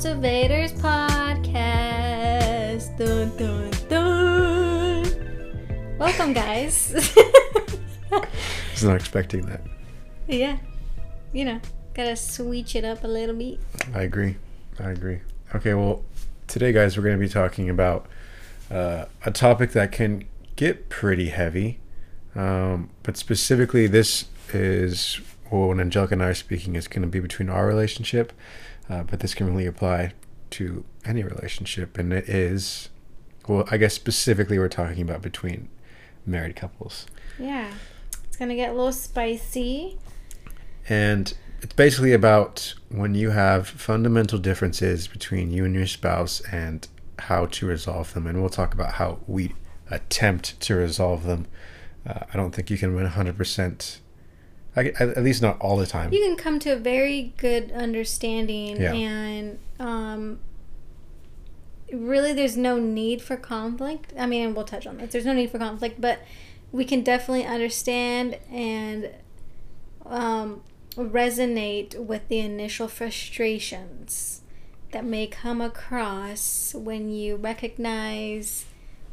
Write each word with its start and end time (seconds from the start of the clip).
Cultivators 0.00 0.72
Podcast. 0.72 1.60
Dun, 2.96 3.36
dun, 3.36 3.70
dun. 3.90 5.04
Welcome, 5.98 6.32
guys. 6.32 6.94
I 8.10 8.26
was 8.72 8.82
not 8.82 8.96
expecting 8.96 9.44
that. 9.44 9.60
yeah, 10.26 10.56
you 11.34 11.44
know, 11.44 11.60
gotta 11.92 12.16
switch 12.16 12.76
it 12.76 12.84
up 12.86 13.04
a 13.04 13.06
little 13.06 13.36
bit. 13.36 13.60
I 13.94 14.04
agree. 14.04 14.36
I 14.78 14.88
agree. 14.92 15.20
Okay, 15.54 15.74
well, 15.74 16.02
today, 16.46 16.72
guys, 16.72 16.96
we're 16.96 17.02
going 17.04 17.16
to 17.16 17.20
be 17.20 17.28
talking 17.28 17.68
about 17.68 18.06
uh, 18.70 19.04
a 19.26 19.30
topic 19.30 19.72
that 19.72 19.92
can 19.92 20.24
get 20.56 20.88
pretty 20.88 21.28
heavy. 21.28 21.78
Um, 22.34 22.88
but 23.02 23.18
specifically, 23.18 23.86
this 23.86 24.24
is 24.54 25.20
well, 25.50 25.68
when 25.68 25.80
Angelica 25.80 26.14
and 26.14 26.22
I 26.22 26.28
are 26.28 26.34
speaking, 26.34 26.74
it's 26.76 26.88
going 26.88 27.02
to 27.02 27.08
be 27.08 27.20
between 27.20 27.50
our 27.50 27.66
relationship. 27.66 28.32
Uh, 28.90 29.04
but 29.04 29.20
this 29.20 29.34
can 29.34 29.46
really 29.46 29.66
apply 29.66 30.12
to 30.50 30.84
any 31.04 31.22
relationship, 31.22 31.96
and 31.96 32.12
it 32.12 32.28
is, 32.28 32.88
well, 33.46 33.64
I 33.70 33.76
guess 33.76 33.94
specifically 33.94 34.58
we're 34.58 34.68
talking 34.68 35.00
about 35.02 35.22
between 35.22 35.68
married 36.26 36.56
couples. 36.56 37.06
Yeah, 37.38 37.70
it's 38.24 38.36
gonna 38.36 38.56
get 38.56 38.70
a 38.70 38.72
little 38.72 38.92
spicy. 38.92 39.98
And 40.88 41.32
it's 41.62 41.74
basically 41.74 42.12
about 42.12 42.74
when 42.88 43.14
you 43.14 43.30
have 43.30 43.68
fundamental 43.68 44.38
differences 44.38 45.06
between 45.06 45.50
you 45.50 45.64
and 45.64 45.74
your 45.74 45.86
spouse 45.86 46.40
and 46.52 46.88
how 47.18 47.46
to 47.46 47.66
resolve 47.66 48.14
them. 48.14 48.26
And 48.26 48.40
we'll 48.40 48.50
talk 48.50 48.72
about 48.74 48.94
how 48.94 49.18
we 49.26 49.54
attempt 49.90 50.58
to 50.60 50.74
resolve 50.74 51.24
them. 51.24 51.46
Uh, 52.06 52.20
I 52.32 52.36
don't 52.36 52.54
think 52.54 52.70
you 52.70 52.78
can 52.78 52.94
win 52.94 53.06
100%, 53.06 53.98
I, 54.76 54.86
at 54.98 55.22
least 55.22 55.42
not 55.42 55.60
all 55.60 55.76
the 55.76 55.86
time. 55.86 56.12
You 56.12 56.20
can 56.20 56.36
come 56.36 56.58
to 56.60 56.70
a 56.70 56.76
very 56.76 57.32
good 57.36 57.72
understanding, 57.72 58.80
Yeah. 58.80 58.92
and 58.94 59.58
um, 59.78 60.38
really, 61.92 62.32
there's 62.32 62.56
no 62.56 62.78
need 62.78 63.20
for 63.22 63.36
conflict. 63.36 64.12
I 64.18 64.26
mean, 64.26 64.54
we'll 64.54 64.64
touch 64.64 64.86
on 64.86 64.98
this. 64.98 65.12
There's 65.12 65.26
no 65.26 65.32
need 65.32 65.50
for 65.50 65.58
conflict, 65.58 66.00
but 66.00 66.20
we 66.72 66.84
can 66.84 67.02
definitely 67.02 67.44
understand 67.46 68.38
and 68.50 69.10
um, 70.06 70.62
resonate 70.96 71.98
with 71.98 72.28
the 72.28 72.38
initial 72.38 72.86
frustrations 72.88 74.42
that 74.92 75.04
may 75.04 75.26
come 75.26 75.60
across 75.60 76.74
when 76.74 77.10
you 77.10 77.36
recognize 77.36 78.66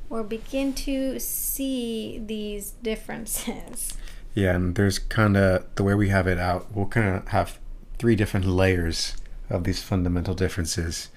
or 0.10 0.24
begin 0.24 0.74
to 0.74 1.20
see 1.20 2.22
these 2.24 2.72
differences. 2.84 3.94
Yeah, 4.38 4.54
and 4.56 4.76
there's 4.76 5.00
kind 5.00 5.36
of 5.36 5.66
the 5.76 5.84
way 5.84 5.96
we 5.96 6.10
have 6.10 6.28
it 6.28 6.38
out, 6.38 6.68
we'll 6.76 6.86
kind 6.86 7.16
of 7.16 7.28
have 7.30 7.58
three 7.98 8.16
different 8.16 8.46
layers 8.46 9.18
of 9.50 9.64
these 9.64 9.82
fundamental 9.82 10.36
differences. 10.36 11.10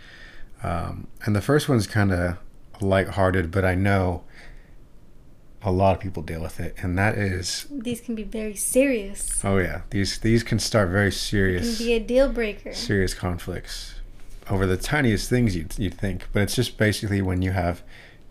Um, 0.63 1.07
and 1.27 1.37
the 1.37 1.43
first 1.43 1.69
one's 1.69 1.87
kind 1.87 2.13
of 2.13 2.39
lighthearted, 2.81 3.51
but 3.51 3.63
I 3.63 3.75
know 3.75 4.25
a 5.63 5.71
lot 5.71 5.95
of 5.97 6.01
people 6.01 6.23
deal 6.23 6.41
with 6.41 6.61
it, 6.61 6.75
and 6.79 6.97
that 6.97 7.19
is 7.19 7.67
These 7.71 8.01
can 8.01 8.15
be 8.15 8.23
very 8.23 8.57
serious. 8.57 9.45
oh 9.45 9.59
yeah, 9.59 9.83
these 9.91 10.17
these 10.21 10.43
can 10.43 10.59
start 10.59 10.89
very 10.89 11.09
It 11.09 11.11
can 11.11 11.19
serious 11.19 11.79
be 11.79 11.93
a 11.93 12.01
deal 12.01 12.33
breaker. 12.33 12.73
serious 12.73 13.13
conflicts 13.13 13.97
over 14.49 14.65
the 14.65 14.79
tiniest 14.79 15.29
things 15.29 15.55
you'd, 15.55 15.79
you'd 15.79 15.93
think, 15.95 16.27
but 16.33 16.41
it's 16.45 16.55
just 16.57 16.79
basically 16.79 17.21
when 17.21 17.43
you 17.43 17.51
have 17.53 17.83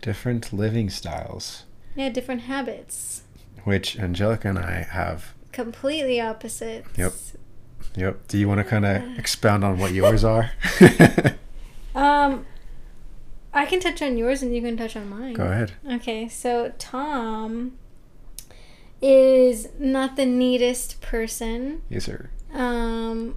different 0.02 0.52
living 0.52 0.90
styles, 0.90 1.62
Yeah, 1.94 2.08
different 2.08 2.42
habits. 2.42 3.22
Which 3.64 3.98
Angelica 3.98 4.48
and 4.48 4.58
I 4.58 4.86
have. 4.90 5.34
Completely 5.52 6.20
opposite. 6.20 6.84
Yep. 6.96 7.12
Yep. 7.96 8.28
Do 8.28 8.38
you 8.38 8.48
want 8.48 8.58
to 8.58 8.64
kind 8.64 8.84
of 8.84 9.18
expound 9.18 9.64
on 9.64 9.78
what 9.78 9.92
yours 9.92 10.24
are? 10.24 10.52
Um, 11.94 12.46
I 13.52 13.66
can 13.66 13.80
touch 13.80 14.00
on 14.00 14.16
yours 14.16 14.42
and 14.42 14.54
you 14.54 14.62
can 14.62 14.76
touch 14.76 14.96
on 14.96 15.08
mine. 15.08 15.34
Go 15.34 15.44
ahead. 15.46 15.72
Okay, 15.90 16.28
so 16.28 16.72
Tom 16.78 17.76
is 19.02 19.68
not 19.78 20.16
the 20.16 20.26
neatest 20.26 21.00
person. 21.00 21.82
Yes, 21.88 22.04
sir. 22.04 22.30
Um, 22.52 23.36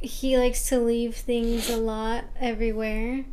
he 0.00 0.36
likes 0.36 0.68
to 0.70 0.80
leave 0.80 1.14
things 1.14 1.70
a 1.70 1.76
lot 1.76 2.24
everywhere, 2.40 3.24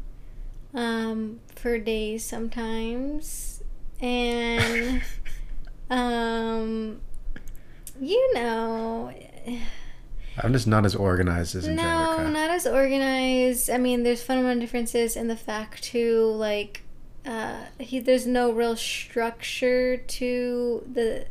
um, 0.73 1.39
for 1.55 1.79
days 1.79 2.23
sometimes, 2.23 3.63
and 3.99 5.01
um, 5.89 7.01
you 7.99 8.33
know, 8.33 9.13
I'm 10.41 10.53
just 10.53 10.67
not 10.67 10.85
as 10.85 10.95
organized 10.95 11.55
as 11.55 11.67
no, 11.67 11.83
Angelica. 11.83 12.31
not 12.31 12.49
as 12.49 12.67
organized. 12.67 13.69
I 13.69 13.77
mean, 13.77 14.03
there's 14.03 14.21
fundamental 14.21 14.61
differences 14.61 15.15
in 15.15 15.27
the 15.27 15.35
fact 15.35 15.83
too, 15.83 16.31
like, 16.31 16.83
uh, 17.25 17.65
he 17.79 17.99
there's 17.99 18.25
no 18.25 18.51
real 18.51 18.75
structure 18.75 19.97
to 19.97 20.83
the 20.91 21.25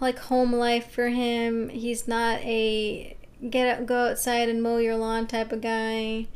like 0.00 0.18
home 0.18 0.52
life 0.52 0.90
for 0.90 1.08
him. 1.08 1.68
He's 1.68 2.06
not 2.06 2.40
a 2.40 3.16
get 3.48 3.78
out, 3.78 3.86
go 3.86 4.10
outside 4.10 4.48
and 4.48 4.62
mow 4.62 4.78
your 4.78 4.96
lawn 4.96 5.26
type 5.26 5.52
of 5.52 5.60
guy. 5.60 6.26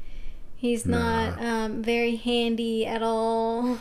He's 0.57 0.85
not 0.85 1.41
um, 1.41 1.83
very 1.83 2.17
handy 2.17 2.85
at 2.85 3.03
all. 3.03 3.79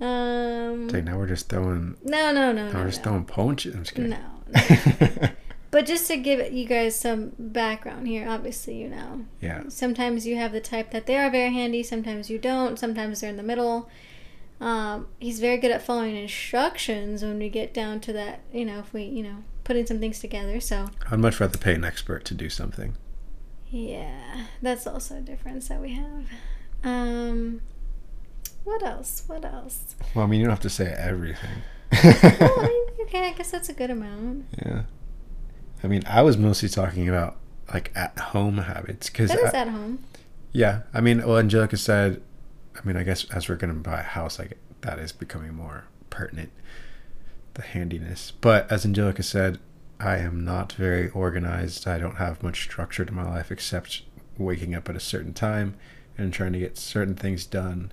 Um, 0.00 0.88
Okay, 0.88 1.00
now 1.00 1.16
we're 1.18 1.26
just 1.28 1.48
throwing. 1.48 1.96
no, 2.04 2.32
no, 2.32 2.52
no, 2.52 2.70
no, 2.70 2.78
we're 2.78 2.86
just 2.86 2.98
no. 3.00 3.10
throwing 3.10 3.24
punches. 3.24 3.74
I'm 3.74 3.84
just 3.84 3.94
kidding. 3.94 4.10
No. 4.54 5.28
But 5.70 5.86
just 5.86 6.06
to 6.06 6.16
give 6.16 6.52
you 6.52 6.66
guys 6.66 6.94
some 6.94 7.32
background 7.36 8.06
here, 8.06 8.28
obviously 8.28 8.80
you 8.80 8.88
know. 8.88 9.24
yeah. 9.40 9.64
Sometimes 9.68 10.24
you 10.24 10.36
have 10.36 10.52
the 10.52 10.60
type 10.60 10.92
that 10.92 11.06
they 11.06 11.16
are 11.16 11.28
very 11.30 11.52
handy, 11.52 11.82
sometimes 11.82 12.30
you 12.30 12.38
don't, 12.38 12.78
sometimes 12.78 13.20
they're 13.20 13.30
in 13.30 13.36
the 13.36 13.42
middle. 13.42 13.88
Um, 14.60 15.08
he's 15.18 15.40
very 15.40 15.56
good 15.56 15.72
at 15.72 15.82
following 15.82 16.14
instructions 16.14 17.22
when 17.22 17.40
we 17.40 17.48
get 17.48 17.74
down 17.74 17.98
to 18.02 18.12
that, 18.12 18.40
you 18.52 18.64
know, 18.64 18.78
if 18.78 18.92
we, 18.92 19.02
you 19.02 19.24
know, 19.24 19.38
putting 19.64 19.84
some 19.84 19.98
things 19.98 20.20
together. 20.20 20.60
So, 20.60 20.90
I'd 21.10 21.18
much 21.18 21.40
rather 21.40 21.58
pay 21.58 21.74
an 21.74 21.82
expert 21.84 22.24
to 22.26 22.34
do 22.34 22.48
something. 22.48 22.96
yeah, 23.68 24.44
that's 24.62 24.86
also 24.86 25.16
a 25.16 25.20
difference 25.20 25.66
that 25.68 25.80
we 25.80 25.94
have. 25.94 26.26
Um, 26.84 27.62
what 28.64 28.82
else? 28.82 29.22
What 29.26 29.44
else? 29.44 29.94
Well, 30.14 30.24
I 30.24 30.28
mean, 30.28 30.40
you 30.40 30.46
don't 30.46 30.52
have 30.52 30.60
to 30.60 30.70
say 30.70 30.92
everything. 30.96 31.62
Well, 31.92 32.54
I 32.58 32.66
mean, 32.66 33.06
okay, 33.06 33.28
I 33.28 33.32
guess 33.32 33.50
that's 33.50 33.68
a 33.68 33.72
good 33.72 33.90
amount. 33.90 34.46
yeah. 34.64 34.82
I 35.82 35.86
mean, 35.86 36.02
I 36.06 36.22
was 36.22 36.36
mostly 36.38 36.68
talking 36.68 37.08
about 37.08 37.36
like 37.72 37.92
at 37.94 38.18
home 38.18 38.58
habits 38.58 39.08
because 39.10 39.30
That 39.30 39.38
is 39.40 39.54
at 39.54 39.68
home. 39.68 40.02
Yeah, 40.52 40.80
I 40.94 41.00
mean, 41.00 41.18
well, 41.26 41.38
Angelica 41.38 41.76
said, 41.76 42.22
I 42.74 42.86
mean, 42.86 42.96
I 42.96 43.02
guess 43.02 43.24
as 43.30 43.48
we're 43.48 43.56
gonna 43.56 43.74
buy 43.74 44.00
a 44.00 44.02
house, 44.02 44.38
like 44.38 44.56
that 44.80 44.98
is 44.98 45.12
becoming 45.12 45.54
more 45.54 45.84
pertinent, 46.10 46.50
the 47.54 47.62
handiness. 47.62 48.32
But 48.40 48.70
as 48.72 48.84
Angelica 48.86 49.22
said, 49.22 49.58
I 50.00 50.16
am 50.18 50.44
not 50.44 50.72
very 50.72 51.10
organized. 51.10 51.86
I 51.86 51.98
don't 51.98 52.16
have 52.16 52.42
much 52.42 52.62
structure 52.62 53.04
to 53.04 53.12
my 53.12 53.28
life 53.28 53.50
except 53.52 54.02
waking 54.38 54.74
up 54.74 54.88
at 54.88 54.96
a 54.96 55.00
certain 55.00 55.32
time 55.32 55.76
and 56.18 56.32
trying 56.32 56.52
to 56.54 56.58
get 56.58 56.76
certain 56.78 57.14
things 57.14 57.46
done 57.46 57.92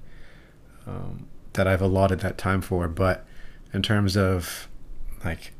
um, 0.86 1.28
that 1.54 1.68
I've 1.68 1.82
allotted 1.82 2.20
that 2.22 2.38
time 2.38 2.62
for. 2.62 2.88
But 2.88 3.26
in 3.74 3.82
terms 3.82 4.16
of 4.18 4.68
like 5.24 5.54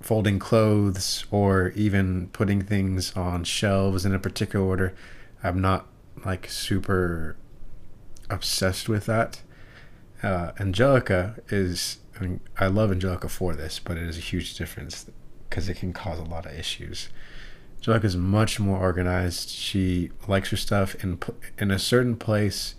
folding 0.00 0.38
clothes 0.38 1.26
or 1.30 1.70
even 1.70 2.28
putting 2.28 2.62
things 2.62 3.14
on 3.16 3.44
shelves 3.44 4.06
in 4.06 4.14
a 4.14 4.18
particular 4.18 4.64
order, 4.64 4.94
I'm 5.42 5.60
not 5.60 5.86
like 6.24 6.48
super 6.48 7.36
obsessed 8.30 8.88
with 8.88 9.06
that. 9.06 9.42
Uh, 10.22 10.52
Angelica 10.58 11.36
is, 11.48 11.98
I 12.18 12.22
mean, 12.22 12.40
I 12.58 12.66
love 12.66 12.90
Angelica 12.90 13.28
for 13.28 13.54
this, 13.54 13.78
but 13.78 13.96
it 13.96 14.04
is 14.04 14.16
a 14.16 14.20
huge 14.20 14.56
difference 14.56 15.10
because 15.48 15.68
it 15.68 15.74
can 15.74 15.92
cause 15.92 16.18
a 16.18 16.24
lot 16.24 16.46
of 16.46 16.52
issues. 16.52 17.08
Angelica 17.78 18.06
is 18.06 18.16
much 18.16 18.58
more 18.58 18.78
organized. 18.78 19.50
She 19.50 20.10
likes 20.26 20.50
her 20.50 20.56
stuff 20.56 20.94
in 21.04 21.20
in 21.58 21.70
a 21.70 21.78
certain 21.78 22.16
place, 22.16 22.74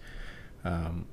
um, 0.63 1.05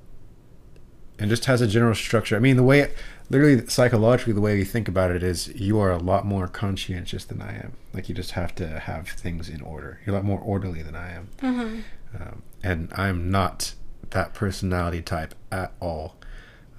and 1.19 1.29
just 1.29 1.45
has 1.45 1.61
a 1.61 1.67
general 1.67 1.95
structure. 1.95 2.35
I 2.35 2.39
mean, 2.39 2.57
the 2.57 2.63
way, 2.63 2.91
literally 3.29 3.65
psychologically, 3.67 4.33
the 4.33 4.41
way 4.41 4.57
we 4.57 4.65
think 4.65 4.87
about 4.87 5.11
it 5.11 5.23
is, 5.23 5.47
you 5.55 5.79
are 5.79 5.91
a 5.91 5.97
lot 5.97 6.25
more 6.25 6.47
conscientious 6.47 7.23
than 7.25 7.41
I 7.41 7.55
am. 7.55 7.73
Like 7.93 8.09
you 8.09 8.15
just 8.15 8.31
have 8.31 8.53
to 8.55 8.79
have 8.79 9.09
things 9.09 9.47
in 9.49 9.61
order. 9.61 10.01
You're 10.05 10.13
a 10.15 10.17
lot 10.17 10.25
more 10.25 10.39
orderly 10.39 10.81
than 10.81 10.95
I 10.95 11.11
am 11.13 11.29
Uh-huh. 11.41 12.21
um, 12.23 12.41
and 12.63 12.91
I'm 12.95 13.29
not 13.31 13.73
that 14.09 14.33
personality 14.33 15.01
type 15.01 15.33
at 15.51 15.73
all. 15.79 16.17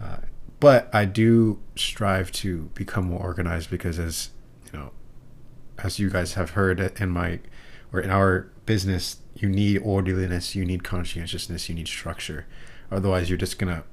Uh, 0.02 0.18
but 0.60 0.88
I 0.94 1.04
do 1.06 1.58
strive 1.74 2.30
to 2.32 2.70
become 2.74 3.06
more 3.06 3.20
organized 3.20 3.70
because, 3.70 3.98
as 3.98 4.30
you 4.72 4.78
know, 4.78 4.90
as 5.78 5.98
you 5.98 6.10
guys 6.10 6.34
have 6.34 6.50
heard 6.50 6.80
in 7.00 7.10
my 7.10 7.40
or 7.92 8.00
in 8.00 8.10
our 8.10 8.48
business, 8.66 9.18
you 9.34 9.48
need 9.48 9.78
orderliness, 9.78 10.54
you 10.54 10.64
need 10.64 10.84
conscientiousness, 10.84 11.68
you 11.68 11.74
need 11.74 11.88
structure. 11.88 12.46
Otherwise, 12.90 13.30
you're 13.30 13.38
just 13.38 13.58
gonna 13.58 13.84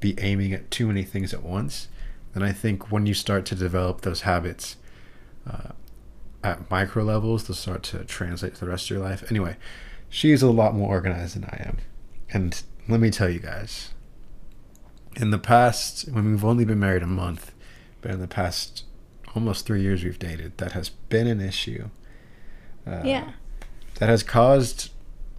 be 0.00 0.14
aiming 0.18 0.52
at 0.52 0.70
too 0.70 0.86
many 0.86 1.02
things 1.02 1.34
at 1.34 1.42
once. 1.42 1.88
And 2.34 2.44
I 2.44 2.52
think 2.52 2.90
when 2.92 3.06
you 3.06 3.14
start 3.14 3.46
to 3.46 3.54
develop 3.54 4.02
those 4.02 4.22
habits 4.22 4.76
uh, 5.50 5.70
at 6.44 6.70
micro 6.70 7.02
levels, 7.02 7.46
they'll 7.46 7.54
start 7.54 7.82
to 7.84 8.04
translate 8.04 8.54
to 8.54 8.60
the 8.60 8.70
rest 8.70 8.86
of 8.86 8.96
your 8.96 9.04
life. 9.04 9.24
Anyway, 9.30 9.56
she's 10.08 10.42
a 10.42 10.50
lot 10.50 10.74
more 10.74 10.88
organized 10.88 11.36
than 11.36 11.44
I 11.44 11.64
am. 11.66 11.78
And 12.30 12.62
let 12.88 13.00
me 13.00 13.10
tell 13.10 13.30
you 13.30 13.40
guys, 13.40 13.94
in 15.16 15.30
the 15.30 15.38
past, 15.38 16.08
when 16.10 16.30
we've 16.30 16.44
only 16.44 16.64
been 16.64 16.78
married 16.78 17.02
a 17.02 17.06
month, 17.06 17.52
but 18.02 18.10
in 18.10 18.20
the 18.20 18.28
past 18.28 18.84
almost 19.34 19.66
three 19.66 19.82
years 19.82 20.04
we've 20.04 20.18
dated, 20.18 20.58
that 20.58 20.72
has 20.72 20.90
been 20.90 21.26
an 21.26 21.40
issue. 21.40 21.88
Uh, 22.86 23.02
yeah. 23.04 23.32
That 23.98 24.08
has 24.08 24.22
caused 24.22 24.90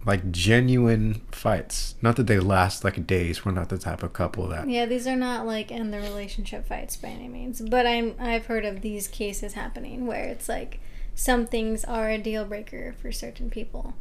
like 0.06 0.30
genuine 0.30 1.22
fights. 1.32 1.94
Not 2.02 2.16
that 2.16 2.26
they 2.26 2.38
last 2.38 2.84
like 2.84 3.06
days. 3.06 3.44
We're 3.44 3.52
not 3.52 3.68
the 3.68 3.78
type 3.78 4.02
of 4.02 4.12
couple 4.12 4.48
that. 4.48 4.68
Yeah, 4.68 4.86
these 4.86 5.06
are 5.06 5.16
not 5.16 5.46
like 5.46 5.70
in 5.70 5.90
the 5.90 5.98
relationship 6.00 6.66
fights 6.66 6.96
by 6.96 7.08
any 7.08 7.28
means. 7.28 7.60
But 7.60 7.86
I'm 7.86 8.14
I've 8.18 8.46
heard 8.46 8.64
of 8.64 8.80
these 8.80 9.06
cases 9.08 9.52
happening 9.54 10.06
where 10.06 10.24
it's 10.24 10.48
like 10.48 10.80
some 11.14 11.46
things 11.46 11.84
are 11.84 12.10
a 12.10 12.18
deal 12.18 12.44
breaker 12.44 12.94
for 13.00 13.12
certain 13.12 13.50
people. 13.50 13.94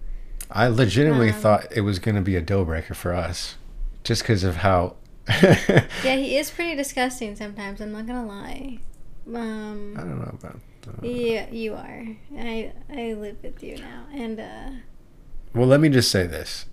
I 0.49 0.67
legitimately 0.67 1.29
Um, 1.31 1.35
thought 1.35 1.67
it 1.75 1.81
was 1.81 1.99
going 1.99 2.15
to 2.15 2.21
be 2.21 2.35
a 2.37 2.41
deal 2.41 2.63
breaker 2.63 2.93
for 2.93 3.13
us, 3.13 3.55
just 4.03 4.21
because 4.23 4.43
of 4.43 4.57
how. 4.57 4.95
Yeah, 5.29 6.15
he 6.15 6.37
is 6.37 6.49
pretty 6.49 6.75
disgusting 6.75 7.35
sometimes. 7.35 7.81
I'm 7.81 7.91
not 7.91 8.07
gonna 8.07 8.25
lie. 8.25 8.79
I 9.27 9.37
Um, 9.37 9.93
don't 9.97 10.19
know 10.19 10.37
about. 10.39 10.59
Yeah, 11.01 11.49
you 11.51 11.73
are. 11.73 12.05
I 12.37 12.73
I 12.89 13.13
live 13.13 13.37
with 13.43 13.63
you 13.63 13.77
now, 13.77 14.05
and 14.13 14.39
uh, 14.39 14.69
Well, 15.53 15.67
let 15.67 15.79
me 15.79 15.89
just 15.89 16.11
say 16.11 16.27
this. 16.27 16.65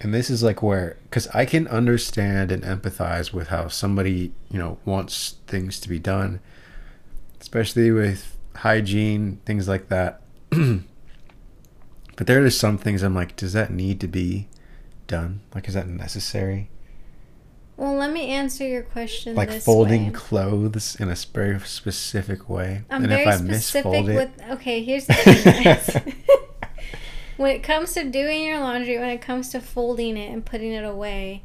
And 0.00 0.14
this 0.14 0.30
is 0.30 0.42
like 0.42 0.62
where, 0.62 0.96
because 1.04 1.28
I 1.28 1.44
can 1.44 1.68
understand 1.68 2.50
and 2.50 2.62
empathize 2.62 3.34
with 3.34 3.48
how 3.48 3.68
somebody, 3.68 4.32
you 4.50 4.58
know, 4.58 4.78
wants 4.86 5.36
things 5.46 5.78
to 5.80 5.90
be 5.90 5.98
done, 5.98 6.40
especially 7.38 7.90
with 7.90 8.38
hygiene, 8.56 9.40
things 9.44 9.68
like 9.68 9.88
that. 9.88 10.22
but 10.50 12.26
there 12.26 12.42
are 12.42 12.50
some 12.50 12.78
things 12.78 13.02
I'm 13.02 13.14
like, 13.14 13.36
does 13.36 13.52
that 13.52 13.70
need 13.70 14.00
to 14.00 14.08
be 14.08 14.48
done? 15.06 15.40
Like, 15.54 15.68
is 15.68 15.74
that 15.74 15.86
necessary? 15.86 16.70
Well, 17.80 17.94
let 17.94 18.12
me 18.12 18.26
answer 18.28 18.68
your 18.68 18.82
question. 18.82 19.34
Like 19.34 19.50
folding 19.50 20.08
way. 20.08 20.12
clothes 20.12 20.96
in 21.00 21.08
a 21.08 21.14
very 21.14 21.58
specific 21.60 22.46
way. 22.46 22.82
I'm 22.90 23.04
and 23.04 23.10
very 23.10 23.22
if 23.22 23.28
I 23.28 23.36
specific 23.38 23.90
misfold 23.90 24.08
it, 24.10 24.14
with. 24.16 24.50
Okay, 24.50 24.84
here's 24.84 25.06
the 25.06 25.14
thing. 25.14 26.14
when 27.38 27.56
it 27.56 27.62
comes 27.62 27.94
to 27.94 28.04
doing 28.04 28.44
your 28.44 28.60
laundry, 28.60 28.98
when 28.98 29.08
it 29.08 29.22
comes 29.22 29.48
to 29.52 29.62
folding 29.62 30.18
it 30.18 30.30
and 30.30 30.44
putting 30.44 30.72
it 30.72 30.84
away, 30.84 31.42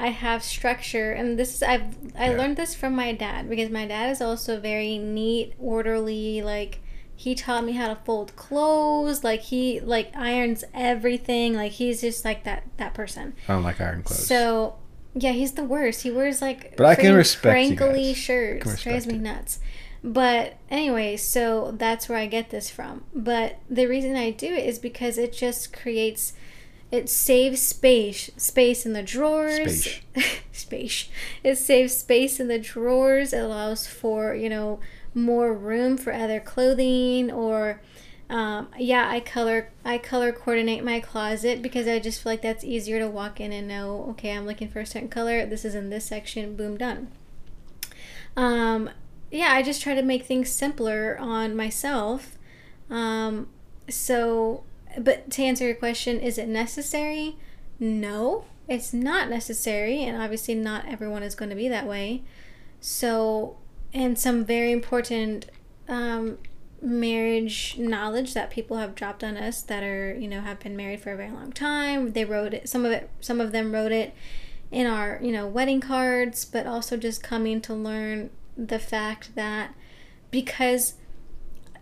I 0.00 0.08
have 0.08 0.42
structure, 0.42 1.12
and 1.12 1.38
this 1.38 1.54
is 1.54 1.62
I've 1.62 1.96
I 2.18 2.30
Yeah. 2.30 2.38
learned 2.38 2.56
this 2.56 2.74
from 2.74 2.96
my 2.96 3.12
dad 3.12 3.48
because 3.48 3.70
my 3.70 3.86
dad 3.86 4.10
is 4.10 4.20
also 4.20 4.58
very 4.58 4.98
neat, 4.98 5.54
orderly. 5.60 6.42
Like 6.42 6.80
he 7.14 7.36
taught 7.36 7.64
me 7.64 7.74
how 7.74 7.86
to 7.86 8.00
fold 8.04 8.34
clothes. 8.34 9.22
Like 9.22 9.42
he 9.42 9.78
like 9.78 10.10
irons 10.16 10.64
everything. 10.74 11.54
Like 11.54 11.70
he's 11.70 12.00
just 12.00 12.24
like 12.24 12.42
that 12.42 12.64
that 12.78 12.94
person. 12.94 13.34
I 13.46 13.52
don't 13.52 13.62
like 13.62 13.80
iron 13.80 14.02
clothes. 14.02 14.26
So 14.26 14.74
yeah, 15.22 15.32
he's 15.32 15.52
the 15.52 15.64
worst. 15.64 16.02
He 16.02 16.10
wears 16.10 16.40
like 16.42 16.76
But 16.76 16.86
I 16.86 16.94
can 16.94 17.14
respect 17.14 17.78
guys. 17.78 18.16
shirts. 18.16 18.82
Drives 18.82 19.06
me 19.06 19.18
nuts. 19.18 19.60
But 20.02 20.56
anyway, 20.70 21.16
so 21.16 21.72
that's 21.76 22.08
where 22.08 22.18
I 22.18 22.26
get 22.26 22.50
this 22.50 22.70
from. 22.70 23.04
But 23.14 23.58
the 23.68 23.86
reason 23.86 24.16
I 24.16 24.30
do 24.30 24.46
it 24.46 24.64
is 24.64 24.78
because 24.78 25.18
it 25.18 25.32
just 25.32 25.72
creates 25.72 26.32
it 26.90 27.08
saves 27.10 27.60
space 27.60 28.30
space 28.36 28.86
in 28.86 28.92
the 28.94 29.02
drawers. 29.02 29.84
Space. 29.84 30.00
space. 30.52 31.08
It 31.44 31.56
saves 31.56 31.96
space 31.96 32.40
in 32.40 32.48
the 32.48 32.58
drawers. 32.58 33.32
It 33.32 33.40
allows 33.40 33.86
for, 33.86 34.34
you 34.34 34.48
know, 34.48 34.80
more 35.14 35.52
room 35.52 35.98
for 35.98 36.12
other 36.12 36.40
clothing 36.40 37.30
or 37.30 37.80
um, 38.30 38.68
yeah, 38.78 39.08
I 39.08 39.20
color 39.20 39.70
I 39.84 39.96
color 39.96 40.32
coordinate 40.32 40.84
my 40.84 41.00
closet 41.00 41.62
because 41.62 41.88
I 41.88 41.98
just 41.98 42.22
feel 42.22 42.32
like 42.32 42.42
that's 42.42 42.62
easier 42.62 42.98
to 42.98 43.08
walk 43.08 43.40
in 43.40 43.52
and 43.52 43.66
know. 43.66 44.06
Okay, 44.10 44.32
I'm 44.32 44.46
looking 44.46 44.68
for 44.68 44.80
a 44.80 44.86
certain 44.86 45.08
color. 45.08 45.46
This 45.46 45.64
is 45.64 45.74
in 45.74 45.88
this 45.88 46.04
section. 46.04 46.54
Boom, 46.54 46.76
done. 46.76 47.08
Um, 48.36 48.90
yeah, 49.30 49.48
I 49.52 49.62
just 49.62 49.82
try 49.82 49.94
to 49.94 50.02
make 50.02 50.26
things 50.26 50.50
simpler 50.50 51.16
on 51.18 51.56
myself. 51.56 52.36
Um, 52.90 53.48
so, 53.88 54.64
but 54.98 55.30
to 55.32 55.42
answer 55.42 55.64
your 55.64 55.74
question, 55.74 56.20
is 56.20 56.36
it 56.36 56.48
necessary? 56.48 57.36
No, 57.80 58.44
it's 58.68 58.92
not 58.92 59.30
necessary, 59.30 60.04
and 60.04 60.20
obviously 60.20 60.54
not 60.54 60.86
everyone 60.86 61.22
is 61.22 61.34
going 61.34 61.50
to 61.50 61.56
be 61.56 61.68
that 61.68 61.86
way. 61.86 62.22
So, 62.80 63.56
and 63.94 64.18
some 64.18 64.44
very 64.44 64.70
important 64.70 65.46
um, 65.88 66.38
marriage 66.80 67.76
knowledge 67.76 68.34
that 68.34 68.50
people 68.50 68.76
have 68.76 68.94
dropped 68.94 69.24
on 69.24 69.36
us 69.36 69.62
that 69.62 69.82
are 69.82 70.14
you 70.14 70.28
know 70.28 70.40
have 70.40 70.60
been 70.60 70.76
married 70.76 71.00
for 71.00 71.12
a 71.12 71.16
very 71.16 71.30
long 71.30 71.52
time. 71.52 72.12
They 72.12 72.24
wrote 72.24 72.54
it. 72.54 72.68
Some 72.68 72.84
of 72.84 72.92
it. 72.92 73.10
Some 73.20 73.40
of 73.40 73.52
them 73.52 73.72
wrote 73.72 73.92
it 73.92 74.14
in 74.70 74.86
our 74.86 75.18
you 75.22 75.32
know 75.32 75.46
wedding 75.46 75.80
cards, 75.80 76.44
but 76.44 76.66
also 76.66 76.96
just 76.96 77.22
coming 77.22 77.60
to 77.62 77.74
learn 77.74 78.30
the 78.56 78.78
fact 78.78 79.34
that 79.34 79.74
because 80.30 80.94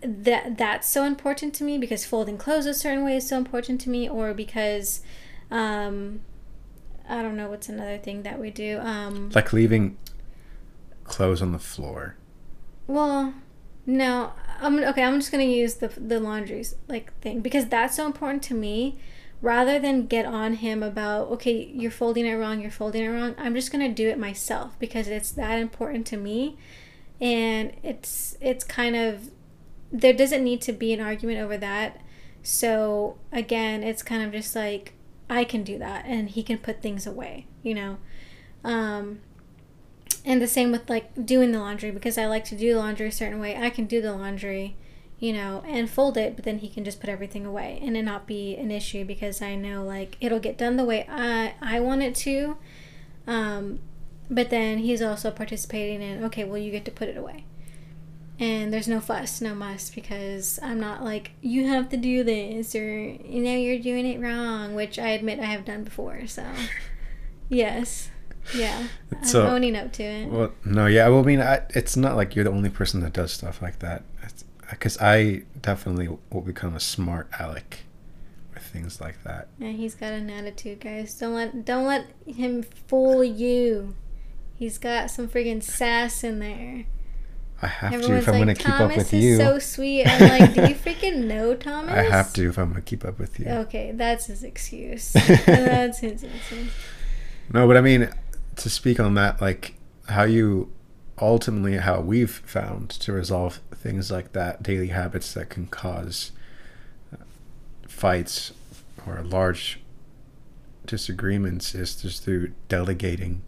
that 0.01 0.57
that's 0.57 0.87
so 0.87 1.03
important 1.03 1.53
to 1.55 1.63
me 1.63 1.77
because 1.77 2.05
folding 2.05 2.37
clothes 2.37 2.65
a 2.65 2.73
certain 2.73 3.03
way 3.03 3.17
is 3.17 3.27
so 3.27 3.37
important 3.37 3.81
to 3.81 3.89
me 3.89 4.07
or 4.07 4.33
because 4.33 5.01
um 5.49 6.21
i 7.09 7.21
don't 7.21 7.35
know 7.35 7.49
what's 7.49 7.67
another 7.67 7.97
thing 7.97 8.21
that 8.23 8.39
we 8.39 8.51
do 8.51 8.77
um 8.79 9.31
like 9.33 9.51
leaving 9.51 9.97
clothes 11.03 11.41
on 11.41 11.51
the 11.51 11.59
floor. 11.59 12.15
well 12.85 13.33
no 13.85 14.31
i'm 14.61 14.79
okay 14.83 15.03
i'm 15.03 15.19
just 15.19 15.31
gonna 15.31 15.43
use 15.43 15.75
the 15.75 15.87
the 15.87 16.19
laundries 16.19 16.75
like 16.87 17.17
thing 17.21 17.41
because 17.41 17.67
that's 17.67 17.95
so 17.95 18.05
important 18.05 18.43
to 18.43 18.53
me. 18.53 18.99
Rather 19.39 19.77
than 19.77 20.07
get 20.07 20.25
on 20.25 20.55
him 20.55 20.81
about 20.81 21.27
okay 21.29 21.71
you're 21.73 21.91
folding 21.91 22.25
it 22.25 22.33
wrong 22.33 22.59
you're 22.59 22.71
folding 22.71 23.03
it 23.03 23.09
wrong 23.09 23.35
i'm 23.37 23.53
just 23.53 23.71
gonna 23.71 23.93
do 23.93 24.09
it 24.09 24.17
myself 24.17 24.77
because 24.79 25.07
it's 25.07 25.31
that 25.31 25.59
important 25.59 26.07
to 26.07 26.17
me. 26.17 26.57
And 27.21 27.73
it's 27.83 28.35
it's 28.41 28.63
kind 28.63 28.95
of 28.95 29.29
there 29.91 30.13
doesn't 30.13 30.43
need 30.43 30.61
to 30.61 30.73
be 30.73 30.91
an 30.93 31.01
argument 31.01 31.39
over 31.39 31.57
that. 31.57 32.01
So 32.41 33.17
again 33.31 33.83
it's 33.83 34.01
kind 34.01 34.23
of 34.23 34.31
just 34.31 34.55
like 34.55 34.93
i 35.29 35.43
can 35.43 35.61
do 35.63 35.77
that 35.77 36.05
and 36.05 36.29
he 36.29 36.41
can 36.41 36.57
put 36.57 36.81
things 36.81 37.05
away 37.05 37.45
you 37.61 37.75
know? 37.75 37.97
Um 38.63 39.19
and 40.27 40.41
the 40.41 40.47
same 40.47 40.73
with 40.73 40.89
like 40.89 41.25
doing 41.25 41.53
the 41.53 41.59
laundry 41.59 41.89
because 41.89 42.17
i 42.17 42.25
like 42.27 42.43
to 42.43 42.55
do 42.55 42.75
laundry 42.77 43.07
a 43.07 43.11
certain 43.11 43.39
way. 43.39 43.55
I 43.55 43.69
can 43.71 43.85
do 43.85 44.01
the 44.01 44.13
laundry 44.13 44.75
you 45.19 45.33
know 45.33 45.63
and 45.65 45.89
fold 45.89 46.15
it 46.17 46.35
but 46.35 46.45
then 46.45 46.59
he 46.59 46.69
can 46.69 46.83
just 46.83 46.99
put 46.99 47.09
everything 47.09 47.43
away 47.45 47.79
and 47.81 47.97
it 47.97 48.03
not 48.03 48.27
be 48.27 48.55
an 48.55 48.69
issue 48.69 49.03
because 49.03 49.41
i 49.41 49.55
know 49.55 49.83
like 49.83 50.15
it'll 50.19 50.37
get 50.37 50.59
done 50.59 50.77
the 50.77 50.83
way 50.83 51.07
i 51.09 51.55
i 51.61 51.79
want 51.79 52.03
it 52.03 52.13
to. 52.13 52.57
Um 53.25 53.79
but 54.29 54.49
then 54.49 54.79
he's 54.79 55.01
also 55.01 55.31
participating 55.31 56.01
in 56.01 56.23
okay 56.25 56.43
well 56.43 56.57
you 56.57 56.71
get 56.71 56.85
to 56.85 56.91
put 56.91 57.07
it 57.07 57.17
away. 57.17 57.45
And 58.39 58.71
there's 58.71 58.87
no 58.87 58.99
fuss 58.99 59.39
no 59.41 59.55
muss 59.55 59.89
because 59.89 60.59
i'm 60.61 60.79
not 60.79 61.03
like 61.03 61.31
you 61.41 61.67
have 61.67 61.89
to 61.89 61.97
do 61.97 62.23
this 62.25 62.75
or 62.75 62.99
you 62.99 63.41
know 63.41 63.55
you're 63.55 63.79
doing 63.79 64.05
it 64.05 64.19
wrong 64.19 64.75
which 64.75 64.99
i 64.99 65.09
admit 65.09 65.39
i 65.39 65.45
have 65.45 65.63
done 65.63 65.85
before 65.85 66.27
so. 66.27 66.43
Yes 67.49 68.09
yeah 68.55 68.87
So- 69.23 69.45
i'm 69.45 69.53
owning 69.53 69.75
up 69.75 69.91
to 69.93 70.03
it 70.03 70.27
Well, 70.29 70.51
no, 70.65 70.85
yeah. 70.87 71.07
Well, 71.09 71.19
I 71.19 71.23
mean, 71.23 71.41
I, 71.41 71.61
it's 71.75 71.95
not 71.97 72.15
like 72.15 72.35
you're 72.35 72.45
the 72.45 72.51
only 72.51 72.69
person 72.69 73.01
that 73.01 73.13
does 73.13 73.31
stuff 73.33 73.61
like 73.61 73.79
that. 73.79 74.03
Because 74.69 74.97
uh, 74.97 75.05
I 75.05 75.43
definitely 75.61 76.09
will 76.29 76.41
become 76.41 76.75
a 76.75 76.79
smart 76.79 77.29
aleck 77.39 77.79
with 78.53 78.63
things 78.63 78.99
like 78.99 79.23
that. 79.23 79.47
yeah 79.59 79.69
he's 79.69 79.95
got 79.95 80.11
an 80.13 80.29
attitude 80.29 80.79
guys 80.81 81.13
don't 81.13 81.33
let 81.35 81.63
don't 81.65 81.85
let 81.85 82.07
him 82.25 82.63
fool 82.63 83.23
you 83.23 83.95
he's 84.55 84.77
got 84.77 85.09
some 85.11 85.27
freaking 85.27 85.61
sass 85.63 86.23
in 86.23 86.39
there 86.39 86.85
I 87.61 87.67
have 87.67 87.93
Everyone's 87.93 88.07
to 88.07 88.17
if 88.17 88.27
I'm 88.27 88.33
like, 88.35 88.45
going 88.45 88.55
to 88.55 88.63
keep 88.63 88.79
up 88.79 88.95
with 88.97 89.13
you. 89.13 89.37
Thomas 89.37 89.57
is 89.63 89.65
so 89.65 89.73
sweet. 89.75 90.03
I'm 90.05 90.29
like, 90.39 90.53
do 90.53 90.61
you 90.67 90.75
freaking 90.75 91.23
know 91.25 91.55
Thomas? 91.67 91.91
I 91.91 92.03
have 92.03 92.31
to 92.33 92.47
if 92.49 92.59
I'm 92.59 92.65
going 92.71 92.75
to 92.83 92.87
keep 92.87 93.03
up 93.03 93.17
with 93.17 93.39
you. 93.39 93.47
Okay, 93.47 93.93
that's 93.95 94.27
his 94.27 94.43
excuse. 94.43 95.11
that's 95.47 95.97
his 96.01 96.21
excuse. 96.23 96.69
No, 97.51 97.65
but 97.65 97.75
I 97.77 97.81
mean, 97.81 98.09
to 98.57 98.69
speak 98.69 98.99
on 98.99 99.13
that, 99.15 99.41
like 99.41 99.75
how 100.09 100.23
you 100.23 100.71
ultimately 101.19 101.77
how 101.77 101.99
we've 102.01 102.31
found 102.45 102.89
to 102.91 103.11
resolve 103.11 103.59
things 103.73 104.11
like 104.11 104.33
that, 104.33 104.61
daily 104.63 104.87
habits 104.89 105.33
that 105.33 105.49
can 105.49 105.67
cause 105.67 106.31
uh, 107.13 107.17
fights 107.87 108.53
or 109.05 109.21
large 109.23 109.79
disagreements 110.85 111.75
is 111.75 111.95
just 111.95 112.23
through 112.23 112.53
delegating 112.69 113.41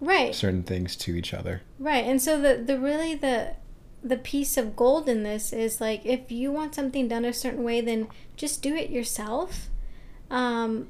Right, 0.00 0.34
certain 0.34 0.62
things 0.62 0.96
to 0.96 1.14
each 1.14 1.34
other. 1.34 1.60
right. 1.78 2.04
And 2.04 2.22
so 2.22 2.40
the 2.40 2.62
the 2.62 2.78
really 2.78 3.14
the 3.14 3.54
the 4.02 4.16
piece 4.16 4.56
of 4.56 4.74
gold 4.74 5.08
in 5.10 5.22
this 5.24 5.52
is 5.52 5.78
like 5.78 6.06
if 6.06 6.32
you 6.32 6.50
want 6.50 6.74
something 6.74 7.06
done 7.08 7.26
a 7.26 7.34
certain 7.34 7.62
way, 7.62 7.82
then 7.82 8.08
just 8.34 8.62
do 8.62 8.74
it 8.74 8.88
yourself, 8.88 9.68
um, 10.30 10.88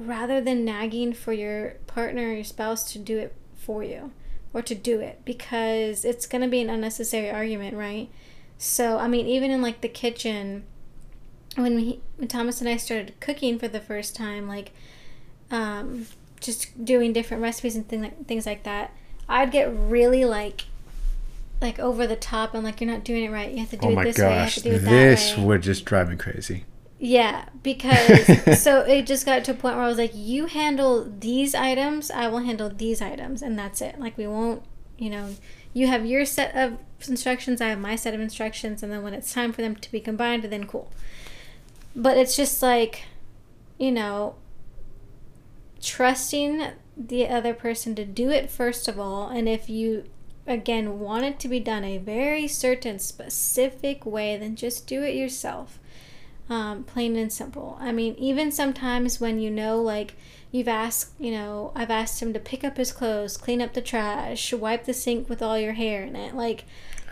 rather 0.00 0.40
than 0.40 0.64
nagging 0.64 1.12
for 1.12 1.32
your 1.32 1.74
partner 1.86 2.28
or 2.30 2.34
your 2.34 2.44
spouse 2.44 2.90
to 2.92 2.98
do 2.98 3.18
it 3.18 3.34
for 3.54 3.84
you 3.84 4.12
or 4.52 4.62
to 4.62 4.74
do 4.74 5.00
it 5.00 5.20
because 5.24 6.04
it's 6.04 6.26
gonna 6.26 6.48
be 6.48 6.60
an 6.60 6.70
unnecessary 6.70 7.30
argument, 7.30 7.76
right? 7.76 8.08
So 8.58 8.98
I 8.98 9.08
mean, 9.08 9.26
even 9.26 9.50
in 9.50 9.62
like 9.62 9.80
the 9.80 9.88
kitchen, 9.88 10.64
when 11.56 11.74
we 11.76 12.00
when 12.16 12.28
Thomas 12.28 12.60
and 12.60 12.68
I 12.68 12.76
started 12.76 13.14
cooking 13.20 13.58
for 13.58 13.68
the 13.68 13.80
first 13.80 14.16
time, 14.16 14.48
like 14.48 14.72
um, 15.50 16.06
just 16.40 16.84
doing 16.84 17.12
different 17.12 17.42
recipes 17.42 17.76
and 17.76 17.88
thing, 17.88 18.10
things 18.26 18.46
like 18.46 18.62
that, 18.64 18.92
I'd 19.28 19.50
get 19.50 19.72
really 19.72 20.24
like 20.24 20.64
like 21.60 21.78
over 21.78 22.06
the 22.06 22.16
top 22.16 22.54
and 22.54 22.64
like 22.64 22.80
you're 22.80 22.90
not 22.90 23.04
doing 23.04 23.24
it 23.24 23.30
right. 23.30 23.50
You 23.50 23.58
have 23.58 23.70
to 23.70 23.76
do 23.76 23.88
oh 23.88 23.90
it 23.90 23.94
my 23.94 24.04
this 24.04 24.18
way. 24.18 24.24
You 24.24 24.30
have 24.30 24.46
gosh, 24.46 24.54
to 24.54 24.62
do 24.62 24.70
it 24.70 24.78
this 24.80 25.30
that 25.30 25.38
way. 25.38 25.44
would 25.44 25.62
just 25.62 25.84
drive 25.84 26.08
me 26.08 26.16
crazy. 26.16 26.64
Yeah, 27.02 27.46
because 27.62 28.26
so 28.62 28.82
it 28.82 29.06
just 29.06 29.24
got 29.24 29.42
to 29.44 29.52
a 29.52 29.54
point 29.54 29.74
where 29.74 29.84
I 29.84 29.88
was 29.88 29.96
like, 29.96 30.12
you 30.14 30.46
handle 30.46 31.10
these 31.18 31.54
items, 31.54 32.10
I 32.10 32.28
will 32.28 32.40
handle 32.40 32.68
these 32.68 33.00
items, 33.00 33.40
and 33.40 33.58
that's 33.58 33.80
it. 33.80 33.98
Like 33.98 34.18
we 34.18 34.26
won't, 34.26 34.62
you 34.98 35.08
know, 35.08 35.34
you 35.72 35.86
have 35.86 36.04
your 36.04 36.26
set 36.26 36.54
of 36.54 36.76
instructions, 37.08 37.62
I 37.62 37.68
have 37.68 37.78
my 37.78 37.96
set 37.96 38.12
of 38.12 38.20
instructions, 38.20 38.82
and 38.82 38.92
then 38.92 39.02
when 39.02 39.14
it's 39.14 39.32
time 39.32 39.50
for 39.50 39.62
them 39.62 39.76
to 39.76 39.90
be 39.90 39.98
combined, 39.98 40.44
then 40.44 40.66
cool. 40.66 40.92
But 41.96 42.18
it's 42.18 42.36
just 42.36 42.62
like, 42.62 43.04
you 43.78 43.92
know, 43.92 44.34
trusting 45.80 46.72
the 46.98 47.26
other 47.28 47.54
person 47.54 47.94
to 47.94 48.04
do 48.04 48.28
it 48.28 48.50
first 48.50 48.88
of 48.88 49.00
all, 49.00 49.28
and 49.28 49.48
if 49.48 49.70
you 49.70 50.04
again 50.46 51.00
want 51.00 51.24
it 51.24 51.40
to 51.40 51.48
be 51.48 51.60
done 51.60 51.82
a 51.82 51.96
very 51.96 52.46
certain 52.46 52.98
specific 52.98 54.04
way, 54.04 54.36
then 54.36 54.54
just 54.54 54.86
do 54.86 55.02
it 55.02 55.14
yourself 55.14 55.78
um, 56.50 56.82
plain 56.82 57.16
and 57.16 57.32
simple. 57.32 57.78
I 57.80 57.92
mean, 57.92 58.14
even 58.18 58.50
sometimes 58.50 59.20
when 59.20 59.38
you 59.38 59.50
know, 59.50 59.80
like, 59.80 60.16
you've 60.50 60.68
asked, 60.68 61.12
you 61.18 61.30
know, 61.30 61.72
I've 61.76 61.90
asked 61.90 62.20
him 62.20 62.32
to 62.32 62.40
pick 62.40 62.64
up 62.64 62.76
his 62.76 62.92
clothes, 62.92 63.36
clean 63.36 63.62
up 63.62 63.72
the 63.72 63.80
trash, 63.80 64.52
wipe 64.52 64.84
the 64.84 64.92
sink 64.92 65.28
with 65.28 65.40
all 65.40 65.56
your 65.56 65.74
hair 65.74 66.02
in 66.02 66.16
it. 66.16 66.34
Like, 66.34 66.64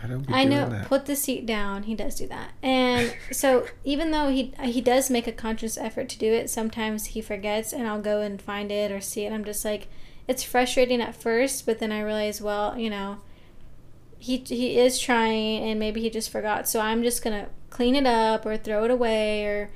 I 0.03 0.41
I 0.41 0.43
know, 0.43 0.69
that. 0.69 0.87
put 0.87 1.05
the 1.05 1.15
seat 1.15 1.45
down. 1.45 1.83
He 1.83 1.95
does 1.95 2.15
do 2.15 2.27
that. 2.27 2.51
And 2.61 3.15
so, 3.31 3.65
even 3.85 4.11
though 4.11 4.29
he 4.29 4.53
he 4.61 4.81
does 4.81 5.09
make 5.09 5.27
a 5.27 5.31
conscious 5.31 5.77
effort 5.77 6.09
to 6.09 6.17
do 6.17 6.31
it, 6.31 6.49
sometimes 6.49 7.07
he 7.07 7.21
forgets, 7.21 7.71
and 7.73 7.87
I'll 7.87 8.01
go 8.01 8.21
and 8.21 8.41
find 8.41 8.71
it 8.71 8.91
or 8.91 8.99
see 9.01 9.25
it. 9.25 9.31
I'm 9.31 9.45
just 9.45 9.63
like, 9.63 9.87
it's 10.27 10.43
frustrating 10.43 11.01
at 11.01 11.15
first, 11.15 11.65
but 11.65 11.79
then 11.79 11.91
I 11.91 12.01
realize, 12.01 12.41
well, 12.41 12.77
you 12.77 12.89
know, 12.89 13.19
he 14.17 14.37
he 14.37 14.77
is 14.77 14.99
trying, 14.99 15.63
and 15.63 15.79
maybe 15.79 16.01
he 16.01 16.09
just 16.09 16.29
forgot. 16.29 16.67
So 16.67 16.79
I'm 16.81 17.03
just 17.03 17.23
gonna 17.23 17.47
clean 17.69 17.95
it 17.95 18.05
up 18.05 18.45
or 18.45 18.57
throw 18.57 18.85
it 18.85 18.91
away 18.91 19.45
or, 19.45 19.69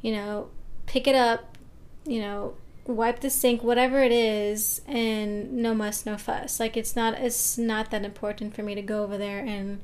you 0.00 0.12
know, 0.12 0.48
pick 0.86 1.06
it 1.06 1.14
up, 1.14 1.56
you 2.04 2.20
know, 2.20 2.54
wipe 2.86 3.20
the 3.20 3.30
sink, 3.30 3.62
whatever 3.62 4.00
it 4.02 4.12
is, 4.12 4.80
and 4.86 5.52
no 5.52 5.74
muss, 5.74 6.06
no 6.06 6.16
fuss. 6.16 6.60
Like 6.60 6.76
it's 6.76 6.94
not 6.94 7.14
it's 7.14 7.58
not 7.58 7.90
that 7.90 8.04
important 8.04 8.54
for 8.54 8.62
me 8.62 8.74
to 8.74 8.82
go 8.82 9.02
over 9.02 9.18
there 9.18 9.40
and, 9.40 9.80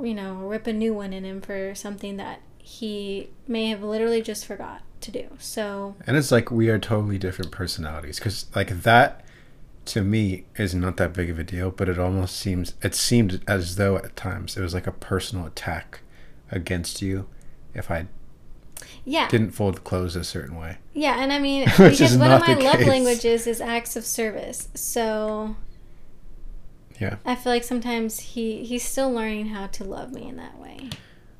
you 0.00 0.14
know, 0.14 0.34
rip 0.34 0.66
a 0.66 0.72
new 0.72 0.94
one 0.94 1.12
in 1.12 1.24
him 1.24 1.40
for 1.40 1.74
something 1.74 2.16
that 2.16 2.40
he 2.58 3.30
may 3.46 3.66
have 3.66 3.82
literally 3.82 4.20
just 4.20 4.44
forgot 4.44 4.82
to 5.00 5.10
do. 5.10 5.28
So 5.38 5.96
And 6.06 6.16
it's 6.16 6.32
like 6.32 6.50
we 6.50 6.68
are 6.68 6.78
totally 6.78 7.18
different 7.18 7.50
personalities 7.50 8.18
because 8.18 8.46
like 8.54 8.82
that 8.82 9.24
to 9.86 10.02
me 10.02 10.44
is 10.56 10.74
not 10.74 10.98
that 10.98 11.14
big 11.14 11.30
of 11.30 11.38
a 11.38 11.44
deal, 11.44 11.70
but 11.70 11.88
it 11.88 11.98
almost 11.98 12.36
seems 12.36 12.74
it 12.82 12.94
seemed 12.94 13.42
as 13.46 13.76
though 13.76 13.96
at 13.96 14.16
times 14.16 14.56
it 14.56 14.60
was 14.60 14.74
like 14.74 14.86
a 14.86 14.92
personal 14.92 15.46
attack 15.46 16.00
against 16.50 17.02
you 17.02 17.26
if 17.74 17.90
I 17.90 18.06
yeah, 19.04 19.28
didn't 19.28 19.50
fold 19.50 19.76
the 19.76 19.80
clothes 19.80 20.14
a 20.16 20.24
certain 20.24 20.56
way. 20.56 20.78
yeah, 20.94 21.22
and 21.22 21.32
I 21.32 21.38
mean 21.38 21.64
because 21.78 22.16
one 22.16 22.30
of 22.30 22.40
my 22.40 22.54
love 22.54 22.78
case. 22.78 22.86
languages 22.88 23.46
is 23.46 23.60
acts 23.60 23.96
of 23.96 24.04
service. 24.04 24.68
So 24.74 25.56
Yeah. 27.00 27.16
I 27.24 27.34
feel 27.34 27.52
like 27.52 27.64
sometimes 27.64 28.20
he 28.20 28.64
he's 28.64 28.82
still 28.84 29.10
learning 29.10 29.46
how 29.48 29.66
to 29.68 29.84
love 29.84 30.12
me 30.12 30.28
in 30.28 30.36
that 30.36 30.58
way. 30.58 30.90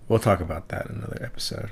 We'll 0.09 0.19
talk 0.19 0.41
about 0.41 0.69
that 0.69 0.87
in 0.87 0.97
another 0.97 1.21
episode 1.23 1.71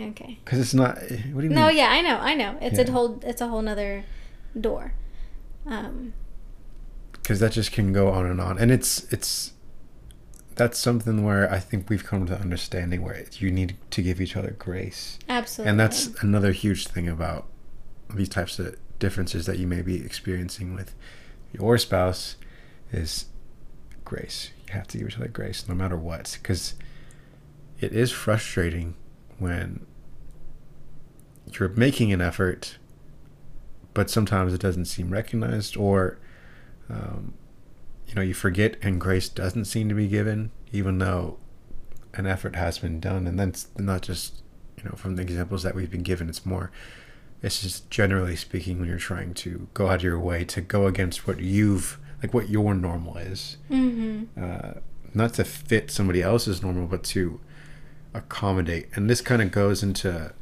Okay. 0.00 0.38
because 0.44 0.58
it's 0.58 0.74
not. 0.74 0.96
What 0.98 1.10
do 1.10 1.14
you 1.16 1.32
No, 1.32 1.42
mean? 1.42 1.54
No, 1.54 1.68
yeah, 1.68 1.88
I 1.90 2.00
know, 2.02 2.16
I 2.18 2.34
know. 2.34 2.58
It's 2.60 2.78
Yeah. 2.78 2.84
a 2.86 2.90
whole 2.90 3.20
it's 3.24 3.40
a 3.40 3.48
whole 3.48 3.62
nother 3.62 4.04
door. 4.58 4.92
Um, 5.66 6.12
Because 7.12 7.40
that 7.40 7.52
just 7.52 7.72
can 7.72 7.92
go 7.92 8.08
on 8.10 8.26
and 8.26 8.40
on, 8.40 8.58
and 8.58 8.70
it's 8.70 9.04
it's 9.12 9.52
that's 10.56 10.78
something 10.78 11.22
where 11.22 11.50
I 11.52 11.58
think 11.58 11.88
we've 11.88 12.04
come 12.04 12.26
to 12.26 12.38
understanding 12.38 13.02
where 13.02 13.24
you 13.32 13.50
need 13.50 13.76
to 13.90 14.02
give 14.02 14.20
each 14.20 14.36
other 14.36 14.56
grace. 14.58 15.18
absolutely. 15.28 15.70
And 15.70 15.80
that's 15.80 16.06
another 16.22 16.52
huge 16.52 16.88
thing 16.88 17.08
about 17.08 17.46
these 18.12 18.28
types 18.28 18.58
of 18.58 18.76
differences 18.98 19.46
that 19.46 19.58
you 19.58 19.66
may 19.66 19.82
be 19.82 20.02
experiencing 20.02 20.74
with 20.74 20.94
your 21.52 21.76
spouse 21.76 22.36
is 22.90 23.26
grace. 24.04 24.50
You 24.66 24.74
have 24.74 24.88
to 24.88 24.98
give 24.98 25.08
each 25.08 25.16
other 25.18 25.28
grace 25.28 25.68
no 25.68 25.74
matter 25.74 25.96
what 25.96 26.38
because 26.42 26.74
it 27.80 27.92
is 27.92 28.10
frustrating 28.10 28.94
when 29.38 29.86
you're 31.52 31.68
making 31.68 32.12
an 32.12 32.20
effort 32.20 32.78
but 33.94 34.10
sometimes 34.10 34.52
it 34.52 34.60
doesn't 34.60 34.84
seem 34.84 35.10
recognized 35.10 35.76
or 35.76 36.18
um, 36.90 37.34
you 38.06 38.14
know 38.14 38.22
you 38.22 38.34
forget 38.34 38.76
and 38.82 39.00
grace 39.00 39.28
doesn't 39.28 39.64
seem 39.66 39.88
to 39.88 39.94
be 39.94 40.08
given 40.08 40.50
even 40.72 40.98
though 40.98 41.38
an 42.14 42.26
effort 42.26 42.56
has 42.56 42.78
been 42.78 42.98
done. 43.00 43.26
And 43.26 43.38
that's 43.38 43.68
not 43.76 44.02
just 44.02 44.42
you 44.76 44.84
know 44.84 44.92
from 44.96 45.16
the 45.16 45.22
examples 45.22 45.62
that 45.62 45.74
we've 45.74 45.90
been 45.90 46.02
given 46.02 46.28
it's 46.28 46.44
more 46.44 46.70
it's 47.42 47.60
just 47.62 47.90
generally 47.90 48.36
speaking 48.36 48.78
when 48.80 48.88
you're 48.88 48.98
trying 48.98 49.34
to 49.34 49.68
go 49.74 49.88
out 49.88 49.96
of 49.96 50.02
your 50.02 50.18
way 50.18 50.44
to 50.44 50.60
go 50.60 50.86
against 50.86 51.26
what 51.26 51.40
you've 51.40 51.98
like 52.22 52.32
what 52.32 52.48
your 52.48 52.74
normal 52.74 53.16
is. 53.16 53.56
Hmm 53.68 54.24
uh, 54.40 54.74
not 55.14 55.34
to 55.34 55.44
fit 55.44 55.90
somebody 55.90 56.22
else's 56.22 56.62
normal 56.62 56.86
but 56.86 57.04
to 57.04 57.40
accommodate. 58.14 58.88
And 58.94 59.08
this 59.08 59.20
kind 59.20 59.42
of 59.42 59.50
goes 59.50 59.82
into 59.82 60.32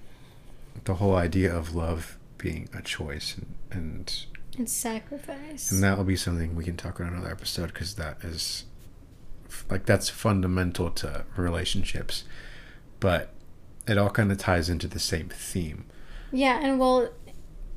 the 0.85 0.95
whole 0.95 1.17
idea 1.17 1.55
of 1.55 1.75
love 1.75 2.17
being 2.39 2.69
a 2.75 2.83
choice 2.83 3.37
and 3.37 3.47
and, 3.71 4.27
It's 4.59 4.73
sacrifice. 4.73 5.71
and 5.73 5.83
that 5.83 5.97
will 5.97 6.05
be 6.05 6.17
something 6.17 6.55
we 6.55 6.65
can 6.65 6.77
talk 6.77 6.99
about 7.01 7.13
in 7.13 7.19
another 7.19 7.33
episode 7.33 7.67
because 7.73 7.95
that 7.97 8.23
is 8.23 8.65
like 9.71 9.87
that's 9.87 10.09
fundamental 10.09 10.91
to 10.91 11.25
relationships 11.37 12.25
but 13.01 13.31
it 13.87 13.97
all 13.99 14.11
kind 14.11 14.33
of 14.33 14.39
ties 14.39 14.69
into 14.69 14.89
the 14.89 14.99
same 14.99 15.29
theme 15.29 15.85
Yeah, 16.33 16.59
and 16.63 16.79
well, 16.81 17.11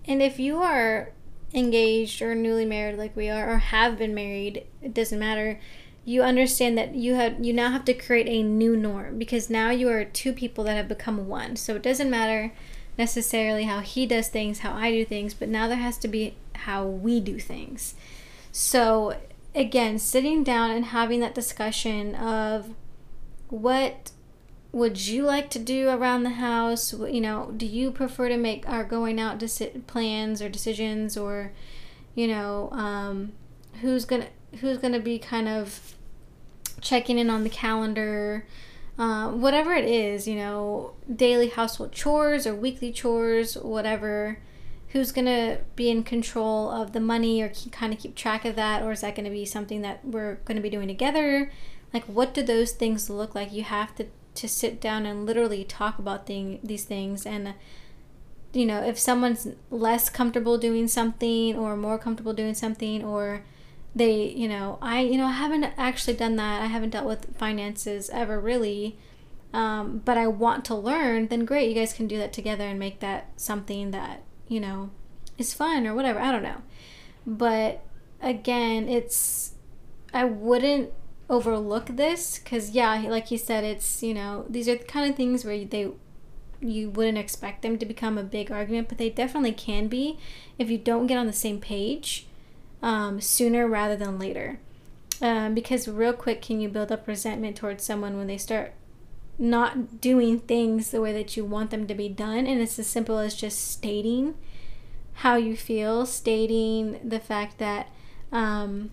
and 0.06 0.22
if 0.22 0.40
you 0.40 0.58
are 0.62 1.12
engaged 1.54 2.22
or 2.22 2.34
newly 2.36 2.66
married 2.66 2.98
like 2.98 3.16
we 3.16 3.30
are 3.30 3.50
or 3.54 3.58
have 3.58 3.98
been 3.98 4.14
married, 4.16 4.66
it 4.82 4.94
doesn't 4.94 5.20
matter. 5.20 5.60
You 6.06 6.24
understand 6.24 6.78
that 6.78 6.96
you 6.96 7.16
have 7.16 7.44
you 7.44 7.52
now 7.54 7.72
have 7.72 7.84
to 7.86 7.94
create 7.94 8.28
a 8.28 8.42
new 8.42 8.76
norm 8.78 9.18
because 9.20 9.50
now 9.50 9.70
you 9.72 9.90
are 9.90 10.06
two 10.06 10.32
people 10.34 10.64
that 10.64 10.76
have 10.78 10.88
become 10.88 11.28
one. 11.28 11.56
So 11.58 11.76
it 11.76 11.84
doesn't 11.84 12.10
matter 12.10 12.54
necessarily 12.98 13.66
how 13.66 13.82
he 13.82 14.06
does 14.06 14.28
things, 14.30 14.60
how 14.60 14.74
I 14.74 14.92
do 14.92 15.06
things, 15.06 15.34
but 15.34 15.50
now 15.50 15.68
there 15.68 15.78
has 15.78 15.98
to 16.00 16.08
be 16.08 16.36
how 16.58 16.86
we 16.86 17.20
do 17.20 17.40
things. 17.40 17.96
So 18.52 19.16
again, 19.56 19.98
sitting 20.00 20.44
down 20.44 20.72
and 20.72 20.86
having 20.86 21.20
that 21.22 21.36
discussion 21.36 22.16
of 22.16 22.74
what 23.50 24.12
would 24.72 25.08
you 25.08 25.24
like 25.24 25.50
to 25.52 25.60
do 25.60 25.90
around 25.90 26.24
the 26.24 26.32
house? 26.32 26.94
You 26.94 27.22
know, 27.22 27.52
do 27.56 27.66
you 27.66 27.92
prefer 27.92 28.30
to 28.30 28.38
make 28.38 28.68
our 28.70 28.84
going 28.84 29.20
out 29.20 29.40
deci- 29.40 29.86
plans 29.88 30.42
or 30.42 30.50
decisions, 30.50 31.18
or 31.18 31.54
you 32.14 32.28
know, 32.28 32.70
um, 32.72 33.34
who's 33.82 34.06
gonna 34.06 34.28
who's 34.60 34.78
gonna 34.78 35.00
be 35.00 35.18
kind 35.18 35.48
of 35.48 35.96
checking 36.82 37.18
in 37.18 37.30
on 37.30 37.44
the 37.44 37.50
calendar, 37.50 38.46
uh, 39.00 39.30
whatever 39.30 39.74
it 39.74 39.86
is, 39.86 40.28
you 40.28 40.36
know, 40.36 40.94
daily 41.14 41.50
household 41.50 41.92
chores 41.92 42.46
or 42.46 42.54
weekly 42.54 42.92
chores, 42.92 43.56
whatever. 43.56 44.40
Who's 44.90 45.12
gonna 45.12 45.60
be 45.76 45.90
in 45.90 46.04
control 46.04 46.70
of 46.70 46.94
the 46.94 47.00
money 47.00 47.42
or 47.42 47.52
kind 47.72 47.94
of 47.94 48.00
keep 48.00 48.16
track 48.16 48.46
of 48.46 48.56
that, 48.56 48.84
or 48.84 48.92
is 48.92 49.02
that 49.02 49.16
gonna 49.16 49.30
be 49.30 49.46
something 49.46 49.82
that 49.82 50.06
we're 50.06 50.36
gonna 50.46 50.62
be 50.62 50.70
doing 50.70 50.88
together? 50.88 51.52
Like, 51.94 52.06
what 52.06 52.34
do 52.34 52.44
those 52.44 52.72
things 52.72 53.10
look 53.10 53.36
like? 53.36 53.52
You 53.52 53.64
have 53.64 53.96
to 53.96 54.08
to 54.36 54.48
sit 54.48 54.80
down 54.80 55.06
and 55.06 55.26
literally 55.26 55.64
talk 55.64 55.98
about 55.98 56.28
thing, 56.28 56.60
these 56.64 56.86
things 56.86 57.26
and 57.26 57.56
you 58.54 58.66
know 58.66 58.82
if 58.82 58.98
someone's 58.98 59.48
less 59.70 60.10
comfortable 60.10 60.58
doing 60.58 60.88
something 60.88 61.56
or 61.56 61.76
more 61.76 61.98
comfortable 61.98 62.34
doing 62.34 62.54
something 62.54 63.04
or 63.04 63.44
they 63.96 64.28
you 64.30 64.48
know 64.48 64.78
i 64.82 65.00
you 65.02 65.18
know 65.18 65.26
i 65.26 65.32
haven't 65.32 65.64
actually 65.78 66.16
done 66.16 66.36
that 66.36 66.62
i 66.62 66.66
haven't 66.66 66.92
dealt 66.92 67.06
with 67.06 67.36
finances 67.38 68.10
ever 68.12 68.40
really 68.40 68.98
um, 69.54 70.02
but 70.06 70.18
i 70.18 70.28
want 70.28 70.64
to 70.64 70.76
learn 70.76 71.28
then 71.28 71.46
great 71.46 71.68
you 71.68 71.76
guys 71.76 71.94
can 71.94 72.08
do 72.08 72.18
that 72.18 72.32
together 72.32 72.66
and 72.66 72.80
make 72.80 73.00
that 73.00 73.30
something 73.36 73.92
that 73.92 74.22
you 74.48 74.60
know 74.60 74.90
is 75.38 75.54
fun 75.54 75.86
or 75.86 75.94
whatever 75.94 76.20
i 76.20 76.32
don't 76.32 76.44
know. 76.44 76.62
But 77.26 77.84
again 78.22 78.88
it's 78.90 79.54
i 80.14 80.24
wouldn't 80.24 80.92
overlook 81.30 81.88
this 81.88 82.40
because 82.40 82.72
yeah 82.72 82.96
like 83.10 83.30
you 83.30 83.38
said 83.38 83.64
it's 83.64 84.02
you 84.02 84.14
know 84.14 84.46
these 84.50 84.68
are 84.68 84.78
the 84.78 84.84
kind 84.86 85.10
of 85.10 85.16
things 85.16 85.46
where 85.46 85.66
they 85.66 85.92
you 86.62 86.90
wouldn't 86.90 87.18
expect 87.18 87.62
them 87.62 87.78
to 87.78 87.86
become 87.86 88.18
a 88.18 88.24
big 88.24 88.50
argument 88.50 88.88
but 88.88 88.98
they 88.98 89.10
definitely 89.10 89.52
can 89.52 89.88
be 89.88 90.18
if 90.58 90.70
you 90.70 90.78
don't 90.78 91.06
get 91.06 91.18
on 91.18 91.28
the 91.28 91.34
same 91.34 91.60
page 91.60 92.26
um, 92.82 93.20
sooner 93.20 93.68
rather 93.68 93.96
than 93.96 94.20
later. 94.20 94.60
Um, 95.22 95.56
because 95.56 95.88
real 95.88 96.14
quick 96.14 96.42
can 96.42 96.62
you 96.62 96.70
build 96.70 96.92
up 96.92 97.08
resentment 97.08 97.56
towards 97.56 97.84
someone 97.84 98.18
when 98.18 98.28
they 98.28 98.38
start 98.38 98.74
not 99.40 100.02
doing 100.02 100.40
things 100.40 100.92
the 100.92 101.02
way 101.02 101.14
that 101.14 101.38
you 101.38 101.46
want 101.46 101.70
them 101.70 101.88
to 101.88 101.94
be 101.94 102.10
done. 102.10 102.48
And 102.48 102.62
it's 102.62 102.80
as 102.80 102.88
simple 102.88 103.20
as 103.20 103.36
just 103.36 103.72
stating 103.72 104.36
how 105.14 105.36
you 105.36 105.56
feel, 105.56 106.06
stating 106.06 107.00
the 107.04 107.20
fact 107.20 107.58
that 107.60 107.90
um, 108.32 108.92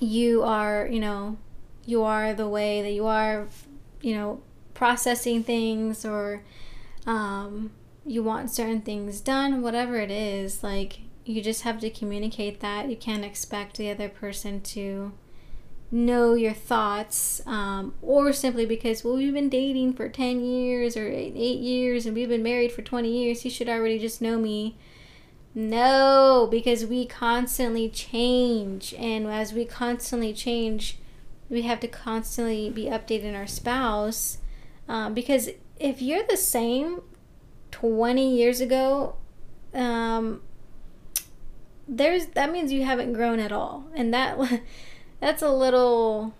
you 0.00 0.42
are, 0.42 0.88
you 0.90 1.00
know, 1.00 1.38
you 1.86 2.02
are 2.02 2.34
the 2.34 2.48
way 2.48 2.82
that 2.82 2.92
you 2.92 3.06
are, 3.06 3.48
you 4.00 4.14
know, 4.14 4.42
processing 4.74 5.42
things 5.42 6.04
or 6.04 6.42
um, 7.06 7.70
you 8.06 8.22
want 8.22 8.50
certain 8.50 8.80
things 8.80 9.20
done, 9.20 9.62
whatever 9.62 9.96
it 9.96 10.10
is, 10.10 10.62
like 10.62 11.00
you 11.24 11.40
just 11.40 11.62
have 11.62 11.80
to 11.80 11.90
communicate 11.90 12.60
that. 12.60 12.88
You 12.88 12.96
can't 12.96 13.24
expect 13.24 13.76
the 13.76 13.90
other 13.90 14.08
person 14.08 14.60
to 14.60 15.12
know 15.92 16.32
your 16.32 16.54
thoughts 16.54 17.42
um, 17.46 17.94
or 18.00 18.32
simply 18.32 18.64
because 18.64 19.04
well 19.04 19.14
we've 19.14 19.34
been 19.34 19.50
dating 19.50 19.92
for 19.92 20.08
10 20.08 20.42
years 20.42 20.96
or 20.96 21.06
eight, 21.06 21.34
years 21.34 22.06
and 22.06 22.16
we've 22.16 22.30
been 22.30 22.42
married 22.42 22.72
for 22.72 22.80
20 22.80 23.10
years 23.10 23.44
you 23.44 23.50
should 23.50 23.68
already 23.68 23.98
just 23.98 24.20
know 24.22 24.38
me. 24.38 24.76
No 25.54 26.48
because 26.50 26.86
we 26.86 27.04
constantly 27.04 27.90
change 27.90 28.94
and 28.94 29.26
as 29.26 29.52
we 29.52 29.66
constantly 29.66 30.32
change 30.32 30.96
we 31.50 31.60
have 31.62 31.78
to 31.80 31.88
constantly 31.88 32.70
be 32.70 32.86
updating 32.86 33.36
our 33.36 33.46
spouse 33.46 34.38
um, 34.88 35.12
because 35.12 35.50
if 35.78 36.00
you're 36.00 36.26
the 36.26 36.38
same 36.38 37.02
20 37.70 38.34
years 38.34 38.62
ago 38.62 39.16
um, 39.74 40.40
there's 41.86 42.26
that 42.28 42.50
means 42.50 42.72
you 42.72 42.84
haven't 42.84 43.12
grown 43.12 43.38
at 43.38 43.52
all 43.52 43.84
and 43.94 44.14
that 44.14 44.38
that's 45.22 45.40
a 45.40 45.52
little 45.52 46.34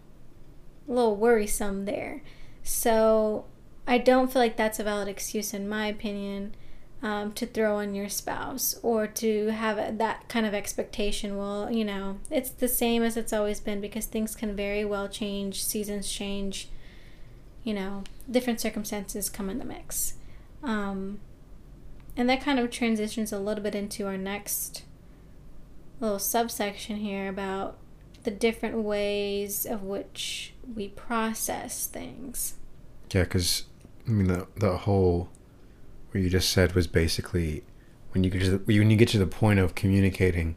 little 0.88 1.14
worrisome 1.14 1.84
there. 1.84 2.20
So 2.64 3.46
I 3.86 3.98
don't 3.98 4.30
feel 4.30 4.42
like 4.42 4.56
that's 4.56 4.80
a 4.80 4.84
valid 4.84 5.06
excuse 5.06 5.54
in 5.54 5.68
my 5.68 5.86
opinion 5.86 6.54
um, 7.00 7.32
to 7.34 7.46
throw 7.46 7.76
on 7.76 7.94
your 7.94 8.08
spouse 8.08 8.78
or 8.82 9.06
to 9.06 9.48
have 9.48 9.98
that 9.98 10.28
kind 10.28 10.44
of 10.44 10.52
expectation. 10.52 11.38
Well, 11.38 11.70
you 11.70 11.84
know, 11.84 12.18
it's 12.28 12.50
the 12.50 12.66
same 12.66 13.04
as 13.04 13.16
it's 13.16 13.32
always 13.32 13.60
been 13.60 13.80
because 13.80 14.06
things 14.06 14.34
can 14.34 14.56
very 14.56 14.84
well 14.84 15.08
change, 15.08 15.62
seasons 15.62 16.10
change, 16.10 16.68
you 17.62 17.74
know, 17.74 18.02
different 18.28 18.60
circumstances 18.60 19.30
come 19.30 19.48
in 19.48 19.60
the 19.60 19.64
mix. 19.64 20.14
Um, 20.64 21.20
and 22.16 22.28
that 22.28 22.42
kind 22.42 22.58
of 22.58 22.70
transitions 22.72 23.32
a 23.32 23.38
little 23.38 23.62
bit 23.62 23.76
into 23.76 24.08
our 24.08 24.18
next 24.18 24.82
little 26.00 26.18
subsection 26.18 26.96
here 26.96 27.28
about 27.28 27.78
the 28.24 28.30
different 28.30 28.76
ways 28.76 29.66
of 29.66 29.82
which 29.82 30.54
we 30.74 30.88
process 30.88 31.86
things. 31.86 32.54
Yeah, 33.12 33.24
because 33.24 33.64
I 34.06 34.10
mean 34.10 34.28
the 34.28 34.46
the 34.56 34.78
whole 34.78 35.28
what 36.10 36.20
you 36.20 36.30
just 36.30 36.50
said 36.50 36.74
was 36.74 36.86
basically 36.86 37.64
when 38.12 38.24
you 38.24 38.30
get 38.30 38.42
to 38.42 38.50
the, 38.50 38.58
when 38.58 38.90
you 38.90 38.96
get 38.96 39.08
to 39.08 39.18
the 39.18 39.26
point 39.26 39.58
of 39.58 39.74
communicating. 39.74 40.56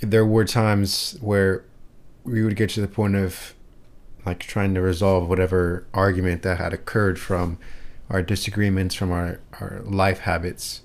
There 0.00 0.26
were 0.26 0.44
times 0.44 1.16
where 1.20 1.64
we 2.24 2.42
would 2.42 2.56
get 2.56 2.70
to 2.70 2.80
the 2.80 2.88
point 2.88 3.16
of 3.16 3.54
like 4.26 4.40
trying 4.40 4.74
to 4.74 4.80
resolve 4.80 5.28
whatever 5.28 5.86
argument 5.92 6.42
that 6.42 6.58
had 6.58 6.72
occurred 6.72 7.18
from 7.18 7.58
our 8.10 8.22
disagreements, 8.22 8.94
from 8.94 9.12
our 9.12 9.40
our 9.60 9.82
life 9.84 10.20
habits, 10.20 10.82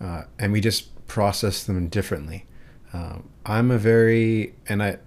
uh, 0.00 0.22
and 0.38 0.52
we 0.52 0.60
just 0.60 1.06
process 1.06 1.64
them 1.64 1.88
differently. 1.88 2.46
Um, 2.92 3.28
I'm 3.46 3.70
a 3.70 3.78
very, 3.78 4.54
and 4.68 4.82
I, 4.82 4.98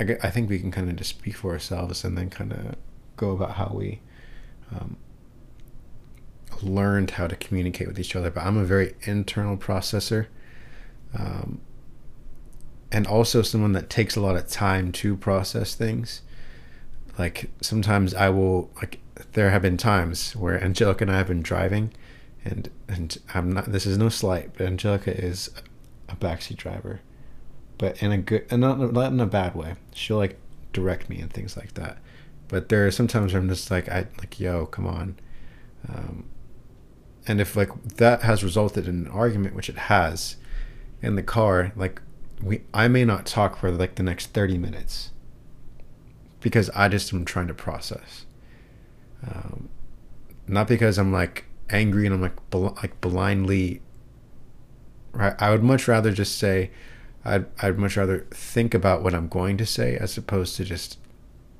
I, 0.00 0.16
I 0.22 0.30
think 0.30 0.50
we 0.50 0.58
can 0.58 0.72
kind 0.72 0.90
of 0.90 0.96
just 0.96 1.10
speak 1.10 1.36
for 1.36 1.52
ourselves 1.52 2.04
and 2.04 2.18
then 2.18 2.28
kind 2.28 2.52
of 2.52 2.74
go 3.16 3.30
about 3.30 3.52
how 3.52 3.72
we 3.72 4.00
um, 4.74 4.96
learned 6.60 7.12
how 7.12 7.28
to 7.28 7.36
communicate 7.36 7.86
with 7.86 7.98
each 8.00 8.16
other. 8.16 8.30
But 8.30 8.44
I'm 8.44 8.56
a 8.56 8.64
very 8.64 8.96
internal 9.02 9.56
processor. 9.56 10.26
Um, 11.16 11.60
and 12.90 13.06
also 13.06 13.42
someone 13.42 13.72
that 13.72 13.88
takes 13.88 14.16
a 14.16 14.20
lot 14.20 14.36
of 14.36 14.48
time 14.48 14.90
to 14.92 15.16
process 15.16 15.76
things. 15.76 16.22
Like 17.16 17.50
sometimes 17.60 18.12
I 18.12 18.28
will 18.28 18.70
like 18.76 18.98
there 19.32 19.50
have 19.50 19.62
been 19.62 19.76
times 19.76 20.34
where 20.34 20.62
Angelica 20.62 21.04
and 21.04 21.10
I 21.10 21.18
have 21.18 21.28
been 21.28 21.42
driving 21.42 21.92
and 22.44 22.70
and 22.88 23.18
I'm 23.34 23.52
not 23.52 23.66
this 23.66 23.86
is 23.86 23.98
no 23.98 24.08
slight, 24.08 24.52
but 24.56 24.66
Angelica 24.66 25.16
is 25.16 25.50
a 26.08 26.16
backseat 26.16 26.56
driver 26.56 27.00
but 27.78 28.02
in 28.02 28.12
a 28.12 28.18
good 28.18 28.46
and 28.50 28.60
not, 28.60 28.78
not 28.92 29.12
in 29.12 29.20
a 29.20 29.26
bad 29.26 29.54
way. 29.54 29.74
She'll 29.94 30.18
like 30.18 30.38
direct 30.72 31.08
me 31.08 31.20
and 31.20 31.32
things 31.32 31.56
like 31.56 31.74
that. 31.74 31.98
But 32.48 32.68
there 32.68 32.86
are 32.86 32.90
sometimes 32.90 33.34
I'm 33.34 33.48
just 33.48 33.70
like 33.70 33.88
I 33.88 34.06
like 34.18 34.38
yo, 34.38 34.66
come 34.66 34.86
on. 34.86 35.16
Um, 35.88 36.24
and 37.26 37.40
if 37.40 37.56
like 37.56 37.70
that 37.96 38.22
has 38.22 38.42
resulted 38.42 38.88
in 38.88 39.06
an 39.06 39.08
argument, 39.08 39.54
which 39.54 39.68
it 39.68 39.76
has, 39.76 40.36
in 41.02 41.14
the 41.14 41.22
car, 41.22 41.72
like 41.76 42.00
we 42.42 42.62
I 42.74 42.88
may 42.88 43.04
not 43.04 43.26
talk 43.26 43.58
for 43.58 43.70
like 43.70 43.94
the 43.94 44.02
next 44.02 44.28
thirty 44.28 44.58
minutes 44.58 45.10
because 46.40 46.70
I 46.70 46.88
just 46.88 47.12
am 47.12 47.24
trying 47.24 47.48
to 47.48 47.54
process. 47.54 48.24
Um, 49.26 49.68
not 50.46 50.68
because 50.68 50.98
I'm 50.98 51.12
like 51.12 51.44
angry 51.70 52.06
and 52.06 52.14
I'm 52.14 52.22
like 52.22 52.50
bl- 52.50 52.68
like 52.82 53.00
blindly. 53.00 53.82
Right, 55.12 55.34
I 55.38 55.50
would 55.50 55.64
much 55.64 55.88
rather 55.88 56.12
just 56.12 56.38
say, 56.38 56.70
I'd, 57.24 57.46
I'd 57.60 57.78
much 57.78 57.96
rather 57.96 58.26
think 58.30 58.74
about 58.74 59.02
what 59.02 59.14
I'm 59.14 59.28
going 59.28 59.56
to 59.58 59.66
say 59.66 59.96
as 59.96 60.16
opposed 60.16 60.56
to 60.56 60.64
just 60.64 60.98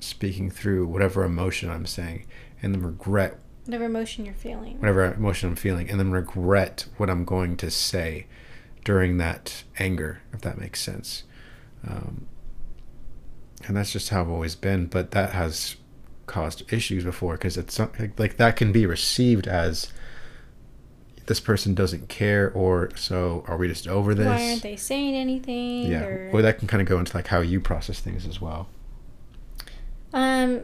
speaking 0.00 0.50
through 0.50 0.86
whatever 0.86 1.24
emotion 1.24 1.70
I'm 1.70 1.86
saying 1.86 2.26
and 2.62 2.74
then 2.74 2.82
regret 2.82 3.38
whatever 3.64 3.84
emotion 3.84 4.24
you're 4.24 4.34
feeling. 4.34 4.78
Whatever 4.78 5.12
emotion 5.12 5.50
I'm 5.50 5.56
feeling 5.56 5.90
and 5.90 6.00
then 6.00 6.10
regret 6.10 6.86
what 6.96 7.10
I'm 7.10 7.24
going 7.24 7.56
to 7.58 7.70
say 7.70 8.26
during 8.84 9.18
that 9.18 9.64
anger, 9.78 10.22
if 10.32 10.40
that 10.40 10.58
makes 10.58 10.80
sense. 10.80 11.24
Um, 11.86 12.26
and 13.66 13.76
that's 13.76 13.92
just 13.92 14.08
how 14.08 14.22
I've 14.22 14.30
always 14.30 14.54
been, 14.54 14.86
but 14.86 15.10
that 15.10 15.32
has 15.32 15.76
caused 16.26 16.72
issues 16.72 17.04
before 17.04 17.34
because 17.34 17.56
it's 17.56 17.78
like 18.18 18.36
that 18.36 18.56
can 18.56 18.72
be 18.72 18.86
received 18.86 19.46
as 19.46 19.92
this 21.28 21.40
person 21.40 21.74
doesn't 21.74 22.08
care 22.08 22.50
or 22.54 22.90
so 22.96 23.44
are 23.46 23.58
we 23.58 23.68
just 23.68 23.86
over 23.86 24.14
this? 24.14 24.26
why 24.26 24.48
aren't 24.48 24.62
they 24.62 24.76
saying 24.76 25.14
anything 25.14 25.86
yeah 25.86 26.02
or, 26.02 26.30
or 26.32 26.42
that 26.42 26.58
can 26.58 26.66
kind 26.66 26.80
of 26.80 26.88
go 26.88 26.98
into 26.98 27.14
like 27.14 27.26
how 27.26 27.40
you 27.40 27.60
process 27.60 28.00
things 28.00 28.26
as 28.26 28.40
well. 28.40 28.66
Um 30.12 30.62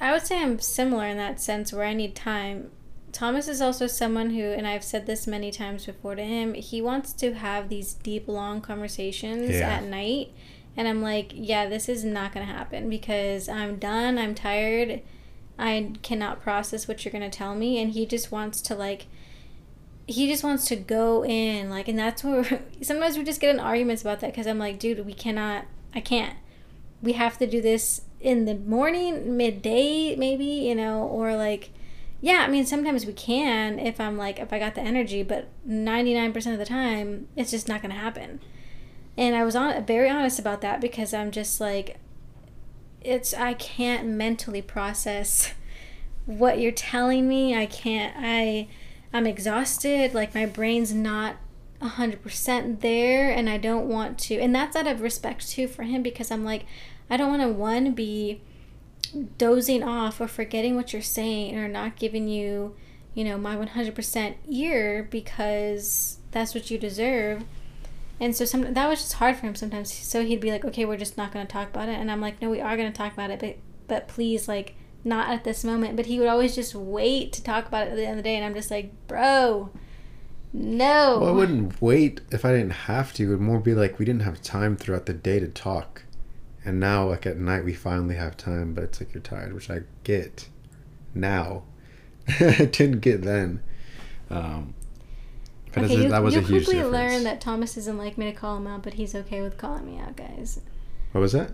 i 0.00 0.12
would 0.12 0.26
say 0.26 0.42
i'm 0.42 0.58
similar 0.58 1.06
in 1.06 1.16
that 1.16 1.40
sense 1.40 1.72
where 1.72 1.86
i 1.86 1.94
need 1.94 2.14
time. 2.14 2.70
Thomas 3.12 3.46
is 3.46 3.60
also 3.60 3.86
someone 3.86 4.30
who 4.30 4.42
and 4.42 4.66
i've 4.66 4.82
said 4.82 5.06
this 5.06 5.24
many 5.24 5.52
times 5.52 5.86
before 5.86 6.16
to 6.16 6.24
him 6.24 6.54
he 6.54 6.82
wants 6.82 7.12
to 7.12 7.34
have 7.34 7.68
these 7.68 7.94
deep 7.94 8.26
long 8.26 8.60
conversations 8.60 9.50
yeah. 9.50 9.76
at 9.76 9.84
night 9.84 10.32
and 10.76 10.88
i'm 10.88 11.00
like 11.00 11.30
yeah 11.32 11.68
this 11.68 11.88
is 11.88 12.04
not 12.04 12.34
going 12.34 12.44
to 12.44 12.52
happen 12.52 12.90
because 12.90 13.48
i'm 13.48 13.76
done 13.76 14.18
i'm 14.18 14.34
tired 14.34 15.00
i 15.60 15.92
cannot 16.02 16.42
process 16.42 16.88
what 16.88 17.04
you're 17.04 17.12
going 17.12 17.30
to 17.30 17.38
tell 17.38 17.54
me 17.54 17.80
and 17.80 17.92
he 17.92 18.04
just 18.04 18.32
wants 18.32 18.60
to 18.60 18.74
like 18.74 19.06
he 20.06 20.28
just 20.28 20.44
wants 20.44 20.66
to 20.66 20.76
go 20.76 21.24
in 21.24 21.70
like 21.70 21.88
and 21.88 21.98
that's 21.98 22.22
where 22.22 22.62
sometimes 22.82 23.16
we 23.16 23.24
just 23.24 23.40
get 23.40 23.54
in 23.54 23.60
arguments 23.60 24.02
about 24.02 24.20
that 24.20 24.30
because 24.32 24.46
i'm 24.46 24.58
like 24.58 24.78
dude 24.78 25.04
we 25.04 25.14
cannot 25.14 25.64
i 25.94 26.00
can't. 26.00 26.36
We 27.02 27.12
have 27.12 27.36
to 27.38 27.46
do 27.46 27.60
this 27.60 28.00
in 28.20 28.46
the 28.46 28.54
morning 28.54 29.36
midday 29.36 30.16
maybe 30.16 30.44
you 30.44 30.74
know 30.74 31.02
or 31.02 31.36
like 31.36 31.70
yeah 32.20 32.44
i 32.46 32.48
mean 32.48 32.64
sometimes 32.64 33.04
we 33.04 33.12
can 33.12 33.78
if 33.78 34.00
i'm 34.00 34.16
like 34.16 34.38
if 34.38 34.52
i 34.52 34.58
got 34.58 34.74
the 34.74 34.80
energy 34.80 35.22
but 35.22 35.48
99% 35.68 36.52
of 36.52 36.58
the 36.58 36.64
time 36.64 37.28
it's 37.36 37.50
just 37.50 37.68
not 37.68 37.82
gonna 37.82 37.94
happen. 37.94 38.40
And 39.16 39.36
i 39.36 39.44
was 39.44 39.54
on 39.54 39.84
very 39.84 40.08
honest 40.08 40.38
about 40.38 40.62
that 40.62 40.80
because 40.80 41.12
i'm 41.12 41.30
just 41.30 41.60
like 41.60 41.98
it's 43.02 43.34
i 43.34 43.52
can't 43.54 44.08
mentally 44.08 44.62
process 44.62 45.52
what 46.26 46.58
you're 46.58 46.72
telling 46.72 47.28
me. 47.28 47.54
I 47.54 47.66
can't 47.66 48.14
i 48.16 48.68
I'm 49.14 49.26
exhausted, 49.26 50.12
like 50.12 50.34
my 50.34 50.44
brain's 50.44 50.92
not 50.92 51.36
100% 51.80 52.80
there 52.80 53.30
and 53.30 53.48
I 53.48 53.58
don't 53.58 53.88
want 53.88 54.18
to 54.20 54.38
and 54.38 54.54
that's 54.54 54.76
out 54.76 54.86
of 54.86 55.00
respect 55.00 55.48
too 55.48 55.68
for 55.68 55.84
him 55.84 56.02
because 56.02 56.30
I'm 56.30 56.44
like 56.44 56.66
I 57.08 57.16
don't 57.16 57.28
want 57.28 57.42
to 57.42 57.48
one 57.48 57.92
be 57.92 58.40
dozing 59.38 59.82
off 59.82 60.20
or 60.20 60.26
forgetting 60.26 60.74
what 60.76 60.92
you're 60.92 61.02
saying 61.02 61.56
or 61.56 61.68
not 61.68 61.96
giving 61.96 62.26
you, 62.26 62.74
you 63.14 63.22
know, 63.22 63.38
my 63.38 63.54
100% 63.54 64.34
ear 64.48 65.06
because 65.10 66.18
that's 66.30 66.54
what 66.54 66.70
you 66.70 66.78
deserve. 66.78 67.44
And 68.18 68.34
so 68.34 68.44
some 68.44 68.74
that 68.74 68.88
was 68.88 69.00
just 69.00 69.14
hard 69.14 69.36
for 69.36 69.46
him 69.46 69.54
sometimes. 69.54 69.92
So 69.92 70.24
he'd 70.24 70.40
be 70.40 70.50
like, 70.50 70.64
"Okay, 70.64 70.84
we're 70.84 70.96
just 70.96 71.16
not 71.16 71.32
going 71.32 71.46
to 71.46 71.52
talk 71.52 71.68
about 71.68 71.88
it." 71.88 71.96
And 71.96 72.10
I'm 72.10 72.20
like, 72.20 72.40
"No, 72.40 72.48
we 72.48 72.60
are 72.60 72.76
going 72.76 72.90
to 72.90 72.96
talk 72.96 73.12
about 73.12 73.30
it, 73.30 73.40
but 73.40 73.56
but 73.88 74.08
please 74.08 74.46
like 74.46 74.76
not 75.04 75.28
at 75.30 75.44
this 75.44 75.62
moment. 75.64 75.96
But 75.96 76.06
he 76.06 76.18
would 76.18 76.28
always 76.28 76.54
just 76.54 76.74
wait 76.74 77.32
to 77.34 77.42
talk 77.42 77.66
about 77.66 77.86
it 77.86 77.90
at 77.90 77.96
the 77.96 78.04
end 78.04 78.12
of 78.12 78.16
the 78.18 78.22
day. 78.22 78.36
And 78.36 78.44
I'm 78.44 78.54
just 78.54 78.70
like, 78.70 78.92
bro, 79.06 79.70
no. 80.52 81.18
Well, 81.20 81.28
I 81.28 81.32
wouldn't 81.32 81.82
wait 81.82 82.20
if 82.30 82.44
I 82.44 82.52
didn't 82.52 82.70
have 82.70 83.12
to. 83.14 83.24
It 83.24 83.28
would 83.28 83.40
more 83.40 83.60
be 83.60 83.74
like 83.74 83.98
we 83.98 84.04
didn't 84.04 84.22
have 84.22 84.40
time 84.42 84.76
throughout 84.76 85.06
the 85.06 85.14
day 85.14 85.40
to 85.40 85.48
talk. 85.48 86.02
and 86.64 86.80
now 86.80 87.08
like 87.08 87.26
at 87.26 87.36
night 87.36 87.64
we 87.64 87.74
finally 87.74 88.14
have 88.14 88.36
time, 88.36 88.72
but 88.72 88.84
it's 88.84 89.00
like 89.00 89.12
you're 89.12 89.22
tired, 89.22 89.52
which 89.52 89.68
I 89.70 89.80
get 90.04 90.48
now. 91.14 91.64
I 92.40 92.64
didn't 92.70 93.00
get 93.00 93.22
then. 93.22 93.62
Um, 94.30 94.74
but 95.72 95.84
okay, 95.84 96.04
you, 96.04 96.08
that 96.08 96.22
was 96.22 96.36
a 96.36 96.40
huge 96.40 96.64
quickly 96.64 96.74
difference. 96.74 96.92
learn 96.92 97.24
that 97.24 97.40
Thomas 97.40 97.74
doesn't 97.74 97.98
like 97.98 98.16
me 98.16 98.26
to 98.26 98.32
call 98.32 98.56
him 98.56 98.66
out, 98.66 98.82
but 98.82 98.94
he's 98.94 99.14
okay 99.14 99.42
with 99.42 99.58
calling 99.58 99.84
me 99.84 99.98
out, 99.98 100.16
guys. 100.16 100.60
What 101.12 101.20
was 101.20 101.32
that? 101.32 101.50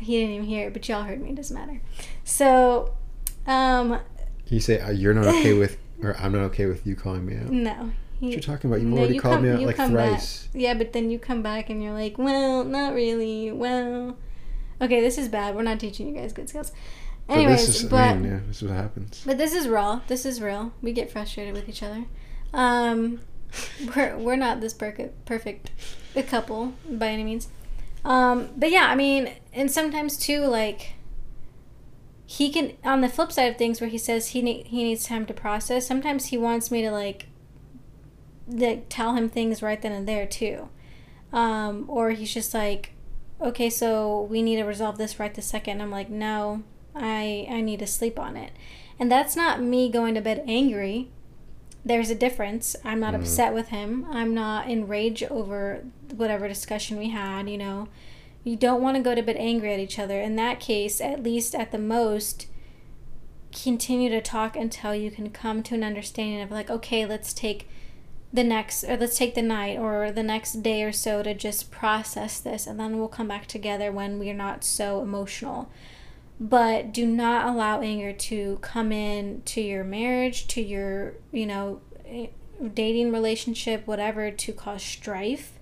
He 0.00 0.18
didn't 0.20 0.34
even 0.34 0.46
hear 0.46 0.68
it, 0.68 0.72
but 0.72 0.88
y'all 0.88 1.02
heard 1.02 1.20
me. 1.20 1.30
It 1.30 1.34
Doesn't 1.36 1.54
matter. 1.56 1.80
So, 2.24 2.94
um, 3.46 4.00
You 4.46 4.60
say 4.60 4.80
uh, 4.80 4.90
you're 4.90 5.14
not 5.14 5.26
okay 5.26 5.52
with, 5.58 5.76
or 6.02 6.16
I'm 6.18 6.32
not 6.32 6.42
okay 6.44 6.66
with 6.66 6.86
you 6.86 6.94
calling 6.96 7.26
me 7.26 7.36
out. 7.36 7.50
no. 7.50 7.92
What 8.20 8.32
you 8.32 8.40
talking 8.40 8.68
about? 8.68 8.80
You've 8.80 8.90
No, 8.90 8.98
already 8.98 9.14
you 9.14 9.20
called 9.20 9.36
come- 9.36 9.44
me 9.44 9.50
out 9.50 9.60
like 9.62 9.76
come 9.76 9.94
back. 9.94 10.08
thrice. 10.10 10.48
Yeah, 10.52 10.74
but 10.74 10.92
then 10.92 11.08
you 11.10 11.20
come 11.20 11.40
back 11.40 11.70
and 11.70 11.80
you're 11.80 11.92
like, 11.92 12.18
well, 12.18 12.64
not 12.64 12.92
really. 12.92 13.52
Well, 13.52 14.16
okay, 14.82 15.00
this 15.00 15.18
is 15.18 15.28
bad. 15.28 15.54
We're 15.54 15.62
not 15.62 15.78
teaching 15.78 16.08
you 16.08 16.14
guys 16.14 16.32
good 16.32 16.48
skills. 16.48 16.72
Anyways, 17.28 17.60
but 17.60 17.66
this 17.66 17.82
is, 17.84 17.88
but 17.88 17.96
I 18.00 18.14
mean, 18.14 18.30
yeah, 18.32 18.40
this 18.48 18.60
is 18.62 18.68
what 18.68 18.74
happens. 18.76 19.22
but 19.24 19.38
this 19.38 19.54
is 19.54 19.68
raw. 19.68 20.00
This 20.08 20.26
is 20.26 20.40
real. 20.40 20.72
We 20.82 20.92
get 20.92 21.12
frustrated 21.12 21.54
with 21.54 21.68
each 21.68 21.80
other. 21.82 22.06
Um, 22.52 23.20
we're 23.94 24.16
we're 24.18 24.36
not 24.36 24.60
this 24.60 24.72
perfect 24.74 25.24
perfect 25.24 25.70
a 26.16 26.22
couple 26.24 26.72
by 26.90 27.08
any 27.08 27.22
means. 27.22 27.48
Um, 28.04 28.50
but 28.56 28.70
yeah, 28.70 28.86
I 28.88 28.94
mean, 28.94 29.34
and 29.52 29.70
sometimes 29.70 30.16
too, 30.16 30.42
like 30.42 30.92
he 32.26 32.50
can 32.50 32.74
on 32.84 33.00
the 33.00 33.08
flip 33.08 33.32
side 33.32 33.50
of 33.50 33.56
things 33.56 33.80
where 33.80 33.90
he 33.90 33.98
says 33.98 34.28
he 34.28 34.42
need, 34.42 34.66
he 34.66 34.84
needs 34.84 35.04
time 35.04 35.26
to 35.26 35.34
process. 35.34 35.86
Sometimes 35.86 36.26
he 36.26 36.38
wants 36.38 36.70
me 36.70 36.82
to 36.82 36.90
like 36.90 37.26
like 38.46 38.86
tell 38.88 39.14
him 39.14 39.28
things 39.28 39.62
right 39.62 39.80
then 39.80 39.92
and 39.92 40.08
there 40.08 40.26
too, 40.26 40.68
um, 41.32 41.84
or 41.88 42.10
he's 42.10 42.32
just 42.32 42.54
like, 42.54 42.92
okay, 43.40 43.68
so 43.70 44.22
we 44.22 44.42
need 44.42 44.56
to 44.56 44.64
resolve 44.64 44.98
this 44.98 45.18
right 45.18 45.34
this 45.34 45.46
second. 45.46 45.80
I'm 45.80 45.90
like, 45.90 46.10
no, 46.10 46.62
I 46.94 47.46
I 47.50 47.60
need 47.60 47.80
to 47.80 47.86
sleep 47.86 48.18
on 48.18 48.36
it, 48.36 48.52
and 48.98 49.10
that's 49.10 49.36
not 49.36 49.62
me 49.62 49.90
going 49.90 50.14
to 50.14 50.20
bed 50.20 50.44
angry. 50.46 51.10
There's 51.84 52.10
a 52.10 52.14
difference. 52.14 52.76
I'm 52.84 53.00
not 53.00 53.14
Mhm. 53.14 53.20
upset 53.20 53.54
with 53.54 53.68
him. 53.68 54.06
I'm 54.10 54.34
not 54.34 54.68
in 54.68 54.88
rage 54.88 55.22
over 55.24 55.84
whatever 56.14 56.48
discussion 56.48 56.98
we 56.98 57.10
had. 57.10 57.48
You 57.48 57.58
know, 57.58 57.88
you 58.44 58.56
don't 58.56 58.82
want 58.82 58.96
to 58.96 59.02
go 59.02 59.14
to 59.14 59.22
bed 59.22 59.36
angry 59.36 59.72
at 59.72 59.80
each 59.80 59.98
other. 59.98 60.20
In 60.20 60.36
that 60.36 60.60
case, 60.60 61.00
at 61.00 61.22
least 61.22 61.54
at 61.54 61.70
the 61.70 61.78
most, 61.78 62.46
continue 63.52 64.10
to 64.10 64.20
talk 64.20 64.56
until 64.56 64.94
you 64.94 65.10
can 65.10 65.30
come 65.30 65.62
to 65.62 65.74
an 65.74 65.84
understanding 65.84 66.40
of 66.40 66.50
like, 66.50 66.70
okay, 66.70 67.06
let's 67.06 67.32
take 67.32 67.68
the 68.32 68.44
next 68.44 68.84
or 68.84 68.96
let's 68.96 69.16
take 69.16 69.34
the 69.34 69.42
night 69.42 69.78
or 69.78 70.12
the 70.12 70.22
next 70.22 70.62
day 70.62 70.82
or 70.82 70.92
so 70.92 71.22
to 71.22 71.32
just 71.32 71.70
process 71.70 72.38
this 72.40 72.66
and 72.66 72.78
then 72.78 72.98
we'll 72.98 73.08
come 73.08 73.26
back 73.26 73.46
together 73.46 73.90
when 73.90 74.18
we're 74.18 74.34
not 74.34 74.62
so 74.62 75.00
emotional 75.00 75.70
but 76.40 76.92
do 76.92 77.04
not 77.06 77.46
allow 77.48 77.80
anger 77.80 78.12
to 78.12 78.58
come 78.60 78.92
in 78.92 79.42
to 79.44 79.60
your 79.60 79.82
marriage 79.84 80.46
to 80.46 80.60
your 80.62 81.14
you 81.32 81.46
know 81.46 81.80
eh, 82.06 82.28
dating 82.74 83.10
relationship 83.12 83.86
whatever 83.86 84.30
to 84.30 84.52
cause 84.52 84.82
strife 84.82 85.58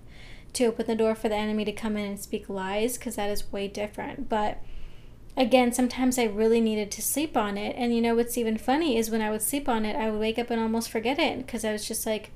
to 0.53 0.65
open 0.65 0.87
the 0.87 0.95
door 0.95 1.13
for 1.15 1.29
the 1.29 1.35
enemy 1.35 1.63
to 1.65 1.71
come 1.71 1.95
in 1.97 2.05
and 2.05 2.19
speak 2.19 2.49
lies 2.49 2.97
because 2.97 3.15
that 3.15 3.29
is 3.29 3.51
way 3.51 3.67
different. 3.67 4.27
But 4.27 4.59
again 5.35 5.71
sometimes 5.71 6.17
i 6.17 6.23
really 6.23 6.59
needed 6.59 6.89
to 6.89 7.01
sleep 7.01 7.37
on 7.37 7.57
it. 7.59 7.75
And 7.77 7.95
you 7.95 8.01
know 8.01 8.15
what's 8.15 8.37
even 8.39 8.57
funny 8.57 8.97
is 8.97 9.11
when 9.11 9.21
i 9.21 9.29
would 9.29 9.43
sleep 9.43 9.69
on 9.69 9.85
it 9.85 9.95
i 9.95 10.09
would 10.09 10.19
wake 10.19 10.39
up 10.39 10.49
and 10.49 10.59
almost 10.59 10.89
forget 10.89 11.19
it 11.19 11.37
because 11.37 11.63
i 11.63 11.71
was 11.71 11.87
just 11.87 12.07
like 12.07 12.31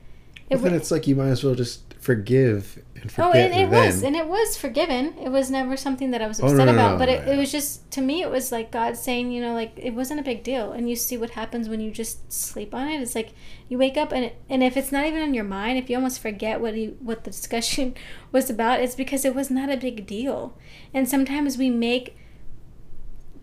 Well, 0.52 0.60
then 0.60 0.74
wa- 0.74 0.78
it's 0.78 0.92
like 0.92 1.08
you 1.08 1.16
might 1.16 1.30
as 1.30 1.44
well 1.44 1.56
just 1.56 1.91
forgive 2.02 2.84
and 2.96 3.12
forgive. 3.12 3.26
Oh, 3.26 3.32
and 3.32 3.54
it 3.54 3.70
then. 3.70 3.86
was, 3.86 4.04
and 4.04 4.16
it 4.16 4.28
was 4.28 4.58
forgiven. 4.58 5.14
It 5.20 5.30
was 5.30 5.50
never 5.50 5.78
something 5.78 6.12
that 6.12 6.22
I 6.22 6.28
was 6.28 6.42
Oh, 6.42 6.48
no, 6.48 6.52
upset 6.54 6.66
no, 6.66 6.74
about. 6.74 6.92
no, 6.94 6.98
but 6.98 7.06
no, 7.08 7.14
it, 7.14 7.28
yeah. 7.28 7.34
it 7.34 7.38
was 7.38 7.52
just 7.52 7.90
to 7.92 8.02
me, 8.02 8.22
it 8.22 8.30
was 8.30 8.52
like 8.52 8.72
God 8.72 8.98
saying, 8.98 9.32
you 9.32 9.40
know, 9.40 9.54
like 9.54 9.72
it 9.78 9.92
wasn't 9.94 10.20
a 10.20 10.24
big 10.24 10.44
deal. 10.44 10.72
And 10.72 10.90
you 10.90 10.96
see 10.96 11.16
what 11.16 11.32
happens 11.32 11.70
when 11.70 11.80
you 11.80 11.92
just 11.92 12.32
sleep 12.34 12.74
on 12.74 12.88
it. 12.90 13.02
It's 13.02 13.16
like 13.16 13.30
you 13.70 13.78
wake 13.78 13.96
up 13.98 14.12
and 14.12 14.26
it, 14.26 14.36
and 14.50 14.62
if 14.64 14.76
it's 14.76 14.92
not 14.92 15.06
even 15.06 15.22
on 15.22 15.34
your 15.34 15.44
mind, 15.46 15.78
if 15.78 15.90
you 15.90 15.96
almost 15.96 16.20
forget 16.20 16.60
what 16.60 16.76
you 16.76 16.98
what 17.00 17.24
the 17.24 17.32
discussion 17.32 17.96
was 18.34 18.50
about, 18.50 18.82
it's 18.82 18.96
because 18.96 19.24
it 19.24 19.34
was 19.34 19.50
not 19.50 19.72
a 19.72 19.78
big 19.78 20.06
deal. 20.06 20.58
And 20.94 21.08
sometimes 21.08 21.58
we 21.58 21.70
make 21.70 22.18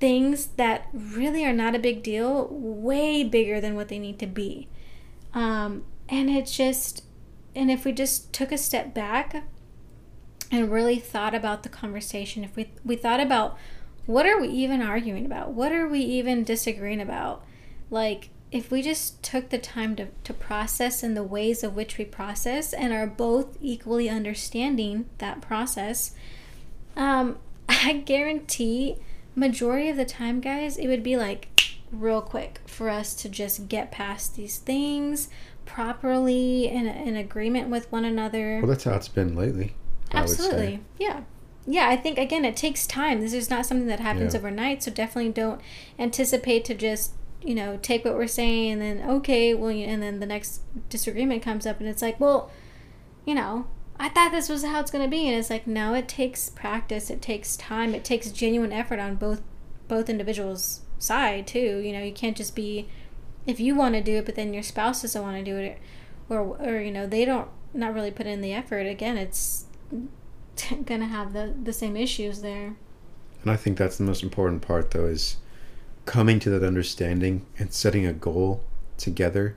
things 0.01 0.47
that 0.57 0.89
really 0.93 1.45
are 1.45 1.53
not 1.53 1.75
a 1.75 1.79
big 1.79 2.03
deal 2.03 2.49
way 2.51 3.25
bigger 3.25 3.61
than 3.61 3.75
what 3.75 3.89
they 3.89 3.99
need 3.99 4.19
to 4.21 4.27
be. 4.27 4.69
Um, 5.35 5.85
and 6.09 6.31
it's 6.31 6.57
just, 6.57 7.03
and 7.59 7.73
if 7.73 7.85
we 7.85 7.91
just 7.91 8.33
took 8.33 8.53
a 8.53 8.57
step 8.57 8.95
back 8.95 9.45
and 10.53 10.71
really 10.71 11.01
thought 11.01 11.35
about 11.35 11.65
the 11.65 11.69
conversation, 11.69 12.45
if 12.45 12.55
we, 12.55 12.71
we 12.85 12.95
thought 12.95 13.19
about 13.19 13.59
what 14.07 14.27
are 14.27 14.41
we 14.41 14.47
even 14.47 14.81
arguing 14.81 15.27
about? 15.27 15.51
What 15.51 15.73
are 15.73 15.89
we 15.89 15.99
even 15.99 16.45
disagreeing 16.45 17.01
about? 17.01 17.45
Like, 17.91 18.31
if 18.53 18.71
we 18.71 18.81
just 18.81 19.25
took 19.25 19.51
the 19.51 19.59
time 19.59 19.97
to, 19.97 20.07
to 20.23 20.33
process 20.33 21.03
in 21.03 21.15
the 21.15 21.25
ways 21.25 21.65
of 21.65 21.75
which 21.75 21.99
we 21.99 22.05
process 22.05 22.73
and 22.73 22.93
are 22.93 23.09
both 23.09 23.59
equally 23.61 24.09
understanding 24.09 25.07
that 25.19 25.41
process, 25.41 26.15
um, 26.97 27.39
I 27.69 28.05
guarantee 28.07 28.99
majority 29.35 29.89
of 29.89 29.97
the 29.97 30.05
time, 30.05 30.41
guys, 30.41 30.79
it 30.79 30.87
would 30.87 31.03
be 31.03 31.17
like 31.17 31.49
real 31.91 32.21
quick 32.21 32.61
for 32.67 32.89
us 32.91 33.15
to 33.15 33.29
just 33.29 33.69
get 33.69 33.91
past 33.91 34.37
these 34.37 34.59
things 34.59 35.29
properly 35.65 36.67
in, 36.69 36.87
in 36.87 37.17
agreement 37.17 37.69
with 37.69 37.91
one 37.93 38.05
another. 38.05 38.59
Well, 38.61 38.69
that's 38.69 38.85
how 38.85 38.95
it's 38.95 39.09
been 39.09 39.35
lately. 39.37 39.75
I 40.13 40.21
would 40.23 40.31
say. 40.31 40.45
Absolutely. 40.45 40.81
Yeah. 40.99 41.21
Yeah, 41.67 41.89
I 41.89 41.97
think 41.97 42.19
again 42.19 42.45
it 42.47 42.57
takes 42.57 42.87
time. 42.87 43.21
This 43.21 43.35
is 43.35 43.51
not 43.51 43.67
something 43.67 43.89
that 43.89 44.01
happens 44.01 44.33
Yeah. 44.35 44.41
overnight, 44.41 44.83
so 44.83 44.91
definitely 44.91 45.33
don't 45.33 45.61
anticipate 45.99 46.65
to 46.67 46.75
just, 46.75 47.13
you 47.43 47.55
know, 47.55 47.79
take 47.83 48.05
what 48.05 48.15
we're 48.15 48.27
saying 48.27 48.73
and 48.73 48.81
then 48.83 49.11
okay, 49.11 49.53
well, 49.55 49.71
and 49.71 50.03
then 50.03 50.19
the 50.21 50.27
next 50.27 50.63
disagreement 50.89 51.43
comes 51.43 51.67
up 51.67 51.79
and 51.81 51.89
it's 51.89 52.01
like, 52.03 52.19
well, 52.19 52.51
you 53.27 53.35
know, 53.35 53.67
I 54.01 54.09
thought 54.09 54.33
this 54.33 54.49
was 54.49 54.65
how 54.65 54.81
it's 54.81 54.91
going 54.91 55.05
to 55.05 55.11
be 55.11 55.29
and 55.29 55.37
it's 55.39 55.51
like 55.51 55.67
no, 55.67 55.93
it 55.93 56.09
takes 56.09 56.49
practice, 56.49 57.11
it 57.11 57.21
takes 57.21 57.57
time, 57.57 57.95
it 57.95 58.05
takes 58.05 58.31
genuine 58.31 58.73
effort 58.73 58.99
on 58.99 59.17
both 59.17 59.43
both 59.89 60.09
individuals' 60.09 60.81
side 60.99 61.47
too. 61.47 61.79
You 61.79 61.93
know, 61.93 62.03
you 62.03 62.13
can't 62.13 62.37
just 62.37 62.55
be 62.55 62.89
if 63.47 63.59
you 63.59 63.75
want 63.75 63.95
to 63.95 64.03
do 64.03 64.17
it 64.19 64.27
but 64.27 64.35
then 64.35 64.53
your 64.53 64.63
spouse 64.63 65.03
doesn't 65.03 65.23
want 65.23 65.37
to 65.37 65.43
do 65.43 65.57
it 65.57 65.79
or 66.29 66.41
or 66.41 66.81
you 66.81 66.91
know, 66.91 67.07
they 67.07 67.25
don't 67.25 67.49
not 67.75 67.95
really 67.95 68.11
put 68.11 68.27
in 68.27 68.41
the 68.41 68.53
effort. 68.53 68.87
Again, 68.87 69.17
it's 69.17 69.67
gonna 70.85 71.07
have 71.07 71.33
the 71.33 71.55
the 71.63 71.73
same 71.73 71.97
issues 71.97 72.43
there. 72.43 72.77
And 73.43 73.51
I 73.51 73.57
think 73.57 73.79
that's 73.79 73.99
the 73.99 74.05
most 74.05 74.23
important 74.23 74.63
part, 74.63 74.91
though, 74.91 75.07
is 75.07 75.37
coming 76.05 76.41
to 76.41 76.51
that 76.51 76.65
understanding 76.65 77.47
and 77.59 77.73
setting 77.73 78.05
a 78.05 78.13
goal 78.13 78.63
together. 78.97 79.57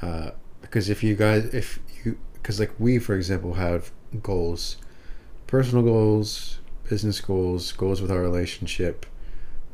Uh, 0.00 0.30
because 0.60 0.88
if 0.88 1.02
you 1.02 1.14
guys, 1.14 1.44
if 1.54 1.78
you, 2.04 2.18
because 2.34 2.58
like 2.58 2.72
we, 2.78 2.98
for 2.98 3.14
example, 3.14 3.54
have 3.54 3.90
goals, 4.22 4.76
personal 5.46 5.84
goals, 5.84 6.58
business 6.88 7.20
goals, 7.20 7.72
goals 7.72 8.00
with 8.00 8.10
our 8.10 8.20
relationship. 8.20 9.06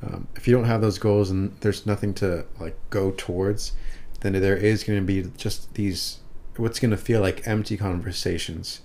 Um, 0.03 0.27
if 0.35 0.49
you 0.49 0.55
don't 0.55 0.65
have 0.65 0.81
those 0.81 0.99
goals 0.99 1.31
and 1.31 1.57
there's 1.61 1.87
nothing 1.87 2.13
to 2.15 2.45
like 2.59 2.77
go 2.91 3.13
towards, 3.13 3.73
then 4.21 4.33
there 4.33 4.57
is 4.57 4.85
going 4.85 4.99
to 4.99 5.05
be 5.05 5.31
just 5.37 5.75
these, 5.75 6.19
what's 6.57 6.81
going 6.81 6.91
to 6.91 6.97
feel 6.97 7.21
like 7.21 7.47
empty 7.47 7.77
conversations 7.77 8.81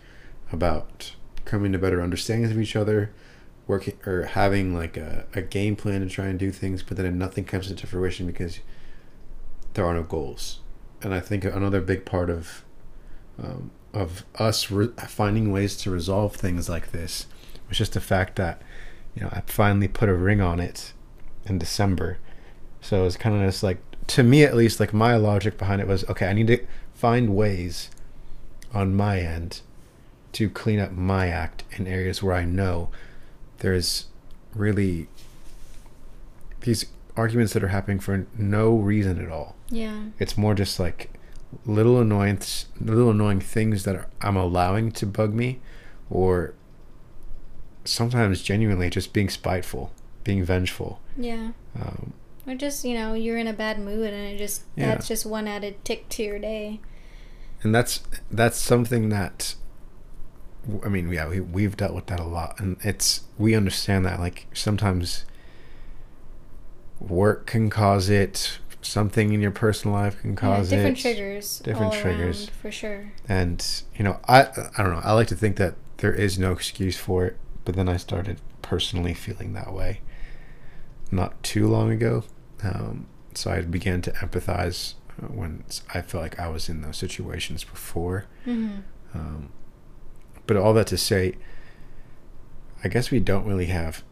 about 0.52 1.14
coming 1.46 1.72
to 1.72 1.80
better 1.80 2.02
understandings 2.02 2.52
of 2.52 2.60
each 2.60 2.76
other, 2.76 3.12
working 3.66 3.98
or 4.06 4.24
having 4.24 4.76
like 4.76 4.96
a, 4.96 5.26
a 5.34 5.42
game 5.42 5.76
plan 5.76 6.02
to 6.02 6.10
try 6.10 6.28
and 6.28 6.38
do 6.38 6.52
things, 6.52 6.84
but 6.84 6.98
then 6.98 7.18
nothing 7.18 7.46
comes 7.46 7.70
into 7.70 7.88
fruition 7.88 8.28
because 8.28 8.60
there 9.74 9.86
are 9.86 9.94
no 9.94 10.04
goals. 10.04 10.60
And 11.02 11.14
I 11.14 11.20
think 11.20 11.44
another 11.46 11.82
big 11.82 12.06
part 12.06 12.30
of 12.30 12.64
um, 13.42 13.72
of 13.94 14.26
us 14.36 14.70
re- 14.72 14.90
finding 15.08 15.52
ways 15.52 15.78
to 15.78 15.92
resolve 15.92 16.36
things 16.36 16.68
like 16.70 16.92
this 16.92 17.28
was 17.70 17.78
just 17.78 17.94
the 17.94 18.02
fact 18.02 18.36
that 18.36 18.62
you 19.16 19.22
know 19.22 19.30
I 19.32 19.42
finally 19.46 19.88
put 19.88 20.10
a 20.10 20.14
ring 20.14 20.42
on 20.42 20.60
it 20.60 20.94
in 21.50 21.58
December. 21.58 22.18
So 22.82 23.06
it's 23.06 23.18
kind 23.18 23.36
of 23.36 23.42
just 23.42 23.64
like 23.64 23.80
to 24.08 24.24
me 24.24 24.44
at 24.44 24.56
least 24.56 24.80
like 24.80 24.94
my 24.94 25.16
logic 25.16 25.58
behind 25.58 25.82
it 25.82 25.88
was 25.88 26.08
okay 26.10 26.28
I 26.28 26.34
need 26.34 26.48
to 26.48 26.66
find 26.94 27.36
ways 27.36 27.90
on 28.74 28.96
my 28.96 29.20
end 29.20 29.62
to 30.34 30.50
clean 30.50 30.80
up 30.80 30.92
my 30.92 31.28
act 31.28 31.64
in 31.72 31.88
areas 31.88 32.22
where 32.24 32.36
I 32.36 32.46
know 32.46 32.90
there's 33.60 34.06
really 34.54 35.08
these 36.62 36.86
arguments 37.16 37.54
that 37.54 37.64
are 37.64 37.70
happening 37.70 38.00
for 38.00 38.28
no 38.38 38.76
reason 38.76 39.24
at 39.24 39.32
all. 39.32 39.56
Yeah. 39.70 40.04
It's 40.20 40.38
more 40.38 40.54
just 40.54 40.80
like 40.80 41.12
little 41.66 42.00
annoyance, 42.00 42.68
little 42.80 43.10
annoying 43.10 43.40
things 43.40 43.84
that 43.84 43.96
are, 43.96 44.08
I'm 44.22 44.38
allowing 44.38 44.92
to 44.94 45.06
bug 45.06 45.34
me, 45.34 45.60
or 46.10 46.54
sometimes 47.84 48.42
genuinely 48.42 48.90
just 48.90 49.14
being 49.14 49.30
spiteful, 49.30 49.92
being 50.24 50.44
vengeful. 50.44 51.00
Yeah. 51.18 51.52
Um, 51.80 52.14
Or 52.48 52.56
just, 52.56 52.86
you 52.86 52.94
know, 52.94 53.14
you're 53.14 53.38
in 53.38 53.48
a 53.48 53.54
bad 53.54 53.80
mood 53.80 54.14
and 54.14 54.28
it 54.34 54.38
just 54.38 54.64
Yeah. 54.76 54.90
that's 54.90 55.08
just 55.08 55.26
one 55.26 55.48
added 55.48 55.84
tick 55.84 56.08
to 56.10 56.24
your 56.24 56.40
day. 56.40 56.80
and 57.64 57.74
that's 57.74 58.02
that's 58.32 58.58
something 58.58 59.10
that 59.10 59.56
I 60.86 60.90
mean, 60.90 61.10
yeah, 61.12 61.28
we 61.28 61.40
we've 61.40 61.76
dealt 61.78 61.94
with 61.96 62.08
that 62.08 62.20
a 62.20 62.26
lot, 62.26 62.60
and 62.60 62.78
it's 62.84 63.22
we 63.38 63.56
understand 63.56 64.06
that. 64.06 64.20
Like 64.20 64.48
sometimes 64.54 65.26
work 67.00 67.46
can 67.48 67.70
cause 67.70 68.10
it. 68.10 68.60
Something 68.82 69.34
in 69.34 69.42
your 69.42 69.52
personal 69.52 69.96
life 69.96 70.22
can 70.22 70.32
Yeah, 70.32 70.36
cause 70.36 70.70
different 70.70 70.98
it. 71.00 71.02
Different 71.04 71.18
triggers. 71.18 71.60
Different 71.60 71.94
triggers. 71.94 72.40
around, 72.42 72.50
for 72.52 72.72
sure. 72.72 73.12
And 73.28 73.66
you 73.98 74.04
know, 74.04 74.20
I 74.28 74.42
I 74.78 74.84
don't 74.84 74.94
know. 74.94 75.02
I 75.04 75.14
like 75.14 75.28
to 75.28 75.36
think 75.36 75.58
that 75.58 75.76
there 75.98 76.14
is 76.14 76.38
no 76.38 76.52
excuse 76.52 76.98
for 76.98 77.26
it, 77.26 77.38
but 77.66 77.76
then 77.76 77.90
I 77.90 77.98
started 77.98 78.40
personally 78.62 79.14
feeling 79.14 79.54
that 79.54 79.74
way 79.74 80.02
not 81.12 81.42
too 81.44 81.68
long 81.68 81.92
ago. 81.92 82.24
Um, 82.64 83.08
so 83.34 83.52
I 83.52 83.62
began 83.62 84.02
to 84.04 84.12
empathize 84.14 84.94
uh, 85.22 85.28
when 85.28 85.64
I 85.94 86.02
felt 86.02 86.24
like 86.24 86.40
I 86.40 86.48
was 86.50 86.70
in 86.70 86.82
those 86.82 86.98
situations 86.98 87.64
before. 87.64 88.26
hmm 88.46 88.78
Um, 89.14 89.50
but 90.46 90.58
all 90.58 90.74
that 90.74 90.88
to 90.88 90.98
say, 90.98 91.36
I 92.84 92.88
guess 92.88 93.12
we 93.12 93.20
don't 93.20 93.46
really 93.46 93.66
have. 93.68 94.04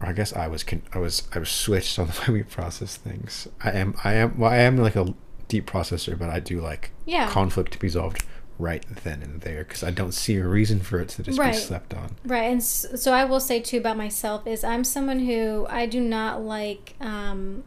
Or 0.00 0.08
I 0.08 0.12
guess 0.12 0.32
I 0.32 0.46
was 0.48 0.62
con- 0.64 0.82
I 0.92 0.98
was 0.98 1.28
I 1.34 1.38
was 1.38 1.48
switched 1.48 1.98
on 1.98 2.08
the 2.08 2.20
way 2.28 2.38
we 2.38 2.42
process 2.42 2.96
things. 2.96 3.48
I 3.62 3.70
am 3.72 3.94
I 4.04 4.14
am 4.14 4.38
well 4.38 4.50
I 4.50 4.58
am 4.58 4.76
like 4.76 4.96
a 4.96 5.14
deep 5.48 5.66
processor, 5.70 6.18
but 6.18 6.28
I 6.30 6.40
do 6.40 6.60
like 6.60 6.90
Yeah. 7.06 7.28
conflict 7.28 7.72
to 7.72 7.78
be 7.78 7.88
solved 7.88 8.24
right 8.62 8.84
then 9.02 9.22
and 9.22 9.40
there 9.40 9.64
because 9.64 9.82
I 9.82 9.90
don't 9.90 10.12
see 10.12 10.36
a 10.36 10.46
reason 10.46 10.80
for 10.80 11.00
it 11.00 11.08
to 11.10 11.22
just 11.22 11.38
Right. 11.38 11.52
be 11.52 11.58
slept 11.58 11.92
on. 11.92 12.16
Right, 12.24 12.44
and 12.50 12.62
so 12.62 13.12
I 13.12 13.24
will 13.24 13.40
say 13.40 13.60
too 13.60 13.78
about 13.78 13.96
myself 13.96 14.46
is 14.46 14.62
I'm 14.62 14.84
someone 14.84 15.20
who 15.20 15.66
I 15.68 15.86
do 15.86 16.00
not 16.00 16.42
like. 16.42 16.94
Um, 17.00 17.64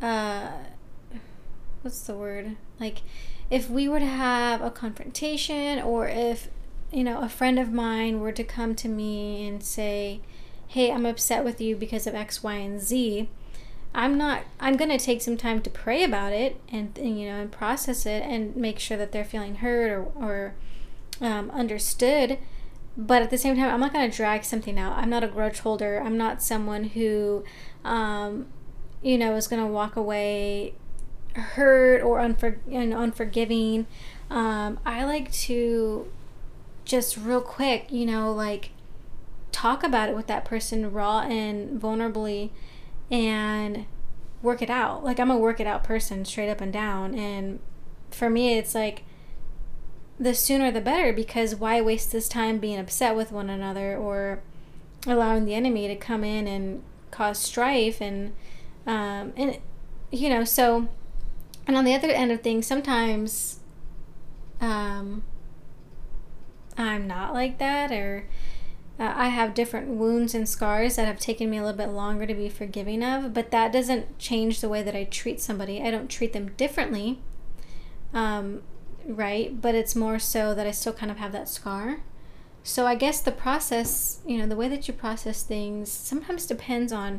uh, 0.00 0.48
what's 1.82 2.00
the 2.02 2.14
word? 2.14 2.56
Like, 2.80 2.98
if 3.50 3.68
we 3.68 3.88
were 3.88 4.00
to 4.00 4.06
have 4.06 4.62
a 4.62 4.70
confrontation, 4.70 5.80
or 5.80 6.08
if 6.08 6.48
you 6.92 7.04
know 7.04 7.20
a 7.20 7.28
friend 7.28 7.58
of 7.58 7.72
mine 7.72 8.20
were 8.20 8.32
to 8.32 8.44
come 8.44 8.74
to 8.76 8.88
me 8.88 9.46
and 9.46 9.62
say, 9.62 10.20
"Hey, 10.68 10.90
I'm 10.92 11.04
upset 11.06 11.44
with 11.44 11.60
you 11.60 11.76
because 11.76 12.06
of 12.06 12.14
X, 12.14 12.42
Y, 12.42 12.54
and 12.54 12.80
Z," 12.80 13.28
I'm 13.94 14.16
not. 14.16 14.44
I'm 14.58 14.76
gonna 14.76 14.98
take 14.98 15.20
some 15.20 15.36
time 15.36 15.60
to 15.62 15.70
pray 15.70 16.02
about 16.02 16.32
it 16.32 16.60
and, 16.70 16.96
and 16.98 17.20
you 17.20 17.28
know 17.28 17.40
and 17.40 17.52
process 17.52 18.06
it 18.06 18.22
and 18.22 18.56
make 18.56 18.78
sure 18.78 18.96
that 18.96 19.12
they're 19.12 19.24
feeling 19.24 19.56
heard 19.56 19.90
or 19.90 20.04
or 20.14 20.54
um, 21.20 21.50
understood. 21.50 22.38
But 22.96 23.22
at 23.22 23.30
the 23.30 23.38
same 23.38 23.56
time, 23.56 23.72
I'm 23.72 23.80
not 23.80 23.92
gonna 23.92 24.10
drag 24.10 24.44
something 24.44 24.78
out. 24.78 24.96
I'm 24.96 25.10
not 25.10 25.24
a 25.24 25.28
grudge 25.28 25.60
holder. 25.60 26.02
I'm 26.02 26.16
not 26.16 26.42
someone 26.42 26.84
who, 26.84 27.44
um, 27.84 28.46
you 29.02 29.18
know, 29.18 29.34
is 29.36 29.46
gonna 29.46 29.66
walk 29.66 29.96
away 29.96 30.74
hurt 31.34 32.02
or 32.02 32.18
unfor- 32.18 32.66
know, 32.66 33.00
unforgiving. 33.00 33.86
Um, 34.30 34.78
I 34.84 35.04
like 35.04 35.30
to 35.32 36.10
just 36.84 37.16
real 37.16 37.40
quick, 37.40 37.90
you 37.90 38.06
know, 38.06 38.32
like 38.32 38.70
talk 39.50 39.82
about 39.82 40.08
it 40.08 40.16
with 40.16 40.26
that 40.26 40.44
person 40.44 40.92
raw 40.92 41.20
and 41.20 41.80
vulnerably 41.80 42.50
and 43.12 43.84
work 44.42 44.62
it 44.62 44.70
out. 44.70 45.04
Like 45.04 45.20
I'm 45.20 45.30
a 45.30 45.36
work 45.36 45.60
it 45.60 45.66
out 45.68 45.84
person 45.84 46.24
straight 46.24 46.50
up 46.50 46.60
and 46.60 46.72
down 46.72 47.14
and 47.14 47.60
for 48.10 48.28
me 48.28 48.58
it's 48.58 48.74
like 48.74 49.04
the 50.18 50.34
sooner 50.34 50.70
the 50.70 50.80
better 50.80 51.12
because 51.12 51.54
why 51.54 51.80
waste 51.80 52.12
this 52.12 52.28
time 52.28 52.58
being 52.58 52.78
upset 52.78 53.16
with 53.16 53.32
one 53.32 53.50
another 53.50 53.96
or 53.96 54.42
allowing 55.06 55.44
the 55.44 55.54
enemy 55.54 55.88
to 55.88 55.96
come 55.96 56.22
in 56.22 56.46
and 56.46 56.82
cause 57.10 57.38
strife 57.38 58.00
and 58.00 58.32
um 58.86 59.32
and 59.36 59.58
you 60.10 60.28
know 60.28 60.44
so 60.44 60.88
and 61.66 61.76
on 61.76 61.84
the 61.84 61.94
other 61.94 62.08
end 62.08 62.30
of 62.30 62.40
things 62.40 62.66
sometimes 62.66 63.60
um 64.60 65.22
I'm 66.78 67.06
not 67.06 67.34
like 67.34 67.58
that 67.58 67.90
or 67.90 68.26
uh, 69.02 69.12
I 69.16 69.28
have 69.30 69.52
different 69.52 69.88
wounds 69.88 70.32
and 70.32 70.48
scars 70.48 70.94
that 70.94 71.08
have 71.08 71.18
taken 71.18 71.50
me 71.50 71.58
a 71.58 71.64
little 71.64 71.76
bit 71.76 71.88
longer 71.88 72.24
to 72.24 72.34
be 72.34 72.48
forgiving 72.48 73.02
of, 73.02 73.34
but 73.34 73.50
that 73.50 73.72
doesn't 73.72 74.16
change 74.20 74.60
the 74.60 74.68
way 74.68 74.80
that 74.80 74.94
I 74.94 75.02
treat 75.02 75.40
somebody. 75.40 75.82
I 75.82 75.90
don't 75.90 76.08
treat 76.08 76.32
them 76.32 76.52
differently, 76.56 77.18
um, 78.14 78.62
right? 79.04 79.60
But 79.60 79.74
it's 79.74 79.96
more 79.96 80.20
so 80.20 80.54
that 80.54 80.68
I 80.68 80.70
still 80.70 80.92
kind 80.92 81.10
of 81.10 81.18
have 81.18 81.32
that 81.32 81.48
scar. 81.48 82.02
So 82.62 82.86
I 82.86 82.94
guess 82.94 83.20
the 83.20 83.32
process, 83.32 84.20
you 84.24 84.38
know, 84.38 84.46
the 84.46 84.54
way 84.54 84.68
that 84.68 84.86
you 84.86 84.94
process 84.94 85.42
things 85.42 85.90
sometimes 85.90 86.46
depends 86.46 86.92
on 86.92 87.18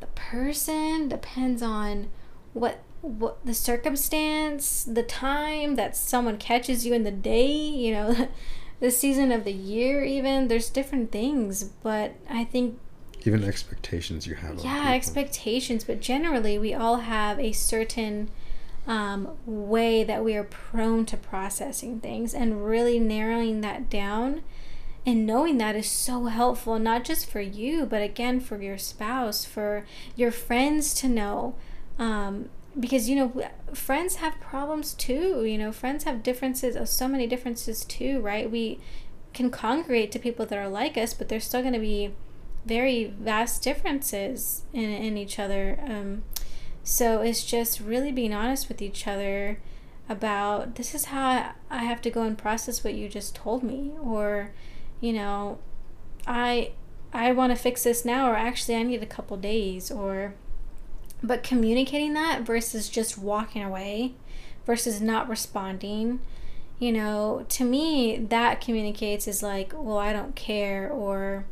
the 0.00 0.08
person, 0.08 1.08
depends 1.08 1.62
on 1.62 2.08
what 2.54 2.82
what 3.02 3.44
the 3.44 3.54
circumstance, 3.54 4.82
the 4.82 5.02
time 5.02 5.76
that 5.76 5.94
someone 5.94 6.38
catches 6.38 6.84
you 6.84 6.92
in 6.92 7.04
the 7.04 7.10
day, 7.12 7.52
you 7.52 7.92
know, 7.92 8.28
the 8.80 8.90
season 8.90 9.32
of 9.32 9.44
the 9.44 9.52
year 9.52 10.04
even. 10.04 10.48
There's 10.48 10.70
different 10.70 11.12
things, 11.12 11.64
but 11.64 12.14
I 12.28 12.44
think 12.44 12.78
Even 13.24 13.44
expectations 13.44 14.26
you 14.26 14.34
have. 14.36 14.58
yeah, 14.64 14.92
expectations, 14.92 15.84
but 15.84 16.00
generally 16.00 16.58
we 16.58 16.74
all 16.74 16.98
have 16.98 17.38
a 17.38 17.52
certain 17.52 18.30
um, 18.86 19.30
way 19.46 20.04
that 20.04 20.22
we 20.22 20.34
are 20.36 20.44
prone 20.44 21.06
to 21.06 21.16
processing 21.16 22.00
things 22.00 22.34
and 22.34 22.66
really 22.66 22.98
narrowing 22.98 23.62
that 23.62 23.88
down 23.88 24.42
and 25.06 25.26
knowing 25.26 25.58
that 25.58 25.76
is 25.76 25.88
so 25.88 26.26
helpful 26.26 26.78
not 26.78 27.04
just 27.04 27.30
for 27.30 27.40
you 27.40 27.86
but 27.86 28.02
again 28.02 28.40
for 28.40 28.60
your 28.60 28.76
spouse 28.78 29.44
for 29.44 29.86
your 30.16 30.30
friends 30.30 30.92
to 30.94 31.08
know 31.08 31.54
um, 31.98 32.48
because 32.78 33.08
you 33.08 33.16
know 33.16 33.48
friends 33.72 34.16
have 34.16 34.40
problems 34.40 34.94
too 34.94 35.44
you 35.44 35.56
know 35.56 35.70
friends 35.70 36.04
have 36.04 36.22
differences 36.22 36.74
uh, 36.76 36.84
so 36.84 37.06
many 37.06 37.26
differences 37.26 37.84
too 37.84 38.20
right 38.20 38.50
we 38.50 38.80
can 39.32 39.50
congregate 39.50 40.10
to 40.10 40.18
people 40.18 40.44
that 40.44 40.58
are 40.58 40.68
like 40.68 40.96
us 40.96 41.14
but 41.14 41.28
there's 41.28 41.44
still 41.44 41.60
going 41.60 41.72
to 41.72 41.78
be 41.78 42.12
very 42.64 43.04
vast 43.04 43.62
differences 43.62 44.62
in, 44.72 44.90
in 44.90 45.16
each 45.16 45.38
other. 45.38 45.78
Um, 45.86 46.24
so 46.82 47.20
it's 47.20 47.44
just 47.44 47.80
really 47.80 48.12
being 48.12 48.34
honest 48.34 48.68
with 48.68 48.80
each 48.80 49.06
other 49.06 49.58
about 50.08 50.74
this 50.74 50.94
is 50.94 51.06
how 51.06 51.52
I 51.70 51.84
have 51.84 52.02
to 52.02 52.10
go 52.10 52.22
and 52.22 52.36
process 52.36 52.84
what 52.84 52.94
you 52.94 53.08
just 53.08 53.34
told 53.34 53.62
me, 53.62 53.92
or 54.02 54.52
you 55.00 55.12
know, 55.12 55.58
I 56.26 56.72
I 57.12 57.32
want 57.32 57.52
to 57.52 57.56
fix 57.56 57.84
this 57.84 58.04
now, 58.04 58.30
or 58.30 58.36
actually 58.36 58.76
I 58.76 58.82
need 58.82 59.02
a 59.02 59.06
couple 59.06 59.36
days, 59.38 59.90
or 59.90 60.34
but 61.22 61.42
communicating 61.42 62.14
that 62.14 62.42
versus 62.42 62.88
just 62.88 63.18
walking 63.18 63.62
away, 63.62 64.14
versus 64.66 65.00
not 65.00 65.28
responding. 65.28 66.20
You 66.78 66.92
know, 66.92 67.46
to 67.50 67.64
me, 67.64 68.16
that 68.16 68.60
communicates 68.60 69.28
is 69.28 69.42
like, 69.42 69.72
well, 69.74 69.98
I 69.98 70.12
don't 70.12 70.34
care, 70.34 70.90
or 70.90 71.46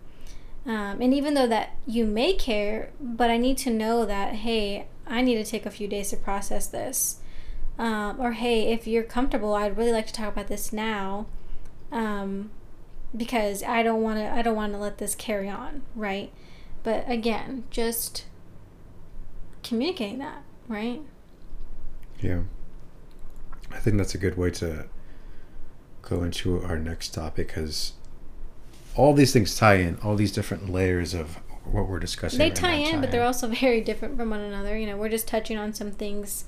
um, 0.65 1.01
and 1.01 1.13
even 1.13 1.35
though 1.35 1.47
that 1.47 1.77
you 1.87 2.05
may 2.05 2.35
care, 2.35 2.91
but 3.01 3.31
I 3.31 3.37
need 3.37 3.59
to 3.59 3.71
know 3.71 4.05
that, 4.07 4.35
hey, 4.37 4.87
I 5.07 5.21
need 5.21 5.35
to 5.35 5.45
take 5.45 5.67
a 5.67 5.71
few 5.71 5.89
days 5.89 6.11
to 6.11 6.17
process 6.17 6.67
this. 6.69 7.19
Um, 7.79 8.21
or, 8.21 8.33
hey, 8.33 8.73
if 8.73 8.87
you're 8.87 9.03
comfortable, 9.03 9.55
I'd 9.55 9.77
really 9.77 9.93
like 9.93 10.07
to 10.07 10.13
talk 10.13 10.33
about 10.33 10.47
this 10.47 10.73
now. 10.73 11.27
Um, 11.91 12.51
because 13.15 13.63
I 13.63 13.83
don't 13.83 14.03
want 14.03 14.19
to, 14.19 14.33
I 14.33 14.43
don't 14.43 14.55
want 14.55 14.73
to 14.73 14.79
let 14.79 14.99
this 14.99 15.15
carry 15.15 15.49
on, 15.49 15.83
right? 15.97 16.33
But 16.83 17.05
again, 17.09 17.65
just 17.71 18.25
communicating 19.63 20.19
that, 20.19 20.43
right? 20.69 21.01
Yeah. 22.21 22.43
I 23.71 23.79
think 23.79 23.97
that's 23.97 24.15
a 24.15 24.19
good 24.19 24.37
way 24.37 24.51
to 24.53 24.87
go 26.03 26.23
into 26.23 26.63
our 26.63 26.79
next 26.79 27.15
topic 27.15 27.49
because 27.49 27.93
all 28.95 29.15
these 29.15 29.33
things 29.33 29.57
tie 29.57 29.77
in, 29.77 29.97
all 30.03 30.15
these 30.17 30.33
different 30.33 30.69
layers 30.71 31.15
of 31.15 31.37
what 31.65 31.89
we're 31.89 31.99
discussing. 32.01 32.39
They 32.39 32.47
right 32.49 32.55
tie 32.55 32.83
now 32.83 32.91
in, 32.91 33.01
but 33.01 33.11
they're 33.11 33.25
also 33.25 33.49
very 33.61 33.81
different 33.81 34.17
from 34.17 34.31
one 34.31 34.41
another. 34.41 34.77
You 34.77 34.87
know, 34.87 34.97
we're 34.97 35.09
just 35.09 35.27
touching 35.29 35.57
on 35.57 35.73
some 35.73 35.91
things 35.93 36.45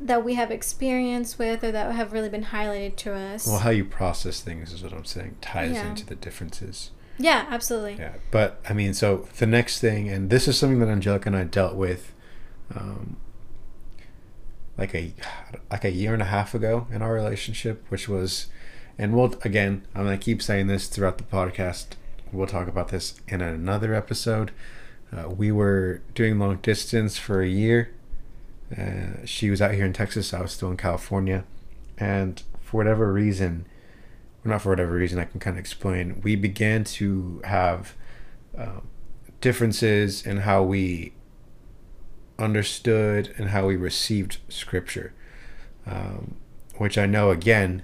that 0.00 0.24
we 0.24 0.34
have 0.34 0.50
experience 0.50 1.38
with 1.38 1.62
or 1.62 1.70
that 1.72 1.94
have 1.94 2.12
really 2.12 2.30
been 2.30 2.44
highlighted 2.44 2.96
to 2.96 3.12
us. 3.12 3.46
Well, 3.46 3.58
how 3.58 3.70
you 3.70 3.84
process 3.84 4.40
things 4.40 4.72
is 4.72 4.82
what 4.82 4.92
I'm 4.94 5.04
saying 5.04 5.36
ties 5.42 5.72
Yeah. 5.72 5.90
into 5.90 6.06
the 6.06 6.14
differences. 6.14 6.90
yeah, 7.18 7.44
absolutely. 7.50 7.96
Yeah, 7.98 8.14
but 8.30 8.62
I 8.66 8.72
mean, 8.72 8.94
so 8.94 9.28
the 9.36 9.46
next 9.46 9.78
thing, 9.80 10.08
and 10.08 10.30
this 10.30 10.48
is 10.48 10.56
something 10.56 10.78
that 10.78 10.88
Angelica 10.88 11.28
and 11.28 11.36
I 11.36 11.44
dealt 11.44 11.74
with, 11.74 12.14
um, 12.74 13.16
like 14.78 14.94
a 14.94 15.12
like 15.70 15.84
a 15.84 15.90
year 15.90 16.12
and 16.14 16.22
a 16.22 16.26
half 16.26 16.54
ago 16.54 16.86
in 16.90 17.02
our 17.02 17.12
relationship, 17.12 17.84
which 17.88 18.08
was, 18.08 18.46
and 18.98 19.14
we'll 19.14 19.34
again, 19.42 19.86
I'm 19.94 20.04
gonna 20.04 20.18
keep 20.18 20.42
saying 20.42 20.66
this 20.66 20.88
throughout 20.88 21.18
the 21.18 21.24
podcast. 21.24 21.88
We'll 22.32 22.46
talk 22.46 22.68
about 22.68 22.88
this 22.88 23.20
in 23.28 23.40
another 23.40 23.94
episode. 23.94 24.52
Uh, 25.12 25.28
we 25.28 25.50
were 25.50 26.00
doing 26.14 26.38
long 26.38 26.56
distance 26.56 27.18
for 27.18 27.42
a 27.42 27.48
year. 27.48 27.92
Uh, 28.76 29.24
she 29.24 29.50
was 29.50 29.60
out 29.60 29.74
here 29.74 29.84
in 29.84 29.92
Texas. 29.92 30.32
I 30.32 30.40
was 30.40 30.52
still 30.52 30.70
in 30.70 30.76
California, 30.76 31.44
and 31.98 32.42
for 32.60 32.78
whatever 32.78 33.12
reason, 33.12 33.66
well, 34.44 34.52
not 34.52 34.62
for 34.62 34.70
whatever 34.70 34.92
reason, 34.92 35.18
I 35.18 35.24
can 35.24 35.40
kind 35.40 35.56
of 35.56 35.60
explain. 35.60 36.20
We 36.22 36.36
began 36.36 36.84
to 36.84 37.42
have 37.44 37.94
um, 38.56 38.88
differences 39.40 40.24
in 40.24 40.38
how 40.38 40.62
we 40.62 41.12
understood 42.40 43.34
and 43.38 43.50
how 43.50 43.66
we 43.66 43.76
received 43.76 44.38
scripture, 44.48 45.12
um, 45.86 46.36
which 46.78 46.96
I 46.98 47.06
know 47.06 47.30
again 47.30 47.82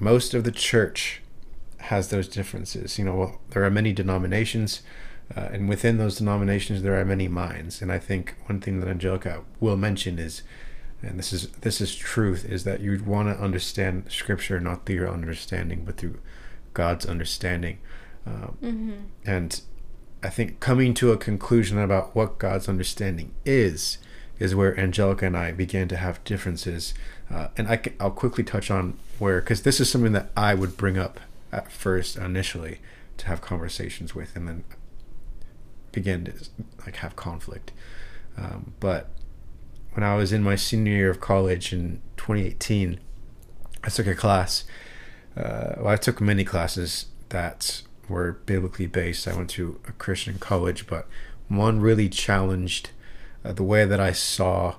most 0.00 0.34
of 0.34 0.44
the 0.44 0.50
church 0.52 1.20
has 1.78 2.08
those 2.08 2.28
differences. 2.28 2.98
You 2.98 3.04
know, 3.04 3.14
well, 3.14 3.40
there 3.50 3.64
are 3.64 3.70
many 3.70 3.92
denominations, 3.92 4.82
uh, 5.36 5.48
and 5.52 5.68
within 5.68 5.98
those 5.98 6.18
denominations, 6.18 6.82
there 6.82 6.98
are 6.98 7.04
many 7.04 7.28
minds. 7.28 7.82
And 7.82 7.92
I 7.92 7.98
think 7.98 8.34
one 8.46 8.60
thing 8.60 8.80
that 8.80 8.88
Angelica 8.88 9.42
will 9.60 9.76
mention 9.76 10.18
is, 10.18 10.42
and 11.02 11.18
this 11.18 11.32
is 11.32 11.48
this 11.60 11.80
is 11.80 11.94
truth, 11.96 12.44
is 12.44 12.64
that 12.64 12.80
you 12.80 13.02
want 13.04 13.28
to 13.28 13.42
understand 13.42 14.04
Scripture 14.08 14.60
not 14.60 14.86
through 14.86 14.96
your 14.96 15.10
understanding, 15.10 15.84
but 15.84 15.96
through 15.96 16.18
God's 16.74 17.06
understanding. 17.06 17.78
Um, 18.26 18.56
Mm-hmm. 18.62 18.92
and 19.26 19.60
I 20.22 20.28
think 20.28 20.60
coming 20.60 20.94
to 20.94 21.12
a 21.12 21.16
conclusion 21.16 21.78
about 21.78 22.14
what 22.14 22.38
God's 22.38 22.68
understanding 22.68 23.32
is, 23.44 23.98
is 24.38 24.54
where 24.54 24.78
Angelica 24.78 25.26
and 25.26 25.36
I 25.36 25.52
began 25.52 25.88
to 25.88 25.96
have 25.96 26.22
differences. 26.24 26.94
Uh, 27.30 27.48
and 27.56 27.68
I 27.68 27.76
can, 27.76 27.94
I'll 27.98 28.10
quickly 28.10 28.44
touch 28.44 28.70
on 28.70 28.98
where, 29.18 29.40
because 29.40 29.62
this 29.62 29.80
is 29.80 29.90
something 29.90 30.12
that 30.12 30.30
I 30.36 30.54
would 30.54 30.76
bring 30.76 30.98
up 30.98 31.20
at 31.50 31.70
first 31.70 32.16
initially 32.16 32.78
to 33.18 33.26
have 33.26 33.40
conversations 33.40 34.14
with, 34.14 34.34
and 34.36 34.48
then 34.48 34.64
begin 35.92 36.24
to 36.24 36.32
like 36.84 36.96
have 36.96 37.14
conflict. 37.16 37.72
Um, 38.36 38.74
but 38.80 39.10
when 39.92 40.04
I 40.04 40.16
was 40.16 40.32
in 40.32 40.42
my 40.42 40.56
senior 40.56 40.92
year 40.92 41.10
of 41.10 41.20
college 41.20 41.72
in 41.72 42.00
2018, 42.16 42.98
I 43.84 43.88
took 43.88 44.06
a 44.06 44.14
class. 44.14 44.64
Uh, 45.36 45.74
well, 45.78 45.88
I 45.88 45.96
took 45.96 46.20
many 46.20 46.44
classes 46.44 47.06
that 47.28 47.82
were 48.12 48.32
biblically 48.46 48.86
based. 48.86 49.26
I 49.26 49.34
went 49.34 49.50
to 49.50 49.80
a 49.88 49.92
Christian 49.92 50.38
college, 50.38 50.86
but 50.86 51.08
one 51.48 51.80
really 51.80 52.08
challenged 52.08 52.90
uh, 53.44 53.52
the 53.52 53.62
way 53.62 53.84
that 53.84 54.00
I 54.00 54.12
saw 54.12 54.76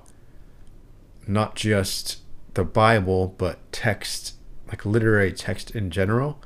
not 1.26 1.56
just 1.56 2.20
the 2.54 2.64
Bible, 2.64 3.34
but 3.36 3.58
text, 3.72 4.34
like 4.68 4.86
literary 4.86 5.32
text 5.32 5.70
in 5.72 5.90
general. 5.90 6.40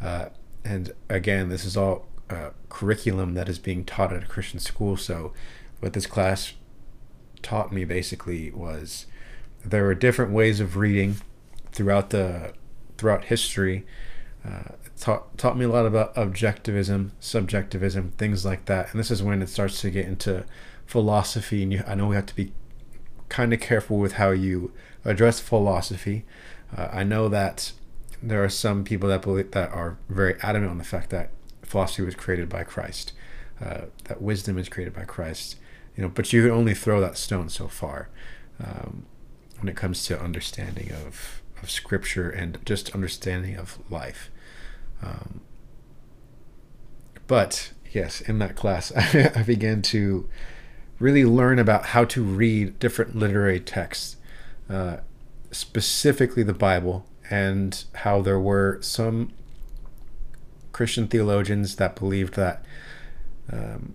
Uh, 0.00 0.26
and 0.64 0.92
again, 1.08 1.48
this 1.48 1.64
is 1.64 1.76
all 1.76 2.06
uh, 2.30 2.50
curriculum 2.68 3.34
that 3.34 3.48
is 3.48 3.58
being 3.58 3.84
taught 3.84 4.12
at 4.12 4.22
a 4.22 4.26
Christian 4.26 4.60
school. 4.60 4.96
So, 4.96 5.32
what 5.80 5.92
this 5.92 6.06
class 6.06 6.52
taught 7.42 7.72
me 7.72 7.84
basically 7.84 8.50
was 8.50 9.06
there 9.64 9.84
were 9.84 9.94
different 9.94 10.32
ways 10.32 10.60
of 10.60 10.76
reading 10.76 11.16
throughout 11.72 12.10
the 12.10 12.52
throughout 12.96 13.24
history. 13.24 13.86
Uh, 14.46 14.72
taught 15.00 15.36
taught 15.38 15.56
me 15.56 15.64
a 15.64 15.68
lot 15.68 15.86
about 15.86 16.14
objectivism, 16.14 17.10
subjectivism, 17.20 18.12
things 18.18 18.44
like 18.44 18.66
that. 18.66 18.90
And 18.90 19.00
this 19.00 19.10
is 19.10 19.22
when 19.22 19.42
it 19.42 19.48
starts 19.48 19.80
to 19.82 19.90
get 19.90 20.06
into 20.06 20.44
philosophy. 20.86 21.62
And 21.62 21.72
you, 21.72 21.84
I 21.86 21.94
know 21.94 22.08
we 22.08 22.16
have 22.16 22.26
to 22.26 22.36
be 22.36 22.52
kind 23.28 23.52
of 23.52 23.60
careful 23.60 23.98
with 23.98 24.14
how 24.14 24.30
you 24.30 24.72
address 25.04 25.40
philosophy. 25.40 26.24
Uh, 26.76 26.88
I 26.92 27.04
know 27.04 27.28
that 27.28 27.72
there 28.22 28.42
are 28.42 28.48
some 28.48 28.84
people 28.84 29.08
that 29.08 29.22
believe 29.22 29.52
that 29.52 29.70
are 29.70 29.98
very 30.08 30.34
adamant 30.42 30.70
on 30.70 30.78
the 30.78 30.84
fact 30.84 31.10
that 31.10 31.30
philosophy 31.62 32.02
was 32.02 32.14
created 32.14 32.48
by 32.48 32.64
Christ, 32.64 33.12
uh, 33.60 33.82
that 34.04 34.20
wisdom 34.20 34.58
is 34.58 34.68
created 34.68 34.94
by 34.94 35.04
Christ. 35.04 35.56
You 35.96 36.02
know, 36.04 36.08
but 36.08 36.32
you 36.32 36.42
can 36.42 36.50
only 36.50 36.74
throw 36.74 37.00
that 37.00 37.16
stone 37.18 37.48
so 37.48 37.68
far 37.68 38.08
um, 38.62 39.06
when 39.58 39.68
it 39.68 39.76
comes 39.76 40.04
to 40.06 40.20
understanding 40.20 40.92
of 40.92 41.42
of 41.62 41.70
scripture 41.70 42.30
and 42.30 42.58
just 42.64 42.94
understanding 42.94 43.56
of 43.56 43.78
life. 43.90 44.30
Um, 45.02 45.40
but 47.26 47.72
yes, 47.92 48.20
in 48.20 48.38
that 48.38 48.56
class, 48.56 48.92
I 48.96 49.42
began 49.46 49.82
to 49.82 50.28
really 50.98 51.24
learn 51.24 51.58
about 51.58 51.86
how 51.86 52.04
to 52.06 52.22
read 52.22 52.78
different 52.78 53.14
literary 53.14 53.60
texts, 53.60 54.16
uh, 54.68 54.98
specifically 55.50 56.42
the 56.42 56.54
Bible, 56.54 57.06
and 57.30 57.84
how 57.96 58.20
there 58.22 58.40
were 58.40 58.78
some 58.80 59.32
Christian 60.72 61.06
theologians 61.08 61.76
that 61.76 61.96
believed 61.96 62.34
that 62.34 62.64
um, 63.52 63.94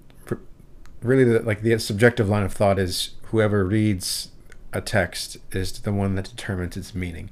really 1.02 1.24
the, 1.24 1.40
like 1.40 1.62
the 1.62 1.78
subjective 1.78 2.30
line 2.30 2.44
of 2.44 2.54
thought 2.54 2.80
is 2.80 3.12
whoever 3.26 3.66
reads 3.66 4.30
a 4.72 4.82
text 4.82 5.38
is 5.52 5.80
the 5.80 5.94
one 5.94 6.16
that 6.16 6.26
determines 6.26 6.78
its 6.78 6.96
meaning. 6.96 7.30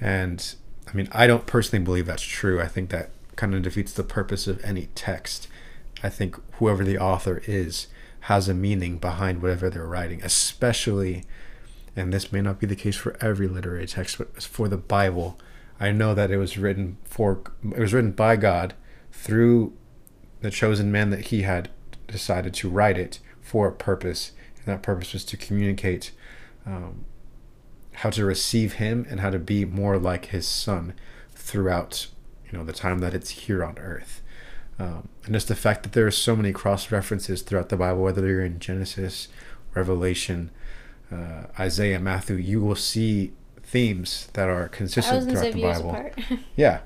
And 0.00 0.54
I 0.88 0.96
mean, 0.96 1.08
I 1.12 1.26
don't 1.26 1.46
personally 1.46 1.84
believe 1.84 2.06
that's 2.06 2.22
true. 2.22 2.60
I 2.60 2.68
think 2.68 2.90
that 2.90 3.10
kind 3.36 3.54
of 3.54 3.62
defeats 3.62 3.92
the 3.92 4.04
purpose 4.04 4.46
of 4.46 4.62
any 4.64 4.88
text. 4.94 5.48
I 6.02 6.08
think 6.08 6.36
whoever 6.54 6.84
the 6.84 6.98
author 6.98 7.42
is 7.46 7.88
has 8.20 8.48
a 8.48 8.54
meaning 8.54 8.98
behind 8.98 9.42
whatever 9.42 9.68
they're 9.68 9.86
writing, 9.86 10.22
especially, 10.22 11.24
and 11.96 12.12
this 12.12 12.32
may 12.32 12.40
not 12.40 12.58
be 12.58 12.66
the 12.66 12.76
case 12.76 12.96
for 12.96 13.16
every 13.20 13.48
literary 13.48 13.86
text, 13.86 14.18
but 14.18 14.42
for 14.42 14.68
the 14.68 14.76
Bible. 14.76 15.38
I 15.80 15.90
know 15.90 16.14
that 16.14 16.30
it 16.30 16.36
was 16.36 16.56
written 16.56 16.98
for 17.04 17.40
it 17.62 17.78
was 17.78 17.92
written 17.92 18.12
by 18.12 18.36
God 18.36 18.74
through 19.12 19.74
the 20.40 20.50
chosen 20.50 20.92
man 20.92 21.10
that 21.10 21.26
he 21.26 21.42
had 21.42 21.70
decided 22.06 22.54
to 22.54 22.68
write 22.68 22.98
it 22.98 23.18
for 23.40 23.68
a 23.68 23.72
purpose, 23.72 24.32
and 24.56 24.66
that 24.66 24.82
purpose 24.82 25.12
was 25.12 25.24
to 25.26 25.36
communicate 25.36 26.12
um, 26.66 27.04
how 27.94 28.10
to 28.10 28.24
receive 28.24 28.74
him 28.74 29.06
and 29.08 29.20
how 29.20 29.30
to 29.30 29.38
be 29.38 29.64
more 29.64 29.98
like 29.98 30.26
his 30.26 30.46
son 30.46 30.94
throughout 31.32 32.08
you 32.50 32.58
know 32.58 32.64
the 32.64 32.72
time 32.72 32.98
that 32.98 33.14
it's 33.14 33.30
here 33.30 33.64
on 33.64 33.78
earth. 33.78 34.20
Um, 34.78 35.08
and 35.24 35.34
just 35.34 35.48
the 35.48 35.54
fact 35.54 35.84
that 35.84 35.92
there 35.92 36.06
are 36.06 36.10
so 36.10 36.34
many 36.34 36.52
cross 36.52 36.90
references 36.90 37.42
throughout 37.42 37.68
the 37.68 37.76
bible 37.76 38.02
whether 38.02 38.26
you're 38.26 38.44
in 38.44 38.58
genesis 38.58 39.28
revelation 39.72 40.50
uh, 41.12 41.44
isaiah 41.60 42.00
matthew 42.00 42.34
you 42.34 42.60
will 42.60 42.74
see 42.74 43.30
themes 43.62 44.28
that 44.32 44.48
are 44.48 44.68
consistent 44.68 45.30
Thousands 45.30 45.52
throughout 45.52 45.82
the 45.82 46.10
bible. 46.28 46.38
yeah. 46.56 46.80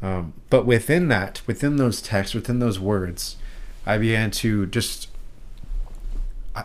Um, 0.00 0.34
but 0.50 0.66
within 0.66 1.08
that 1.08 1.42
within 1.48 1.76
those 1.78 2.00
texts 2.00 2.32
within 2.32 2.60
those 2.60 2.78
words 2.78 3.38
i 3.86 3.98
began 3.98 4.30
to 4.32 4.66
just 4.66 5.08
I, 6.54 6.64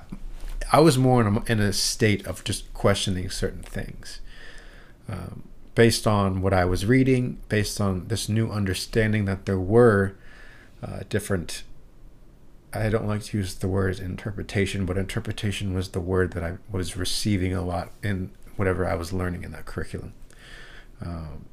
I 0.72 0.80
was 0.80 0.98
more 0.98 1.22
in 1.22 1.38
a, 1.38 1.44
in 1.52 1.60
a 1.60 1.74
state 1.74 2.26
of 2.28 2.44
just 2.44 2.74
questioning 2.74 3.30
certain 3.30 3.64
things 3.64 4.22
um, 5.08 5.44
based 5.76 6.06
on 6.06 6.42
what 6.42 6.54
I 6.54 6.66
was 6.66 6.86
reading, 6.86 7.40
based 7.50 7.82
on 7.82 8.08
this 8.08 8.30
new 8.30 8.50
understanding 8.52 9.26
that 9.26 9.46
there 9.46 9.60
were 9.60 10.16
uh, 10.84 11.02
different. 11.10 11.64
I 12.72 12.90
don't 12.90 13.08
like 13.08 13.24
to 13.24 13.38
use 13.38 13.56
the 13.56 13.68
word 13.68 14.00
interpretation, 14.00 14.86
but 14.86 14.98
interpretation 14.98 15.74
was 15.74 15.90
the 15.90 16.00
word 16.00 16.34
that 16.34 16.44
I 16.44 16.58
was 16.72 16.96
receiving 16.96 17.54
a 17.54 17.64
lot 17.64 17.92
in 18.04 18.32
whatever 18.58 18.86
I 18.86 18.94
was 18.94 19.12
learning 19.12 19.44
in 19.44 19.52
that 19.54 19.66
curriculum. 19.66 20.14
Um, 21.02 21.46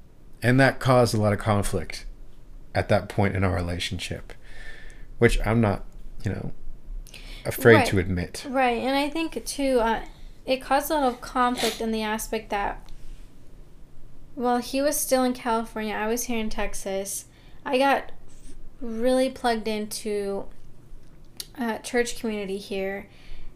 and 0.43 0.61
that 0.61 0.79
caused 0.79 1.15
a 1.15 1.21
lot 1.21 1.33
of 1.33 1.39
conflict 1.39 2.05
at 2.75 2.91
that 2.91 3.09
point 3.09 3.35
in 3.35 3.45
our 3.45 3.55
relationship, 3.55 4.35
which 5.19 5.39
I'm 5.47 5.63
not, 5.63 5.85
you 6.23 6.33
know, 6.33 6.53
afraid 7.47 7.75
Right. 7.77 7.87
to 7.89 7.99
admit. 7.99 8.45
Right, 8.49 8.79
and 8.83 8.97
I 8.97 9.09
think 9.09 9.45
too, 9.45 9.81
uh, 9.81 10.03
it 10.45 10.61
caused 10.61 10.91
a 10.91 10.95
lot 10.95 11.05
of 11.05 11.21
conflict 11.21 11.81
in 11.81 11.91
the 11.93 12.03
aspect 12.03 12.51
that 12.51 12.83
while 14.35 14.59
he 14.59 14.83
was 14.83 14.99
still 14.99 15.25
in 15.25 15.33
California, 15.33 15.95
I 15.95 16.07
was 16.07 16.25
here 16.25 16.39
in 16.39 16.51
Texas. 16.51 17.25
I 17.65 17.79
got 17.79 18.13
really 18.81 19.31
plugged 19.31 19.67
into 19.67 20.45
uh, 21.59 21.79
church 21.79 22.19
community 22.21 22.59
here, 22.59 23.09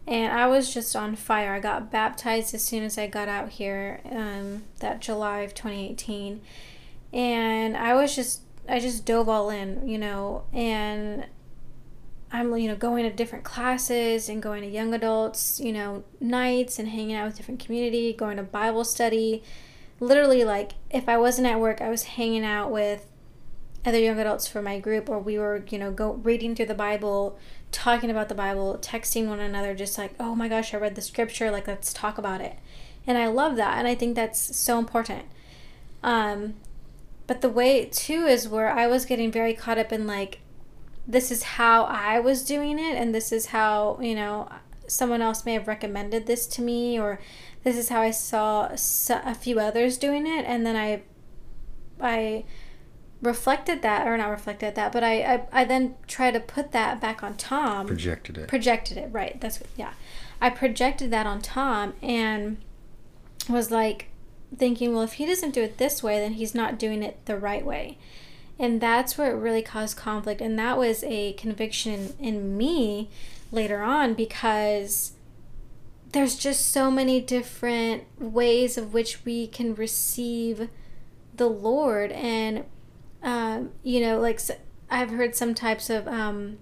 and 0.07 0.33
I 0.33 0.47
was 0.47 0.73
just 0.73 0.95
on 0.95 1.15
fire. 1.15 1.53
I 1.53 1.59
got 1.59 1.91
baptized 1.91 2.55
as 2.55 2.63
soon 2.63 2.83
as 2.83 2.97
I 2.97 3.05
got 3.07 3.27
out 3.29 3.49
here, 3.49 4.01
um, 4.09 4.63
that 4.79 4.99
July 5.01 5.41
of 5.41 5.53
2018, 5.53 6.41
and 7.13 7.77
I 7.77 7.93
was 7.93 8.15
just 8.15 8.41
I 8.67 8.79
just 8.79 9.05
dove 9.05 9.29
all 9.29 9.49
in, 9.49 9.87
you 9.87 9.97
know, 9.97 10.43
and 10.53 11.25
I'm 12.33 12.55
you 12.57 12.67
know 12.67 12.75
going 12.75 13.03
to 13.03 13.09
different 13.09 13.43
classes 13.43 14.29
and 14.29 14.41
going 14.41 14.61
to 14.61 14.67
young 14.67 14.93
adults 14.93 15.59
you 15.59 15.73
know 15.73 16.03
nights 16.19 16.79
and 16.79 16.87
hanging 16.87 17.15
out 17.15 17.27
with 17.27 17.37
different 17.37 17.59
community 17.59 18.13
going 18.13 18.37
to 18.37 18.43
Bible 18.43 18.83
study. 18.83 19.43
Literally 19.99 20.43
like 20.43 20.73
if 20.89 21.09
I 21.09 21.17
wasn't 21.17 21.47
at 21.47 21.59
work 21.59 21.81
I 21.81 21.89
was 21.89 22.03
hanging 22.03 22.45
out 22.45 22.71
with 22.71 23.07
other 23.85 23.99
young 23.99 24.19
adults 24.19 24.47
for 24.47 24.61
my 24.61 24.79
group 24.79 25.09
or 25.09 25.19
we 25.19 25.37
were 25.37 25.63
you 25.69 25.77
know 25.77 25.91
go 25.91 26.13
reading 26.13 26.55
through 26.55 26.67
the 26.67 26.73
Bible 26.73 27.37
talking 27.71 28.09
about 28.09 28.29
the 28.29 28.35
Bible 28.35 28.77
texting 28.81 29.27
one 29.27 29.39
another 29.39 29.75
just 29.75 29.97
like 29.97 30.13
oh 30.19 30.35
my 30.35 30.47
gosh 30.47 30.73
I 30.73 30.77
read 30.77 30.95
the 30.95 31.01
scripture 31.01 31.51
like 31.51 31.67
let's 31.67 31.91
talk 31.91 32.17
about 32.17 32.41
it. 32.41 32.57
And 33.05 33.17
I 33.17 33.27
love 33.27 33.55
that 33.57 33.77
and 33.77 33.87
I 33.87 33.95
think 33.95 34.15
that's 34.15 34.55
so 34.55 34.79
important. 34.79 35.25
Um 36.01 36.53
but 37.27 37.41
the 37.41 37.49
way 37.49 37.85
too 37.85 38.25
is 38.25 38.47
where 38.47 38.69
I 38.69 38.87
was 38.87 39.05
getting 39.05 39.31
very 39.31 39.53
caught 39.53 39.77
up 39.77 39.91
in 39.91 40.07
like 40.07 40.39
this 41.07 41.31
is 41.31 41.43
how 41.43 41.83
I 41.83 42.19
was 42.19 42.43
doing 42.43 42.79
it, 42.79 42.95
and 42.95 43.13
this 43.13 43.31
is 43.31 43.47
how, 43.47 43.97
you 44.01 44.15
know, 44.15 44.49
someone 44.87 45.21
else 45.21 45.45
may 45.45 45.53
have 45.53 45.67
recommended 45.67 46.27
this 46.27 46.47
to 46.47 46.61
me, 46.61 46.99
or 46.99 47.19
this 47.63 47.77
is 47.77 47.89
how 47.89 48.01
I 48.01 48.11
saw 48.11 48.69
a 48.71 49.35
few 49.35 49.59
others 49.59 49.97
doing 49.97 50.27
it, 50.27 50.45
and 50.45 50.65
then 50.65 50.75
I, 50.75 51.03
I 51.99 52.45
reflected 53.21 53.81
that, 53.81 54.07
or 54.07 54.17
not 54.17 54.29
reflected 54.29 54.75
that, 54.75 54.91
but 54.91 55.03
I, 55.03 55.21
I, 55.21 55.47
I 55.51 55.65
then 55.65 55.95
try 56.07 56.31
to 56.31 56.39
put 56.39 56.71
that 56.71 56.99
back 56.99 57.23
on 57.23 57.35
Tom 57.35 57.87
Projected 57.87 58.37
it. 58.37 58.47
projected 58.47 58.97
it 58.97 59.07
right 59.11 59.39
that's 59.39 59.59
what 59.59 59.69
yeah 59.77 59.93
i 60.41 60.49
projected 60.49 61.11
that 61.11 61.27
on 61.27 61.39
tom 61.39 61.93
and 62.01 62.57
was 63.47 63.69
like 63.69 64.07
thinking, 64.57 64.93
well, 64.93 65.03
if 65.03 65.13
he 65.13 65.25
doesn't 65.25 65.53
do 65.53 65.61
it 65.61 65.77
this 65.77 66.03
way, 66.03 66.19
then 66.19 66.33
he's 66.33 66.53
not 66.53 66.77
doing 66.77 67.03
it 67.03 67.25
the 67.25 67.37
right 67.37 67.65
way. 67.65 67.97
And 68.61 68.79
that's 68.79 69.17
where 69.17 69.31
it 69.31 69.39
really 69.39 69.63
caused 69.63 69.97
conflict. 69.97 70.39
And 70.39 70.57
that 70.59 70.77
was 70.77 71.03
a 71.03 71.33
conviction 71.33 72.13
in 72.19 72.55
me 72.55 73.09
later 73.51 73.81
on 73.81 74.13
because 74.13 75.13
there's 76.11 76.35
just 76.35 76.69
so 76.71 76.91
many 76.91 77.19
different 77.19 78.03
ways 78.19 78.77
of 78.77 78.93
which 78.93 79.25
we 79.25 79.47
can 79.47 79.73
receive 79.73 80.69
the 81.35 81.47
Lord. 81.47 82.11
And, 82.11 82.65
um, 83.23 83.71
you 83.81 83.99
know, 83.99 84.19
like 84.19 84.39
I've 84.91 85.09
heard 85.09 85.35
some 85.35 85.55
types 85.55 85.89
of 85.89 86.07
um, 86.07 86.59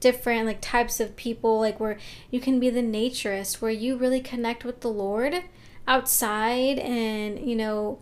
different 0.00 0.44
like 0.44 0.60
types 0.60 0.98
of 0.98 1.14
people, 1.14 1.60
like 1.60 1.78
where 1.78 1.98
you 2.32 2.40
can 2.40 2.58
be 2.58 2.68
the 2.68 2.82
naturist, 2.82 3.60
where 3.60 3.70
you 3.70 3.96
really 3.96 4.20
connect 4.20 4.64
with 4.64 4.80
the 4.80 4.90
Lord 4.90 5.44
outside 5.86 6.80
and, 6.80 7.38
you 7.38 7.54
know, 7.54 8.00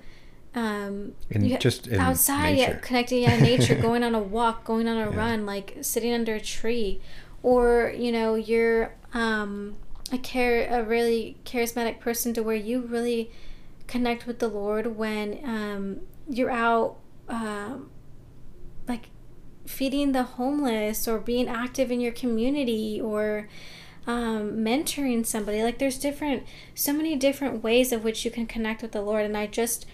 um 0.57 1.13
in 1.31 1.57
just 1.61 1.87
in 1.87 2.01
outside 2.01 2.55
nature. 2.57 2.81
connecting 2.83 3.23
yeah 3.23 3.37
nature 3.37 3.75
going 3.89 4.03
on 4.03 4.15
a 4.15 4.19
walk 4.21 4.65
going 4.65 4.89
on 4.89 4.97
a 4.97 5.11
Yeah. 5.11 5.17
run 5.17 5.47
like 5.47 5.77
sitting 5.83 6.13
under 6.13 6.35
a 6.35 6.41
tree 6.41 7.01
or 7.43 7.93
you 7.97 8.11
know 8.11 8.35
you're 8.35 8.95
um 9.15 9.77
a 10.13 10.19
care 10.19 10.67
a 10.69 10.83
really 10.83 11.37
charismatic 11.45 12.01
person 12.01 12.33
to 12.35 12.43
where 12.43 12.57
you 12.57 12.81
really 12.81 13.31
connect 13.87 14.27
with 14.27 14.39
the 14.39 14.49
lord 14.49 14.97
when 14.97 15.39
um 15.45 16.01
you're 16.29 16.51
out 16.51 16.97
um 17.29 17.91
like 18.89 19.11
feeding 19.67 20.13
the 20.13 20.23
homeless 20.23 21.07
or 21.07 21.19
being 21.19 21.49
active 21.49 21.91
in 21.91 22.01
your 22.01 22.13
community 22.13 23.01
or 23.01 23.49
um, 24.07 24.59
mentoring 24.59 25.27
somebody 25.27 25.63
like 25.65 25.79
there's 25.79 25.99
different 25.99 26.45
so 26.75 26.93
many 26.93 27.17
different 27.17 27.65
ways 27.65 27.91
of 27.91 28.05
which 28.05 28.25
you 28.25 28.31
can 28.31 28.47
connect 28.47 28.81
with 28.81 28.93
the 28.93 29.03
lord 29.03 29.25
and 29.25 29.37
i 29.37 29.47
just 29.49 29.85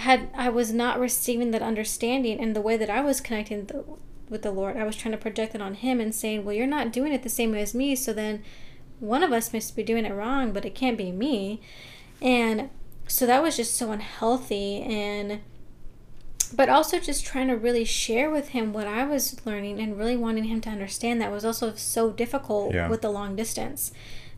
had 0.00 0.28
I 0.34 0.48
was 0.48 0.72
not 0.72 0.98
receiving 1.00 1.50
that 1.52 1.62
understanding 1.62 2.40
and 2.40 2.54
the 2.54 2.60
way 2.60 2.76
that 2.76 2.90
I 2.90 3.00
was 3.00 3.20
connecting 3.20 3.66
the, 3.66 3.84
with 4.28 4.42
the 4.42 4.50
Lord, 4.52 4.76
I 4.76 4.84
was 4.84 4.96
trying 4.96 5.12
to 5.12 5.18
project 5.18 5.54
it 5.54 5.60
on 5.62 5.74
Him 5.74 6.00
and 6.00 6.14
saying, 6.14 6.44
"Well, 6.44 6.54
you're 6.54 6.66
not 6.66 6.92
doing 6.92 7.12
it 7.12 7.22
the 7.22 7.28
same 7.28 7.52
way 7.52 7.62
as 7.62 7.74
me, 7.74 7.94
so 7.96 8.12
then 8.12 8.42
one 8.98 9.22
of 9.22 9.32
us 9.32 9.52
must 9.52 9.74
be 9.76 9.82
doing 9.82 10.04
it 10.04 10.12
wrong, 10.12 10.52
but 10.52 10.64
it 10.64 10.74
can't 10.74 10.98
be 10.98 11.10
me." 11.12 11.60
And 12.22 12.70
so 13.06 13.26
that 13.26 13.42
was 13.42 13.56
just 13.56 13.74
so 13.76 13.90
unhealthy 13.90 14.82
and 14.82 15.40
but 16.52 16.68
also 16.68 16.98
just 16.98 17.24
trying 17.24 17.46
to 17.48 17.56
really 17.56 17.84
share 17.84 18.28
with 18.30 18.48
him 18.48 18.72
what 18.72 18.86
I 18.86 19.04
was 19.04 19.44
learning 19.46 19.78
and 19.78 19.96
really 19.96 20.16
wanting 20.16 20.44
him 20.44 20.60
to 20.62 20.70
understand 20.70 21.20
that 21.20 21.30
was 21.30 21.44
also 21.44 21.74
so 21.76 22.10
difficult 22.10 22.74
Yeah. 22.74 22.88
with 22.88 23.02
the 23.02 23.10
long 23.10 23.36
distance. 23.36 23.92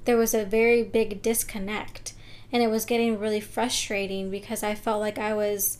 There 0.05 0.19
was 0.19 0.35
a 0.35 0.45
very 0.45 0.83
big 0.83 1.23
disconnect 1.23 2.13
and 2.53 2.62
it 2.62 2.68
was 2.68 2.84
getting 2.84 3.18
really 3.18 3.40
frustrating 3.40 4.30
because 4.30 4.62
I 4.62 4.74
felt 4.74 5.00
like 5.00 5.18
I 5.18 5.34
was 5.34 5.78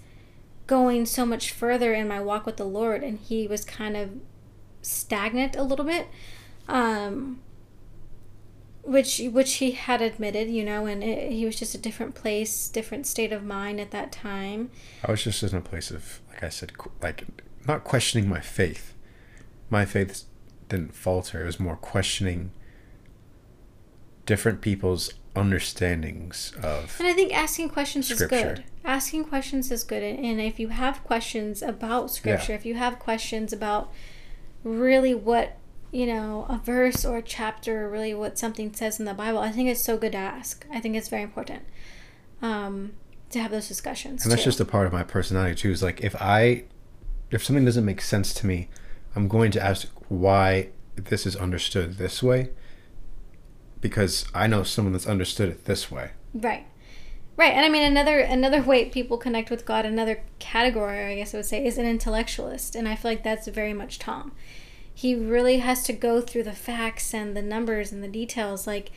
going 0.67 1.07
so 1.07 1.27
much 1.27 1.51
further 1.51 1.93
in 1.93 2.09
my 2.09 2.21
walk 2.21 2.47
with 2.47 2.57
the 2.57 2.65
Lord 2.65 3.03
and 3.03 3.19
he 3.19 3.47
was 3.47 3.65
kind 3.65 3.97
of 3.97 4.11
stagnant 4.81 5.55
a 5.57 5.63
little 5.63 5.85
bit. 5.85 6.09
Um 6.69 7.41
which 8.83 9.21
which 9.31 9.55
he 9.55 9.73
had 9.73 10.03
admitted, 10.03 10.51
you 10.51 10.65
know, 10.65 10.87
and 10.87 11.05
it, 11.05 11.31
he 11.33 11.45
was 11.45 11.57
just 11.57 11.75
a 11.75 11.79
different 11.79 12.15
place, 12.15 12.69
different 12.69 13.07
state 13.07 13.33
of 13.33 13.45
mind 13.45 13.81
at 13.81 13.93
that 13.93 14.11
time. 14.11 14.71
I 15.05 15.11
was 15.13 15.23
just 15.23 15.43
in 15.43 15.55
a 15.57 15.61
place 15.61 15.91
of, 15.91 16.21
like 16.29 16.43
I 16.43 16.49
said, 16.49 16.73
like 17.01 17.25
not 17.67 17.85
questioning 17.85 18.29
my 18.29 18.41
faith. 18.41 18.95
My 19.71 19.85
faith 19.85 20.25
didn't 20.69 20.95
falter. 20.95 21.43
It 21.43 21.47
was 21.47 21.61
more 21.61 21.77
questioning 21.77 22.51
different 24.27 24.61
people's 24.61 25.15
understandings 25.35 26.53
of. 26.63 26.97
And 26.99 27.09
I 27.09 27.13
think 27.13 27.35
asking 27.35 27.71
questions 27.71 28.09
Scripture. 28.09 28.37
is 28.37 28.43
good. 28.43 28.65
Asking 28.85 29.25
questions 29.25 29.71
is 29.71 29.85
good. 29.85 30.03
And 30.03 30.41
if 30.41 30.59
you 30.59 30.69
have 30.69 31.05
questions 31.05 31.63
about 31.63 32.11
scripture, 32.11 32.53
if 32.53 32.67
you 32.67 32.75
have 32.75 32.99
questions 32.99 33.53
about 33.53 33.93
really 34.65 35.15
what, 35.15 35.57
you 35.93 36.07
know, 36.07 36.47
a 36.49 36.59
verse 36.59 37.05
or 37.05 37.19
a 37.19 37.23
chapter, 37.23 37.87
or 37.87 37.91
really 37.91 38.13
what 38.13 38.39
something 38.39 38.75
says 38.75 38.99
in 38.99 39.07
the 39.07 39.15
Bible, 39.15 39.39
I 39.39 39.53
think 39.53 39.69
it's 39.69 39.83
so 39.83 39.97
good 39.97 40.13
to 40.13 40.19
ask. 40.19 40.67
I 40.73 40.81
think 40.81 40.97
it's 40.97 41.09
very 41.09 41.23
important 41.23 41.63
um, 42.43 42.93
to 43.31 43.39
have 43.39 43.53
those 43.53 43.69
discussions. 43.69 44.25
And 44.25 44.33
that's 44.33 44.43
too. 44.43 44.49
just 44.49 44.61
a 44.61 44.65
part 44.65 44.87
of 44.87 44.93
my 44.93 45.05
personality 45.05 45.55
too. 45.55 45.71
Is 45.71 45.83
like 45.83 46.01
if 46.01 46.17
I, 46.21 46.65
if 47.31 47.45
something 47.45 47.65
doesn't 47.65 47.85
make 47.85 48.01
sense 48.01 48.35
to 48.35 48.47
me, 48.47 48.69
I'm 49.15 49.29
going 49.29 49.53
to 49.53 49.63
ask 49.63 49.89
why 50.09 50.71
this 50.97 51.25
is 51.25 51.37
understood 51.37 51.99
this 51.99 52.23
way. 52.23 52.51
Because 53.83 54.25
I 54.35 54.47
know 54.47 54.63
someone 54.63 54.93
that's 54.93 55.07
understood 55.07 55.51
it 55.51 55.67
this 55.67 55.91
way. 55.91 56.13
Right. 56.33 56.67
Right. 57.37 57.53
And 57.53 57.67
I 57.67 57.69
mean 57.69 57.83
another 57.83 58.21
another 58.21 58.63
way 58.63 58.87
people 58.87 59.19
connect 59.19 59.51
with 59.51 59.67
God, 59.67 59.85
another 59.85 60.23
category 60.39 61.13
I 61.13 61.17
guess 61.17 61.35
I 61.35 61.39
would 61.39 61.47
say 61.47 61.67
is 61.67 61.77
an 61.77 61.85
intellectualist. 61.85 62.75
And 62.75 62.89
I 62.89 62.95
feel 62.95 63.11
like 63.11 63.23
that's 63.23 63.47
very 63.49 63.75
much 63.75 63.99
Tom. 63.99 64.33
He 64.95 65.15
really 65.15 65.59
has 65.59 65.83
to 65.85 65.93
go 65.93 66.23
through 66.23 66.45
the 66.45 66.53
facts 66.53 67.13
and 67.13 67.37
the 67.37 67.43
numbers 67.43 67.93
and 67.93 68.03
the 68.03 68.09
details 68.09 68.67
like 68.67 68.91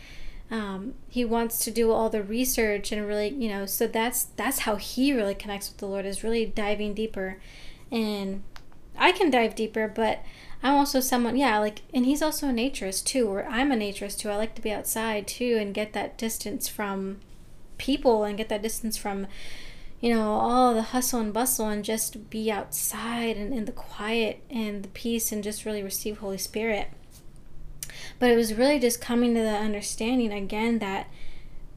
um, 0.51 0.93
he 1.09 1.25
wants 1.25 1.59
to 1.65 1.71
do 1.71 1.91
all 1.91 2.09
the 2.09 2.21
research 2.21 2.91
and 2.91 3.07
really 3.07 3.29
you 3.29 3.49
know 3.49 3.65
so 3.65 3.87
that's 3.87 4.25
that's 4.35 4.59
how 4.59 4.75
he 4.75 5.11
really 5.13 5.33
connects 5.33 5.69
with 5.69 5.77
the 5.77 5.87
lord 5.87 6.05
is 6.05 6.23
really 6.23 6.45
diving 6.45 6.93
deeper 6.93 7.39
and 7.91 8.43
i 8.97 9.11
can 9.11 9.31
dive 9.31 9.55
deeper 9.55 9.87
but 9.87 10.19
i'm 10.65 10.73
also 10.75 10.99
someone 10.99 11.37
yeah 11.37 11.57
like 11.59 11.81
and 11.93 12.05
he's 12.05 12.21
also 12.21 12.49
a 12.49 12.51
naturist 12.51 13.05
too 13.05 13.27
or 13.27 13.45
i'm 13.45 13.71
a 13.71 13.75
naturist 13.75 14.19
too. 14.19 14.29
I 14.29 14.35
like 14.35 14.55
to 14.55 14.61
be 14.61 14.71
outside 14.71 15.27
too 15.27 15.57
and 15.59 15.73
get 15.73 15.93
that 15.93 16.17
distance 16.17 16.67
from 16.67 17.19
people 17.77 18.23
and 18.23 18.37
get 18.37 18.49
that 18.49 18.61
distance 18.61 18.97
from 18.97 19.27
you 20.01 20.13
know 20.13 20.33
all 20.33 20.73
the 20.73 20.81
hustle 20.81 21.19
and 21.19 21.33
bustle 21.33 21.67
and 21.67 21.83
just 21.83 22.29
be 22.29 22.51
outside 22.51 23.37
and 23.37 23.53
in 23.53 23.65
the 23.65 23.71
quiet 23.71 24.41
and 24.49 24.83
the 24.83 24.89
peace 24.89 25.31
and 25.31 25.43
just 25.43 25.65
really 25.65 25.83
receive 25.83 26.17
holy 26.19 26.37
spirit. 26.37 26.89
But 28.19 28.29
it 28.29 28.35
was 28.35 28.53
really 28.53 28.79
just 28.79 29.01
coming 29.01 29.33
to 29.35 29.41
the 29.41 29.49
understanding 29.49 30.31
again 30.31 30.79
that 30.79 31.07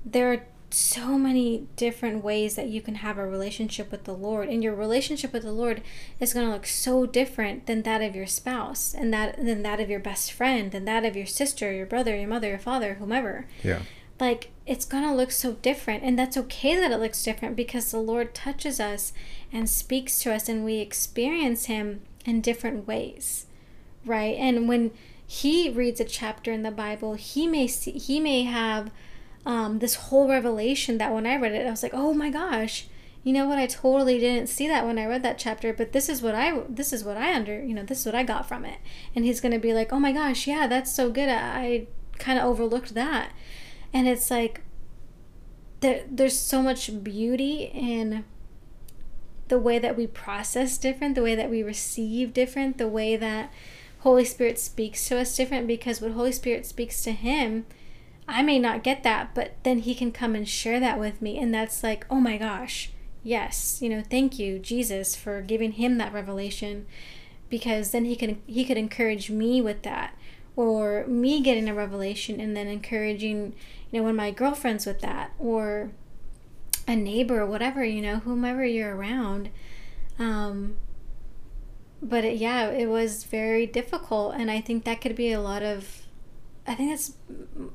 there 0.05 0.33
are 0.33 0.47
so 0.71 1.17
many 1.17 1.67
different 1.77 2.23
ways 2.23 2.55
that 2.57 2.69
you 2.69 2.81
can 2.81 2.97
have 2.97 3.19
a 3.19 3.27
relationship 3.27 3.91
with 3.91 4.05
the 4.05 4.15
Lord, 4.15 4.49
and 4.49 4.63
your 4.63 4.75
relationship 4.75 5.33
with 5.33 5.43
the 5.43 5.53
Lord 5.53 5.83
is 6.21 6.35
going 6.35 6.47
to 6.47 6.53
look 6.53 6.67
so 6.67 7.07
different 7.07 7.67
than 7.67 7.83
that 7.83 8.03
of 8.03 8.15
your 8.15 8.27
spouse, 8.27 8.95
and 8.95 9.13
that 9.13 9.37
than 9.37 9.63
that 9.63 9.81
of 9.81 9.89
your 9.89 10.01
best 10.01 10.33
friend, 10.33 10.71
than 10.71 10.85
that 10.85 11.05
of 11.05 11.17
your 11.17 11.27
sister, 11.27 11.73
your 11.73 11.87
brother, 11.87 12.17
your 12.17 12.29
mother, 12.29 12.49
your 12.49 12.59
father, 12.59 12.95
whomever. 12.95 13.47
Yeah. 13.63 13.83
Like 14.21 14.51
it's 14.67 14.85
going 14.85 15.05
to 15.05 15.15
look 15.15 15.31
so 15.31 15.53
different, 15.53 16.03
and 16.03 16.19
that's 16.19 16.37
okay 16.37 16.77
that 16.77 16.93
it 16.93 17.01
looks 17.01 17.23
different 17.23 17.57
because 17.57 17.91
the 17.91 17.99
Lord 17.99 18.35
touches 18.35 18.81
us 18.81 19.13
and 19.53 19.71
speaks 19.71 20.19
to 20.21 20.35
us, 20.35 20.49
and 20.49 20.65
we 20.65 20.79
experience 20.79 21.67
Him 21.67 22.03
in 22.25 22.41
different 22.41 22.87
ways, 22.87 23.47
right? 24.05 24.37
And 24.37 24.69
when 24.69 24.91
he 25.31 25.69
reads 25.69 26.01
a 26.01 26.05
chapter 26.05 26.51
in 26.51 26.63
the 26.63 26.71
Bible, 26.71 27.15
he 27.15 27.47
may 27.47 27.67
see, 27.67 27.93
he 27.93 28.19
may 28.19 28.45
have 28.45 28.91
um, 29.49 29.79
this 29.79 29.95
whole 29.95 30.29
revelation 30.29 30.99
that 30.99 31.13
when 31.13 31.27
I 31.27 31.35
read 31.37 31.53
it, 31.53 31.67
I 31.67 31.71
was 31.71 31.83
like, 31.83 31.95
oh 31.95 32.13
my 32.13 32.29
gosh, 32.29 32.87
you 33.25 33.33
know 33.33 33.49
what? 33.49 33.59
I 33.59 33.67
totally 33.67 34.19
didn't 34.19 34.51
see 34.51 34.69
that 34.69 34.87
when 34.87 34.99
I 34.99 35.07
read 35.07 35.23
that 35.23 35.39
chapter, 35.39 35.73
but 35.73 35.93
this 35.93 36.11
is 36.11 36.21
what 36.21 36.35
I 36.35 36.61
this 36.69 36.93
is 36.93 37.03
what 37.03 37.17
I 37.17 37.35
under 37.35 37.65
you 37.65 37.75
know 37.75 37.83
this 37.83 38.01
is 38.01 38.07
what 38.07 38.15
I 38.15 38.23
got 38.23 38.47
from 38.47 38.67
it, 38.67 38.79
and 39.17 39.25
he's 39.25 39.41
gonna 39.41 39.59
be 39.59 39.73
like, 39.73 39.91
oh 39.93 39.99
my 39.99 40.13
gosh, 40.13 40.47
yeah, 40.47 40.67
that's 40.67 40.95
so 40.95 41.11
good. 41.11 41.29
I, 41.31 41.89
kind 42.19 42.39
of 42.39 42.45
overlooked 42.45 42.95
that, 42.95 43.33
and 43.93 44.07
it's 44.07 44.31
like 44.31 44.61
there 45.81 46.05
there's 46.11 46.39
so 46.39 46.63
much 46.63 47.03
beauty 47.03 47.71
in 47.73 48.25
the 49.49 49.59
way 49.59 49.79
that 49.79 49.97
we 49.97 50.07
process 50.07 50.77
different, 50.77 51.15
the 51.15 51.23
way 51.23 51.35
that 51.35 51.49
we 51.49 51.63
receive 51.63 52.35
different, 52.35 52.77
the 52.77 52.89
way 52.89 53.17
that 53.17 53.51
Holy 54.01 54.25
Spirit 54.25 54.59
speaks 54.59 55.09
to 55.09 55.19
us 55.19 55.35
different 55.35 55.67
because 55.67 56.03
what 56.03 56.13
Holy 56.13 56.33
Spirit 56.33 56.67
speaks 56.67 57.03
to 57.03 57.13
him, 57.13 57.65
I 58.29 58.43
may 58.43 58.59
not 58.59 58.83
get 58.83 59.03
that, 59.03 59.35
but 59.35 59.57
then 59.63 59.81
he 59.81 59.95
can 59.95 60.13
come 60.13 60.35
and 60.35 60.49
share 60.49 60.79
that 60.81 60.99
with 61.01 61.23
me. 61.23 61.39
And 61.39 61.53
that's 61.53 61.83
like, 61.83 62.07
oh 62.11 62.21
my 62.21 62.37
gosh, 62.37 62.91
yes, 63.23 63.81
you 63.81 63.89
know, 63.89 64.03
thank 64.03 64.39
you, 64.39 64.59
Jesus, 64.59 65.17
for 65.17 65.41
giving 65.41 65.73
him 65.73 65.99
that 65.99 66.13
revelation 66.13 66.87
because 67.49 67.93
then 67.93 68.05
he 68.05 68.15
can 68.15 68.43
he 68.47 68.65
could 68.65 68.77
encourage 68.77 69.31
me 69.31 69.63
with 69.63 69.83
that 69.83 70.15
or 70.55 71.07
me 71.07 71.41
getting 71.41 71.67
a 71.67 71.75
revelation 71.75 72.41
and 72.41 72.55
then 72.55 72.67
encouraging 72.67 73.55
you 73.91 73.99
know 73.99 74.03
one 74.03 74.11
of 74.11 74.17
my 74.17 74.31
girlfriends 74.31 74.85
with 74.85 75.01
that 75.01 75.33
or 75.39 75.91
a 76.87 76.95
neighbor 76.95 77.41
or 77.41 77.47
whatever 77.47 77.83
you 77.83 78.03
know 78.03 78.17
whomever 78.17 78.67
you're 78.67 78.95
around 78.95 79.49
um 80.19 80.77
but 82.03 82.25
it, 82.25 82.37
yeah, 82.37 82.69
it 82.69 82.87
was 82.87 83.25
very 83.25 83.67
difficult, 83.67 84.35
and 84.35 84.51
I 84.51 84.61
think 84.61 84.85
that 84.85 85.01
could 85.01 85.17
be 85.17 85.33
a 85.33 85.41
lot 85.41 85.63
of. 85.63 86.03
I 86.69 86.75
think 86.75 86.91
that's 86.91 87.13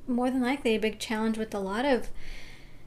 more 0.08 0.30
than 0.30 0.42
likely 0.42 0.76
a 0.76 0.80
big 0.80 1.00
challenge 1.00 1.38
with 1.38 1.54
a 1.54 1.60
lot 1.60 1.84
of 1.86 2.10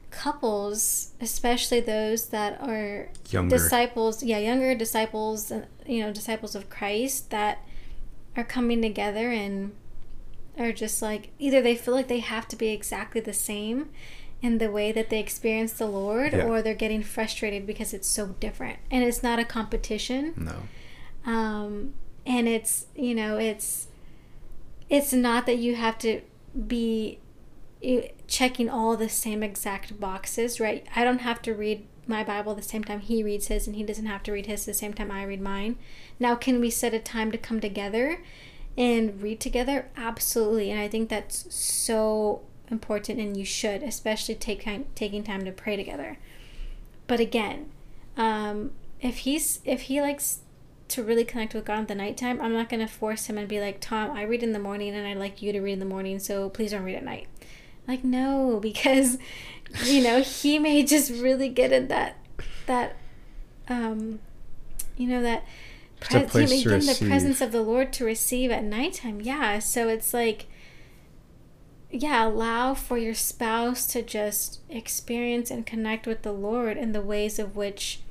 couples, 0.09 1.11
especially 1.19 1.79
those 1.79 2.27
that 2.27 2.59
are 2.61 3.09
Younger. 3.29 3.57
disciples. 3.57 4.23
Yeah, 4.23 4.37
younger 4.39 4.73
disciples, 4.75 5.51
uh, 5.51 5.65
you 5.85 6.01
know, 6.01 6.11
disciples 6.13 6.55
of 6.55 6.69
Christ 6.69 7.29
that 7.31 7.59
are 8.35 8.43
coming 8.43 8.81
together 8.81 9.29
and 9.31 9.73
are 10.57 10.71
just 10.71 11.01
like 11.01 11.29
either 11.39 11.61
they 11.61 11.75
feel 11.75 11.93
like 11.93 12.07
they 12.07 12.19
have 12.19 12.47
to 12.47 12.55
be 12.55 12.69
exactly 12.69 13.21
the 13.21 13.33
same 13.33 13.89
in 14.41 14.59
the 14.59 14.71
way 14.71 14.91
that 14.91 15.09
they 15.09 15.19
experience 15.19 15.73
the 15.73 15.87
Lord, 15.87 16.31
Yeah. 16.33 16.45
or 16.45 16.61
they're 16.61 16.73
getting 16.75 17.03
frustrated 17.03 17.65
because 17.67 17.93
it's 17.93 18.07
so 18.07 18.27
different. 18.39 18.79
And 18.89 19.03
it's 19.03 19.21
not 19.23 19.39
a 19.39 19.45
competition. 19.45 20.33
No. 20.37 21.31
Um, 21.31 21.93
and 22.25 22.47
it's, 22.47 22.85
you 22.95 23.15
know, 23.15 23.37
it's 23.37 23.86
it's 24.89 25.13
not 25.13 25.45
that 25.45 25.57
you 25.57 25.75
have 25.75 25.97
to 25.99 26.21
be 26.67 27.19
eh, 27.83 28.09
checking 28.27 28.69
all 28.69 28.95
the 28.95 29.09
same 29.09 29.43
exact 29.43 29.99
boxes, 29.99 30.59
right? 30.59 30.85
I 30.95 31.03
don't 31.03 31.21
have 31.21 31.41
to 31.43 31.53
read 31.53 31.85
my 32.07 32.23
Bible 32.23 32.55
the 32.55 32.61
same 32.61 32.83
time 32.83 33.01
he 33.01 33.23
reads 33.23 33.47
his, 33.47 33.67
and 33.67 33.75
he 33.75 33.83
doesn't 33.83 34.05
have 34.05 34.23
to 34.23 34.31
read 34.31 34.45
his 34.45 34.65
the 34.65 34.73
same 34.73 34.93
time 34.93 35.11
I 35.11 35.23
read 35.23 35.41
mine. 35.41 35.77
Now, 36.19 36.35
can 36.35 36.59
we 36.59 36.69
set 36.69 36.93
a 36.93 36.99
time 36.99 37.31
to 37.31 37.37
come 37.37 37.59
together 37.59 38.21
and 38.77 39.21
read 39.21 39.39
together? 39.39 39.89
Absolutely, 39.97 40.71
and 40.71 40.79
I 40.79 40.87
think 40.87 41.09
that's 41.09 41.53
so 41.53 42.41
important, 42.71 43.19
and 43.19 43.35
you 43.35 43.45
should, 43.45 43.83
especially 43.83 44.35
take 44.35 44.63
time, 44.63 44.85
taking 44.95 45.23
time 45.23 45.43
to 45.43 45.51
pray 45.51 45.75
together. 45.75 46.17
But 47.07 47.19
again, 47.19 47.71
um, 48.15 48.71
if 49.01 49.19
he's 49.19 49.59
if 49.63 49.83
he 49.83 50.01
likes 50.01 50.39
to 50.89 51.03
really 51.03 51.25
connect 51.25 51.53
with 51.53 51.65
God 51.65 51.81
at 51.81 51.87
the 51.87 51.95
nighttime, 51.95 52.39
I'm 52.41 52.53
not 52.53 52.69
gonna 52.69 52.87
force 52.87 53.27
him 53.27 53.37
and 53.37 53.47
be 53.47 53.59
like, 53.59 53.79
Tom, 53.79 54.11
I 54.11 54.23
read 54.23 54.43
in 54.43 54.53
the 54.53 54.59
morning, 54.59 54.95
and 54.95 55.07
I'd 55.07 55.17
like 55.17 55.41
you 55.41 55.51
to 55.51 55.59
read 55.59 55.73
in 55.73 55.79
the 55.79 55.85
morning, 55.85 56.19
so 56.19 56.49
please 56.49 56.71
don't 56.71 56.83
read 56.83 56.95
at 56.95 57.03
night. 57.03 57.27
Like 57.87 58.03
no, 58.03 58.59
because 58.61 59.17
you 59.83 60.01
know 60.01 60.21
he 60.21 60.59
may 60.59 60.83
just 60.83 61.11
really 61.11 61.49
get 61.49 61.71
in 61.71 61.87
that 61.89 62.15
that 62.67 62.95
um 63.69 64.19
you 64.95 65.07
know 65.07 65.21
that 65.21 65.43
Just 66.01 66.13
a 66.13 66.19
pres- 66.21 66.51
he 66.51 66.57
may 66.57 66.63
to 66.63 66.69
get 66.69 66.81
in 66.81 66.85
the 66.85 67.09
presence 67.09 67.41
of 67.41 67.51
the 67.51 67.61
Lord 67.61 67.91
to 67.93 68.05
receive 68.05 68.51
at 68.51 68.63
nighttime. 68.63 69.21
Yeah, 69.21 69.59
so 69.59 69.87
it's 69.87 70.13
like 70.13 70.47
yeah, 71.89 72.27
allow 72.27 72.73
for 72.73 72.97
your 72.97 73.13
spouse 73.13 73.87
to 73.87 74.01
just 74.01 74.59
experience 74.69 75.49
and 75.49 75.65
connect 75.65 76.05
with 76.05 76.21
the 76.21 76.33
Lord 76.33 76.77
in 76.77 76.91
the 76.91 77.01
ways 77.01 77.39
of 77.39 77.55
which 77.55 78.01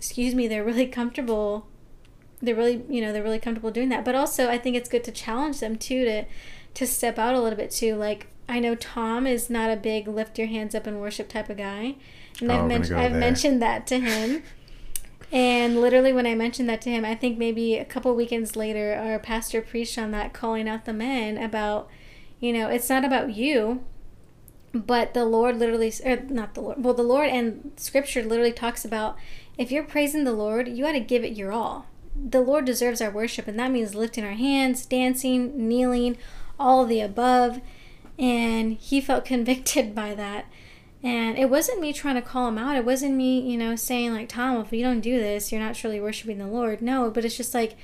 excuse 0.00 0.34
me, 0.34 0.48
they're 0.48 0.64
really 0.64 0.86
comfortable 0.86 1.66
they're 2.40 2.54
really 2.54 2.82
you 2.88 3.02
know, 3.02 3.12
they're 3.12 3.22
really 3.22 3.38
comfortable 3.38 3.70
doing 3.70 3.90
that. 3.90 4.02
But 4.02 4.14
also 4.14 4.48
I 4.48 4.56
think 4.56 4.74
it's 4.74 4.88
good 4.88 5.04
to 5.04 5.12
challenge 5.12 5.60
them 5.60 5.76
too 5.76 6.06
to 6.06 6.24
to 6.72 6.86
step 6.86 7.18
out 7.18 7.34
a 7.34 7.40
little 7.40 7.58
bit 7.58 7.70
too. 7.70 7.96
Like 7.96 8.28
I 8.48 8.60
know 8.60 8.74
Tom 8.74 9.26
is 9.26 9.50
not 9.50 9.70
a 9.70 9.76
big 9.76 10.08
lift 10.08 10.38
your 10.38 10.48
hands 10.48 10.74
up 10.74 10.86
and 10.86 11.02
worship 11.02 11.28
type 11.28 11.50
of 11.50 11.58
guy. 11.58 11.96
And 12.40 12.50
Oh, 12.50 12.60
I've 12.62 12.66
mentioned 12.66 12.98
I've 12.98 13.10
there. 13.12 13.20
mentioned 13.20 13.60
that 13.60 13.86
to 13.88 14.00
him. 14.00 14.42
And 15.30 15.82
literally, 15.82 16.14
when 16.14 16.26
I 16.26 16.34
mentioned 16.34 16.68
that 16.70 16.80
to 16.82 16.90
him, 16.90 17.04
I 17.04 17.14
think 17.14 17.38
maybe 17.38 17.76
a 17.76 17.84
couple 17.84 18.12
weekends 18.16 18.56
later, 18.56 18.94
our 18.94 19.18
pastor 19.18 19.60
preached 19.60 19.96
on 19.96 20.10
that, 20.10 20.32
calling 20.32 20.68
out 20.68 20.86
the 20.86 20.92
men 20.92 21.38
about, 21.38 21.88
you 22.40 22.52
know, 22.52 22.68
it's 22.68 22.88
not 22.88 23.04
about 23.04 23.32
you, 23.32 23.84
but 24.72 25.14
the 25.14 25.24
Lord 25.24 25.56
literally, 25.56 25.92
or 26.04 26.14
er, 26.14 26.22
not 26.28 26.54
the 26.54 26.60
Lord, 26.62 26.82
well, 26.82 26.94
the 26.94 27.04
Lord 27.04 27.28
and 27.28 27.72
Scripture 27.76 28.24
literally 28.24 28.52
talks 28.52 28.84
about 28.84 29.16
if 29.60 29.70
you're 29.70 29.84
praising 29.84 30.24
the 30.24 30.32
Lord, 30.32 30.68
you 30.68 30.84
got 30.84 30.92
to 30.92 31.00
give 31.00 31.22
it 31.22 31.36
your 31.36 31.52
all. 31.52 31.84
The 32.16 32.40
Lord 32.40 32.64
deserves 32.64 33.02
our 33.02 33.10
worship, 33.10 33.46
and 33.46 33.58
that 33.58 33.70
means 33.70 33.94
lifting 33.94 34.24
our 34.24 34.32
hands, 34.32 34.86
dancing, 34.86 35.68
kneeling, 35.68 36.16
all 36.58 36.86
the 36.86 37.02
above. 37.02 37.60
And 38.18 38.78
he 38.78 39.02
felt 39.02 39.24
convicted 39.26 39.94
by 39.94 40.14
that. 40.14 40.46
And 41.02 41.36
it 41.36 41.50
wasn't 41.50 41.80
me 41.80 41.92
trying 41.92 42.14
to 42.14 42.22
call 42.22 42.48
him 42.48 42.56
out. 42.56 42.76
It 42.76 42.86
wasn't 42.86 43.16
me, 43.16 43.38
you 43.38 43.58
know, 43.58 43.76
saying, 43.76 44.14
like, 44.14 44.30
Tom, 44.30 44.64
if 44.64 44.72
you 44.72 44.82
don't 44.82 45.02
do 45.02 45.20
this, 45.20 45.52
you're 45.52 45.60
not 45.60 45.74
truly 45.74 46.00
worshiping 46.00 46.38
the 46.38 46.46
Lord. 46.46 46.80
No, 46.80 47.10
but 47.10 47.26
it's 47.26 47.36
just 47.36 47.52
like, 47.52 47.76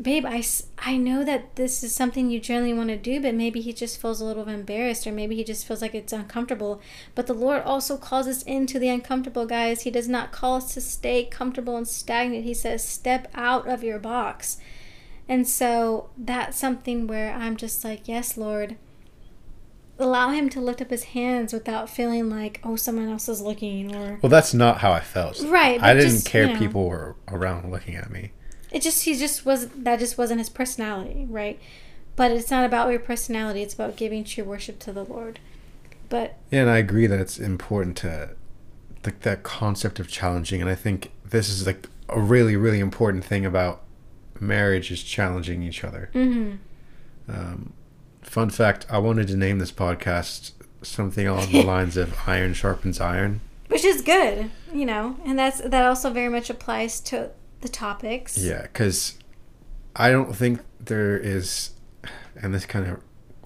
babe, 0.00 0.24
I, 0.26 0.44
I 0.78 0.96
know 0.96 1.24
that 1.24 1.56
this 1.56 1.82
is 1.82 1.94
something 1.94 2.30
you 2.30 2.40
generally 2.40 2.72
want 2.72 2.88
to 2.88 2.96
do, 2.96 3.20
but 3.20 3.34
maybe 3.34 3.60
he 3.60 3.72
just 3.72 4.00
feels 4.00 4.20
a 4.20 4.24
little 4.24 4.48
embarrassed 4.48 5.06
or 5.06 5.12
maybe 5.12 5.36
he 5.36 5.44
just 5.44 5.66
feels 5.66 5.80
like 5.80 5.94
it's 5.94 6.12
uncomfortable. 6.12 6.80
But 7.14 7.26
the 7.26 7.34
Lord 7.34 7.62
also 7.62 7.96
calls 7.96 8.26
us 8.26 8.42
into 8.42 8.78
the 8.78 8.88
uncomfortable, 8.88 9.46
guys. 9.46 9.82
He 9.82 9.90
does 9.90 10.08
not 10.08 10.32
call 10.32 10.56
us 10.56 10.74
to 10.74 10.80
stay 10.80 11.24
comfortable 11.24 11.76
and 11.76 11.86
stagnant. 11.86 12.44
He 12.44 12.54
says, 12.54 12.82
step 12.82 13.28
out 13.34 13.68
of 13.68 13.84
your 13.84 13.98
box. 13.98 14.58
And 15.28 15.48
so 15.48 16.10
that's 16.18 16.58
something 16.58 17.06
where 17.06 17.32
I'm 17.32 17.56
just 17.56 17.84
like, 17.84 18.08
yes, 18.08 18.36
Lord. 18.36 18.76
Allow 19.96 20.30
him 20.30 20.48
to 20.50 20.60
lift 20.60 20.82
up 20.82 20.90
his 20.90 21.04
hands 21.04 21.52
without 21.52 21.88
feeling 21.88 22.28
like, 22.28 22.60
oh, 22.64 22.74
someone 22.74 23.08
else 23.08 23.28
is 23.28 23.40
looking 23.40 23.94
or. 23.94 24.18
Well, 24.22 24.28
that's 24.28 24.52
not 24.52 24.78
how 24.78 24.90
I 24.90 24.98
felt. 24.98 25.40
Right, 25.40 25.80
I 25.80 25.94
didn't 25.94 26.10
just, 26.10 26.26
care 26.26 26.46
you 26.46 26.54
know. 26.54 26.58
people 26.58 26.88
were 26.88 27.14
around 27.28 27.70
looking 27.70 27.94
at 27.94 28.10
me. 28.10 28.32
It 28.74 28.82
just 28.82 29.04
he 29.04 29.16
just 29.16 29.46
was 29.46 29.68
that 29.68 30.00
just 30.00 30.18
wasn't 30.18 30.40
his 30.40 30.50
personality, 30.50 31.26
right? 31.30 31.60
But 32.16 32.32
it's 32.32 32.50
not 32.50 32.64
about 32.64 32.90
your 32.90 32.98
personality, 32.98 33.62
it's 33.62 33.72
about 33.72 33.96
giving 33.96 34.24
true 34.24 34.42
worship 34.42 34.80
to 34.80 34.92
the 34.92 35.04
Lord. 35.04 35.38
But 36.08 36.36
Yeah, 36.50 36.62
and 36.62 36.70
I 36.70 36.78
agree 36.78 37.06
that 37.06 37.20
it's 37.20 37.38
important 37.38 37.96
to 37.98 38.30
like 39.04 39.20
that 39.20 39.44
concept 39.44 40.00
of 40.00 40.08
challenging, 40.08 40.60
and 40.60 40.68
I 40.68 40.74
think 40.74 41.12
this 41.24 41.48
is 41.48 41.66
like 41.66 41.88
a 42.08 42.18
really, 42.18 42.56
really 42.56 42.80
important 42.80 43.24
thing 43.24 43.46
about 43.46 43.82
marriage 44.40 44.90
is 44.90 45.04
challenging 45.04 45.62
each 45.62 45.84
other. 45.84 46.10
mhm. 46.12 46.58
Um, 47.28 47.74
fun 48.22 48.50
fact: 48.50 48.86
I 48.90 48.98
wanted 48.98 49.28
to 49.28 49.36
name 49.36 49.60
this 49.60 49.72
podcast 49.72 50.50
something 50.82 51.28
along 51.28 51.52
the 51.52 51.62
lines 51.74 51.96
of 51.96 52.12
"Iron 52.26 52.54
sharpens 52.54 53.00
iron." 53.00 53.40
which 53.68 53.84
is 53.84 54.02
good, 54.02 54.50
you 54.72 54.84
know, 54.84 55.16
and 55.24 55.38
that's 55.38 55.60
that 55.60 55.84
also 55.84 56.10
very 56.10 56.28
much 56.28 56.50
applies 56.50 57.00
to 57.00 57.30
the 57.64 57.68
topics. 57.70 58.36
Yeah, 58.38 58.62
because 58.62 59.18
I 59.96 60.10
don't 60.12 60.36
think 60.36 60.60
there 60.78 61.16
is, 61.18 61.70
and 62.40 62.54
this 62.54 62.66
kind 62.66 62.86
of 62.86 63.00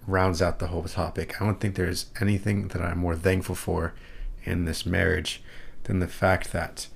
rounds 0.06 0.42
out 0.42 0.58
the 0.58 0.66
whole 0.66 0.82
topic. 0.84 1.40
I 1.40 1.44
don't 1.46 1.60
think 1.60 1.76
there's 1.76 2.06
anything 2.20 2.68
that 2.68 2.82
I'm 2.82 2.98
more 2.98 3.14
thankful 3.16 3.54
for 3.54 3.94
in 4.44 4.64
this 4.64 4.84
marriage 4.84 5.42
than 5.84 6.00
the 6.00 6.08
fact 6.08 6.52
that 6.52 6.88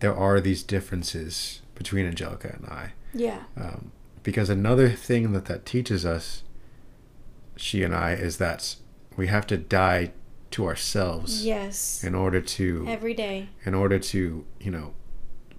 there 0.00 0.14
are 0.16 0.40
these 0.40 0.62
differences 0.62 1.60
between 1.74 2.06
Angelica 2.06 2.56
and 2.58 2.66
I. 2.66 2.92
Yeah. 3.12 3.40
Um, 3.56 3.92
because 4.22 4.48
another 4.48 4.88
thing 4.90 5.32
that 5.32 5.44
that 5.46 5.66
teaches 5.66 6.06
us, 6.06 6.42
she 7.56 7.82
and 7.82 7.94
I, 7.94 8.12
is 8.12 8.38
that 8.38 8.76
we 9.16 9.26
have 9.26 9.46
to 9.48 9.56
die 9.56 10.12
to 10.52 10.66
ourselves 10.66 11.44
Yes. 11.44 12.02
in 12.04 12.14
order 12.14 12.40
to 12.40 12.86
Every 12.88 13.12
day. 13.14 13.48
in 13.64 13.74
order 13.74 13.98
to 13.98 14.44
you 14.60 14.70
know 14.70 14.94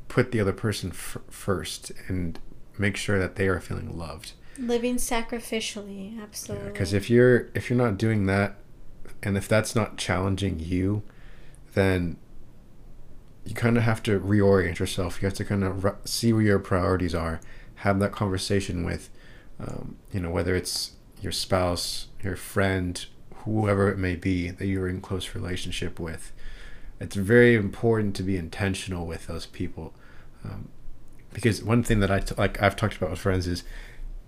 put 0.07 0.31
the 0.31 0.39
other 0.39 0.53
person 0.53 0.91
f- 0.91 1.17
first 1.29 1.91
and 2.07 2.39
make 2.77 2.97
sure 2.97 3.19
that 3.19 3.35
they 3.35 3.47
are 3.47 3.59
feeling 3.59 3.97
loved. 3.97 4.33
Living 4.57 4.95
sacrificially, 4.95 6.21
absolutely. 6.21 6.71
because 6.71 6.93
if 6.93 7.09
you're 7.09 7.49
if 7.53 7.69
you're 7.69 7.77
not 7.77 7.97
doing 7.97 8.25
that 8.25 8.55
and 9.21 9.37
if 9.37 9.47
that's 9.47 9.75
not 9.75 9.97
challenging 9.97 10.59
you 10.59 11.03
then 11.73 12.15
you 13.45 13.53
kind 13.53 13.77
of 13.77 13.83
have 13.83 14.01
to 14.03 14.19
reorient 14.19 14.79
yourself. 14.79 15.21
You 15.21 15.27
have 15.27 15.35
to 15.35 15.45
kind 15.45 15.63
of 15.63 15.83
re- 15.83 15.91
see 16.03 16.33
where 16.33 16.41
your 16.41 16.59
priorities 16.59 17.13
are 17.13 17.39
have 17.75 17.99
that 17.99 18.11
conversation 18.11 18.83
with 18.83 19.09
um, 19.59 19.97
you 20.11 20.19
know 20.19 20.31
whether 20.31 20.55
it's 20.55 20.93
your 21.21 21.31
spouse 21.31 22.07
your 22.23 22.35
friend 22.35 23.05
whoever 23.43 23.89
it 23.89 23.97
may 23.97 24.15
be 24.15 24.49
that 24.49 24.65
you're 24.65 24.87
in 24.87 25.01
close 25.01 25.35
relationship 25.35 25.99
with 25.99 26.31
it's 26.99 27.15
very 27.15 27.55
important 27.55 28.15
to 28.15 28.23
be 28.23 28.37
intentional 28.37 29.05
with 29.05 29.27
those 29.27 29.45
people 29.45 29.93
um, 30.43 30.69
because 31.33 31.61
one 31.63 31.83
thing 31.83 31.99
that 31.99 32.09
I 32.11 32.19
t- 32.19 32.35
like 32.37 32.61
I've 32.61 32.75
talked 32.75 32.95
about 32.95 33.09
with 33.09 33.19
friends 33.19 33.45
is 33.47 33.63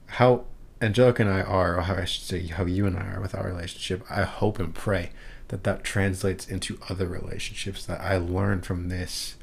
how 0.07 0.45
Angelica 0.82 1.24
and 1.24 1.32
I 1.32 1.41
are, 1.41 1.78
or 1.78 1.82
how 1.82 1.95
I 1.95 2.05
should 2.05 2.24
say, 2.24 2.45
how 2.47 2.65
you 2.65 2.86
and 2.86 2.97
I 2.97 3.07
are 3.13 3.22
with 3.22 3.34
our 3.34 3.47
relationship. 3.47 4.03
I 4.09 4.24
hope 4.24 4.59
and 4.59 4.76
pray 4.76 5.11
that 5.47 5.63
that 5.63 5.84
translates 5.84 6.47
into 6.47 6.78
other 6.89 7.07
relationships. 7.07 7.86
That 7.86 8.01
I 8.01 8.18
learn 8.18 8.61
from 8.61 8.89
this, 8.89 9.38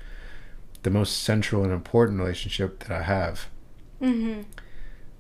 the 0.83 0.91
most 0.91 1.22
central 1.22 1.64
and 1.64 1.72
important 1.72 2.20
relationship 2.20 2.81
that 2.81 2.93
I 2.93 3.03
have, 3.03 3.47
mm-hmm. 4.01 4.43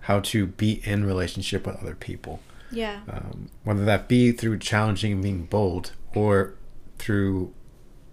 how 0.00 0.20
to 0.20 0.46
be 0.46 0.82
in 0.84 1.04
relationship 1.04 1.66
with 1.66 1.76
other 1.76 1.94
people, 1.96 2.40
Yeah. 2.70 3.00
um, 3.08 3.48
whether 3.64 3.84
that 3.84 4.06
be 4.06 4.30
through 4.32 4.58
challenging 4.58 5.12
and 5.12 5.22
being 5.22 5.44
bold, 5.46 5.92
or 6.14 6.54
through, 6.98 7.52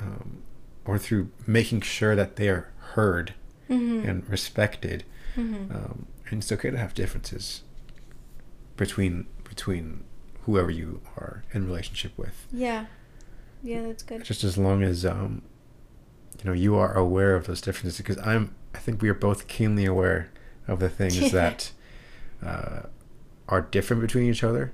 um, 0.01 0.41
or 0.85 0.97
through 0.97 1.29
making 1.45 1.81
sure 1.81 2.15
that 2.15 2.35
they 2.35 2.49
are 2.49 2.69
heard 2.93 3.33
Mm-hmm. 3.69 4.09
and 4.09 4.29
respected. 4.29 5.05
mm-hmm. 5.37 5.71
um, 5.73 6.05
and 6.29 6.41
it's 6.41 6.51
okay 6.51 6.71
to 6.71 6.77
have 6.77 6.93
differences 6.93 7.61
between 8.77 9.27
between 9.47 10.03
whoever 10.45 10.69
you 10.71 11.01
are 11.17 11.43
in 11.53 11.65
relationship 11.67 12.11
with 12.17 12.47
Yeah. 12.51 12.85
Yeah, 13.63 13.83
that's 13.83 14.01
good. 14.03 14.23
just 14.23 14.43
as 14.43 14.57
long 14.57 14.81
as 14.83 15.05
um, 15.05 15.43
you 16.39 16.45
know 16.49 16.53
you 16.53 16.75
are 16.75 16.93
aware 16.97 17.35
of 17.35 17.45
those 17.47 17.61
differences 17.61 17.97
because 17.97 18.17
i'm 18.25 18.55
i 18.73 18.77
think 18.79 19.01
we 19.01 19.07
are 19.09 19.13
both 19.13 19.47
keenly 19.47 19.85
aware 19.85 20.31
of 20.67 20.79
the 20.79 20.89
things 20.89 21.31
that 21.39 21.71
uh, 22.43 22.83
are 23.47 23.61
different 23.61 24.01
between 24.01 24.29
each 24.29 24.43
other 24.43 24.73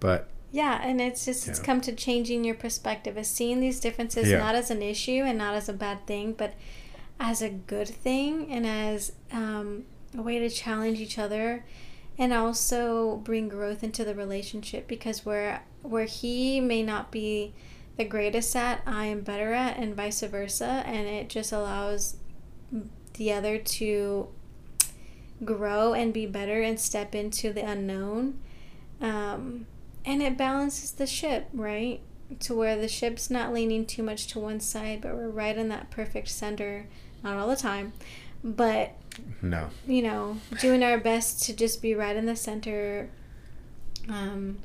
but 0.00 0.28
Yeah, 0.52 0.80
and 0.82 1.00
it's 1.00 1.24
just 1.24 1.48
it's 1.48 1.58
Yeah. 1.58 1.64
come 1.64 1.80
to 1.80 1.92
changing 1.92 2.44
your 2.44 2.54
perspective, 2.54 3.16
is 3.18 3.26
seeing 3.28 3.60
these 3.60 3.80
differences 3.80 4.28
Yeah. 4.28 4.38
not 4.38 4.54
as 4.54 4.70
an 4.70 4.82
issue 4.82 5.22
and 5.24 5.38
not 5.38 5.54
as 5.54 5.68
a 5.68 5.72
bad 5.72 6.06
thing, 6.06 6.34
but 6.34 6.52
as 7.18 7.40
a 7.42 7.48
good 7.48 7.88
thing 7.88 8.52
and 8.52 8.66
as 8.66 9.12
um, 9.32 9.84
a 10.16 10.20
way 10.22 10.38
to 10.38 10.50
challenge 10.50 11.00
each 11.00 11.18
other 11.18 11.64
and 12.18 12.32
also 12.34 13.16
bring 13.24 13.48
growth 13.48 13.82
into 13.82 14.04
the 14.04 14.14
relationship 14.14 14.86
because 14.86 15.24
where 15.24 15.62
where 15.82 16.04
he 16.04 16.60
may 16.60 16.82
not 16.82 17.10
be 17.10 17.54
the 17.96 18.04
greatest 18.04 18.54
at 18.54 18.82
i 18.86 19.06
am 19.06 19.20
better 19.22 19.52
at 19.54 19.76
and 19.78 19.94
vice 19.96 20.20
versa 20.22 20.82
and 20.86 21.06
it 21.08 21.28
just 21.30 21.52
allows 21.52 22.16
the 23.14 23.32
other 23.32 23.56
to 23.56 24.28
grow 25.44 25.92
and 25.94 26.12
be 26.12 26.26
better 26.26 26.60
and 26.60 26.78
step 26.78 27.14
into 27.14 27.52
the 27.52 27.64
unknown 27.64 28.38
um, 29.00 29.66
and 30.04 30.22
it 30.22 30.36
balances 30.36 30.90
the 30.92 31.06
ship 31.06 31.48
right 31.52 32.00
to 32.40 32.54
where 32.54 32.76
the 32.76 32.88
ship's 32.88 33.30
not 33.30 33.52
leaning 33.52 33.84
too 33.86 34.02
much 34.02 34.26
to 34.26 34.38
one 34.38 34.58
side 34.60 35.00
but 35.02 35.14
we're 35.14 35.28
right 35.28 35.56
in 35.58 35.68
that 35.68 35.90
perfect 35.90 36.28
center 36.28 36.86
not 37.22 37.36
all 37.36 37.48
the 37.48 37.56
time 37.56 37.92
but 38.44 38.92
No. 39.42 39.68
you 39.86 40.02
know, 40.02 40.38
doing 40.60 40.82
our 40.82 40.98
best 40.98 41.44
to 41.44 41.52
just 41.54 41.80
be 41.82 41.94
right 41.94 42.16
in 42.16 42.26
the 42.26 42.34
center, 42.34 43.08
um, 44.08 44.58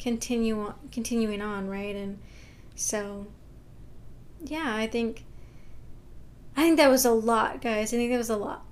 continue 0.00 0.58
on, 0.60 0.74
continuing 0.90 1.40
on, 1.40 1.68
right? 1.68 1.94
And 1.94 2.18
so, 2.74 3.28
yeah, 4.42 4.74
I 4.74 4.88
think, 4.88 5.24
I 6.56 6.62
think 6.62 6.76
that 6.78 6.90
was 6.90 7.04
a 7.04 7.12
lot, 7.12 7.60
guys. 7.60 7.92
I 7.94 7.98
think 7.98 8.10
that 8.10 8.18
was 8.18 8.30
a 8.30 8.36
lot. 8.36 8.64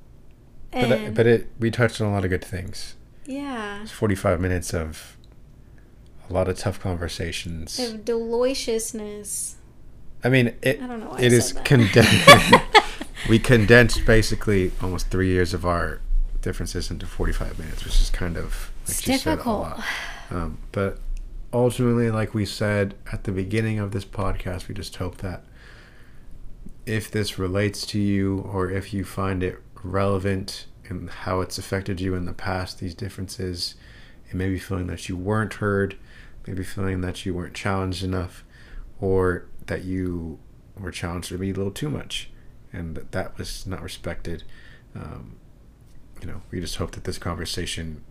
But, 0.72 0.90
And 0.92 1.14
but 1.14 1.26
it 1.28 1.48
we 1.60 1.70
touched 1.70 2.00
on 2.00 2.08
a 2.08 2.12
lot 2.12 2.24
of 2.24 2.30
good 2.30 2.44
things. 2.44 2.96
yeah, 3.26 3.82
It's 3.82 3.92
45 3.92 4.40
minutes 4.40 4.74
of 4.74 5.15
a 6.28 6.32
lot 6.32 6.48
of 6.48 6.58
tough 6.58 6.80
conversations. 6.80 7.78
of 7.78 8.04
deliciousness. 8.04 9.56
I 10.24 10.28
mean, 10.28 10.54
it 10.62 10.82
I 10.82 10.86
don't 10.86 11.00
know 11.00 11.14
it 11.14 11.32
is 11.32 11.52
condensed. 11.64 12.28
we 13.28 13.38
condensed 13.38 14.04
basically 14.04 14.72
almost 14.82 15.08
three 15.08 15.28
years 15.28 15.54
of 15.54 15.64
our 15.64 16.00
differences 16.42 16.90
into 16.90 17.06
45 17.06 17.58
minutes, 17.58 17.84
which 17.84 18.00
is 18.00 18.10
kind 18.10 18.36
of 18.36 18.70
like 18.88 19.06
you 19.06 19.18
said, 19.18 19.32
a 19.32 19.36
difficult. 19.36 19.60
lot. 19.60 19.84
Um, 20.30 20.58
but 20.72 20.98
ultimately, 21.52 22.10
like 22.10 22.34
we 22.34 22.44
said 22.44 22.94
at 23.12 23.24
the 23.24 23.32
beginning 23.32 23.78
of 23.78 23.92
this 23.92 24.04
podcast, 24.04 24.68
we 24.68 24.74
just 24.74 24.96
hope 24.96 25.18
that 25.18 25.44
if 26.86 27.10
this 27.10 27.38
relates 27.38 27.84
to 27.86 27.98
you 27.98 28.38
or 28.52 28.70
if 28.70 28.94
you 28.94 29.04
find 29.04 29.42
it 29.42 29.60
relevant 29.82 30.66
and 30.88 31.10
how 31.10 31.40
it's 31.40 31.58
affected 31.58 32.00
you 32.00 32.14
in 32.14 32.24
the 32.26 32.32
past, 32.32 32.78
these 32.78 32.94
differences, 32.94 33.74
and 34.30 34.38
maybe 34.38 34.58
feeling 34.58 34.86
that 34.86 35.08
you 35.08 35.16
weren't 35.16 35.54
heard, 35.54 35.96
maybe 36.46 36.62
feeling 36.62 37.00
that 37.00 37.26
you 37.26 37.34
weren't 37.34 37.54
challenged 37.54 38.02
enough, 38.02 38.44
or 39.00 39.46
that 39.66 39.84
you 39.84 40.38
were 40.78 40.90
challenged 40.90 41.30
maybe 41.32 41.50
a 41.50 41.54
little 41.54 41.72
too 41.72 41.90
much, 41.90 42.30
and 42.72 42.94
that 42.96 43.12
that 43.12 43.38
was 43.38 43.66
not 43.66 43.82
respected. 43.82 44.44
Um, 44.94 45.36
you 46.20 46.26
know, 46.26 46.42
we 46.50 46.60
just 46.60 46.76
hope 46.76 46.92
that 46.92 47.04
this 47.04 47.18
conversation 47.18 48.02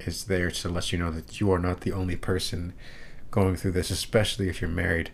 is 0.00 0.24
there 0.24 0.50
to 0.50 0.68
let 0.68 0.92
you 0.92 0.98
know 0.98 1.10
that 1.10 1.40
you 1.40 1.50
are 1.52 1.58
not 1.58 1.80
the 1.80 1.92
only 1.92 2.16
person 2.16 2.72
going 3.30 3.56
through 3.56 3.72
this, 3.72 3.90
especially 3.90 4.48
if 4.48 4.60
you're 4.60 4.70
married. 4.70 5.10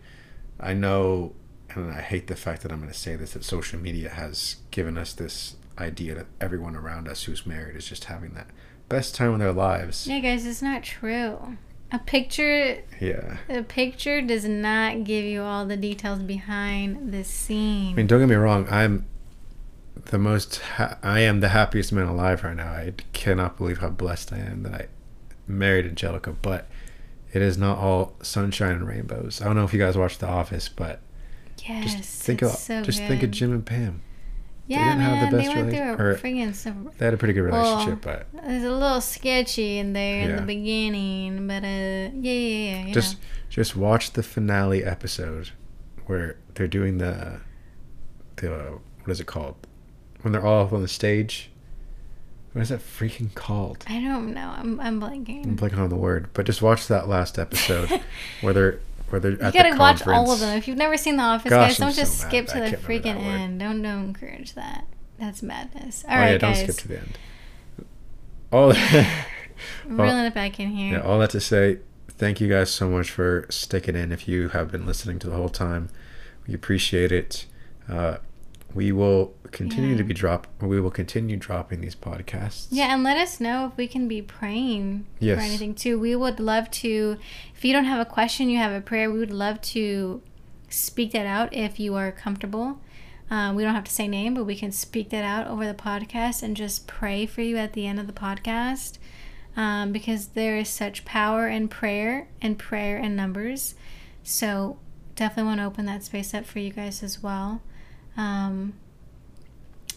I 0.58 0.74
know, 0.74 1.34
and 1.70 1.90
I 1.92 2.00
hate 2.00 2.26
the 2.26 2.36
fact 2.36 2.62
that 2.62 2.72
I'm 2.72 2.80
going 2.80 2.92
to 2.92 2.98
say 2.98 3.16
this, 3.16 3.32
that 3.32 3.44
social 3.44 3.78
media 3.78 4.10
has 4.10 4.56
given 4.70 4.96
us 4.98 5.12
this 5.12 5.56
idea 5.78 6.14
that 6.14 6.26
everyone 6.40 6.76
around 6.76 7.08
us 7.08 7.24
who's 7.24 7.46
married 7.46 7.76
is 7.76 7.86
just 7.86 8.04
having 8.04 8.34
that 8.34 8.48
best 8.88 9.14
time 9.14 9.32
of 9.32 9.38
their 9.38 9.52
lives. 9.52 10.06
Yeah, 10.06 10.20
guys, 10.20 10.44
it's 10.44 10.62
not 10.62 10.82
true. 10.82 11.56
A 11.92 11.98
picture, 11.98 12.78
Yeah. 13.00 13.38
a 13.48 13.62
picture 13.62 14.20
does 14.22 14.44
not 14.44 15.04
give 15.04 15.24
you 15.24 15.42
all 15.42 15.66
the 15.66 15.76
details 15.76 16.20
behind 16.22 17.12
the 17.12 17.24
scene. 17.24 17.92
I 17.92 17.96
mean, 17.96 18.06
don't 18.06 18.20
get 18.20 18.28
me 18.28 18.36
wrong. 18.36 18.66
I'm 18.70 19.06
the 20.06 20.18
most. 20.18 20.56
Ha- 20.76 20.98
I 21.02 21.20
am 21.20 21.40
the 21.40 21.48
happiest 21.48 21.92
man 21.92 22.06
alive 22.06 22.44
right 22.44 22.56
now. 22.56 22.68
I 22.70 22.92
cannot 23.12 23.56
believe 23.58 23.78
how 23.78 23.88
blessed 23.88 24.32
I 24.32 24.38
am 24.38 24.62
that 24.62 24.72
I 24.74 24.86
married 25.48 25.84
Angelica. 25.86 26.30
But 26.40 26.68
it 27.32 27.42
is 27.42 27.58
not 27.58 27.78
all 27.78 28.14
sunshine 28.22 28.72
and 28.76 28.86
rainbows. 28.86 29.40
I 29.42 29.46
don't 29.46 29.56
know 29.56 29.64
if 29.64 29.72
you 29.72 29.78
guys 29.80 29.96
watch 29.96 30.18
The 30.18 30.28
Office, 30.28 30.68
but 30.68 31.00
yes, 31.66 31.94
just 31.96 32.22
think 32.22 32.42
of 32.42 32.50
so 32.52 32.82
just 32.82 32.98
good. 33.00 33.08
think 33.08 33.22
of 33.24 33.30
Jim 33.32 33.52
and 33.52 33.66
Pam. 33.66 34.02
Yeah, 34.70 34.90
didn't 34.90 35.00
have 35.00 35.10
the 35.10 35.16
man, 35.16 35.30
they 35.32 35.38
best 35.38 35.56
went 35.56 35.96
through 35.98 36.06
a 36.06 36.14
freaking 36.14 36.54
some. 36.54 36.90
They 36.96 37.04
had 37.04 37.14
a 37.14 37.16
pretty 37.16 37.34
good 37.34 37.50
Well, 37.50 37.76
relationship, 37.76 38.02
but 38.02 38.26
It 38.44 38.52
was 38.54 38.62
a 38.62 38.70
little 38.70 39.00
sketchy 39.00 39.78
in 39.78 39.94
there 39.94 40.30
in 40.30 40.36
the 40.36 40.42
beginning, 40.42 41.48
but 41.48 41.64
uh, 41.64 41.66
yeah, 41.66 42.10
yeah, 42.20 42.86
yeah. 42.86 42.92
Just 42.92 43.16
know. 43.16 43.24
just 43.48 43.74
watch 43.74 44.12
the 44.12 44.22
finale 44.22 44.84
episode 44.84 45.50
where 46.06 46.36
they're 46.54 46.68
doing 46.68 46.98
the 46.98 47.40
the 48.36 48.78
what 49.02 49.10
is 49.10 49.18
it 49.20 49.26
called 49.26 49.56
when 50.22 50.32
they're 50.32 50.46
all 50.46 50.66
up 50.66 50.72
on 50.72 50.82
the 50.82 50.88
stage. 50.88 51.50
What 52.52 52.62
is 52.62 52.68
that 52.68 52.80
freaking 52.80 53.34
called? 53.34 53.84
I 53.88 54.00
don't 54.00 54.32
know. 54.34 54.54
I'm 54.56 54.80
I'm 54.80 55.00
blanking. 55.00 55.44
I'm 55.44 55.56
blanking 55.56 55.78
on 55.78 55.88
the 55.88 55.96
word, 55.96 56.28
but 56.32 56.46
just 56.46 56.62
watch 56.62 56.86
that 56.86 57.08
last 57.08 57.40
episode 57.40 58.02
where 58.40 58.52
they're 58.52 58.80
where 59.10 59.20
they're 59.20 59.32
You 59.32 59.52
gotta 59.52 59.76
watch 59.76 60.06
all 60.06 60.30
of 60.30 60.40
them. 60.40 60.56
If 60.56 60.68
you've 60.68 60.78
never 60.78 60.96
seen 60.96 61.16
The 61.16 61.22
Office, 61.22 61.50
Gosh, 61.50 61.68
guys, 61.70 61.80
I'm 61.80 61.88
don't 61.88 61.96
just 61.96 62.18
so 62.18 62.28
skip 62.28 62.46
to 62.48 62.60
the 62.60 62.76
freaking 62.76 63.20
end. 63.20 63.60
Don't 63.60 63.82
don't 63.82 64.04
encourage 64.04 64.54
that. 64.54 64.86
That's 65.18 65.42
madness. 65.42 66.04
All 66.08 66.16
oh 66.16 66.18
right, 66.20 66.32
yeah, 66.32 66.38
don't 66.38 66.56
skip 66.56 66.76
to 66.76 66.88
the 66.88 66.98
end. 66.98 67.18
All 68.52 68.68
well, 69.88 70.06
Reeling 70.06 70.24
it 70.24 70.34
back 70.34 70.58
in 70.58 70.70
here. 70.70 70.98
yeah, 70.98 71.02
all 71.02 71.18
that 71.18 71.30
to 71.30 71.40
say, 71.40 71.78
thank 72.08 72.40
you 72.40 72.48
guys 72.48 72.70
so 72.70 72.88
much 72.88 73.10
for 73.10 73.46
sticking 73.50 73.96
in. 73.96 74.12
If 74.12 74.26
you 74.28 74.48
have 74.48 74.70
been 74.70 74.86
listening 74.86 75.18
to 75.20 75.28
the 75.28 75.36
whole 75.36 75.48
time, 75.48 75.88
we 76.46 76.54
appreciate 76.54 77.12
it. 77.12 77.46
Uh, 77.88 78.16
we 78.74 78.92
will 78.92 79.34
continue 79.50 79.96
to 79.96 80.04
be 80.04 80.14
drop. 80.14 80.46
We 80.60 80.80
will 80.80 80.90
continue 80.90 81.36
dropping 81.36 81.80
these 81.80 81.96
podcasts. 81.96 82.68
Yeah, 82.70 82.92
and 82.94 83.02
let 83.02 83.16
us 83.16 83.40
know 83.40 83.66
if 83.66 83.76
we 83.76 83.86
can 83.88 84.06
be 84.08 84.22
praying 84.22 85.06
Yes. 85.18 85.38
for 85.38 85.44
anything 85.44 85.74
too. 85.74 85.98
We 85.98 86.14
would 86.14 86.38
love 86.40 86.70
to. 86.72 87.16
If 87.54 87.64
you 87.64 87.72
don't 87.72 87.84
have 87.84 88.00
a 88.00 88.04
question, 88.10 88.48
you 88.48 88.58
have 88.58 88.72
a 88.72 88.80
prayer. 88.80 89.10
We 89.10 89.18
would 89.18 89.32
love 89.32 89.60
to 89.62 90.22
speak 90.68 91.12
that 91.12 91.26
out 91.26 91.52
if 91.52 91.80
you 91.80 91.94
are 91.96 92.12
comfortable. 92.12 92.80
Um, 93.28 93.54
we 93.54 93.62
don't 93.62 93.74
have 93.74 93.84
to 93.84 93.92
say 93.92 94.08
name, 94.08 94.34
but 94.34 94.44
we 94.44 94.56
can 94.56 94.72
speak 94.72 95.10
that 95.10 95.24
out 95.24 95.46
over 95.46 95.66
the 95.66 95.74
podcast 95.74 96.42
and 96.42 96.56
just 96.56 96.86
pray 96.86 97.26
for 97.26 97.42
you 97.42 97.56
at 97.56 97.72
the 97.74 97.86
end 97.86 98.00
of 98.00 98.06
the 98.06 98.12
podcast. 98.12 98.98
Um, 99.56 99.90
because 99.92 100.28
there 100.28 100.56
is 100.56 100.68
such 100.68 101.04
power 101.04 101.48
in 101.48 101.66
prayer 101.68 102.28
and 102.40 102.56
prayer 102.58 102.96
in 102.98 103.16
numbers. 103.16 103.74
So 104.22 104.78
definitely 105.16 105.48
want 105.48 105.60
to 105.60 105.64
open 105.66 105.86
that 105.86 106.04
space 106.04 106.32
up 106.34 106.46
for 106.46 106.60
you 106.60 106.70
guys 106.70 107.02
as 107.02 107.22
well. 107.22 107.60
Um, 108.16 108.74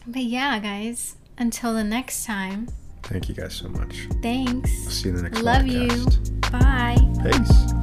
but 0.07 0.23
yeah, 0.23 0.59
guys, 0.59 1.15
until 1.37 1.73
the 1.73 1.83
next 1.83 2.25
time. 2.25 2.67
Thank 3.03 3.27
you 3.29 3.35
guys 3.35 3.53
so 3.53 3.67
much. 3.69 4.07
Thanks. 4.21 4.71
I'll 4.85 4.91
see 4.91 5.09
you 5.09 5.15
in 5.15 5.23
the 5.23 5.29
next 5.29 5.41
Love 5.41 5.63
podcast. 5.63 6.25
you. 6.25 6.49
Bye. 6.51 7.31
Peace. 7.31 7.73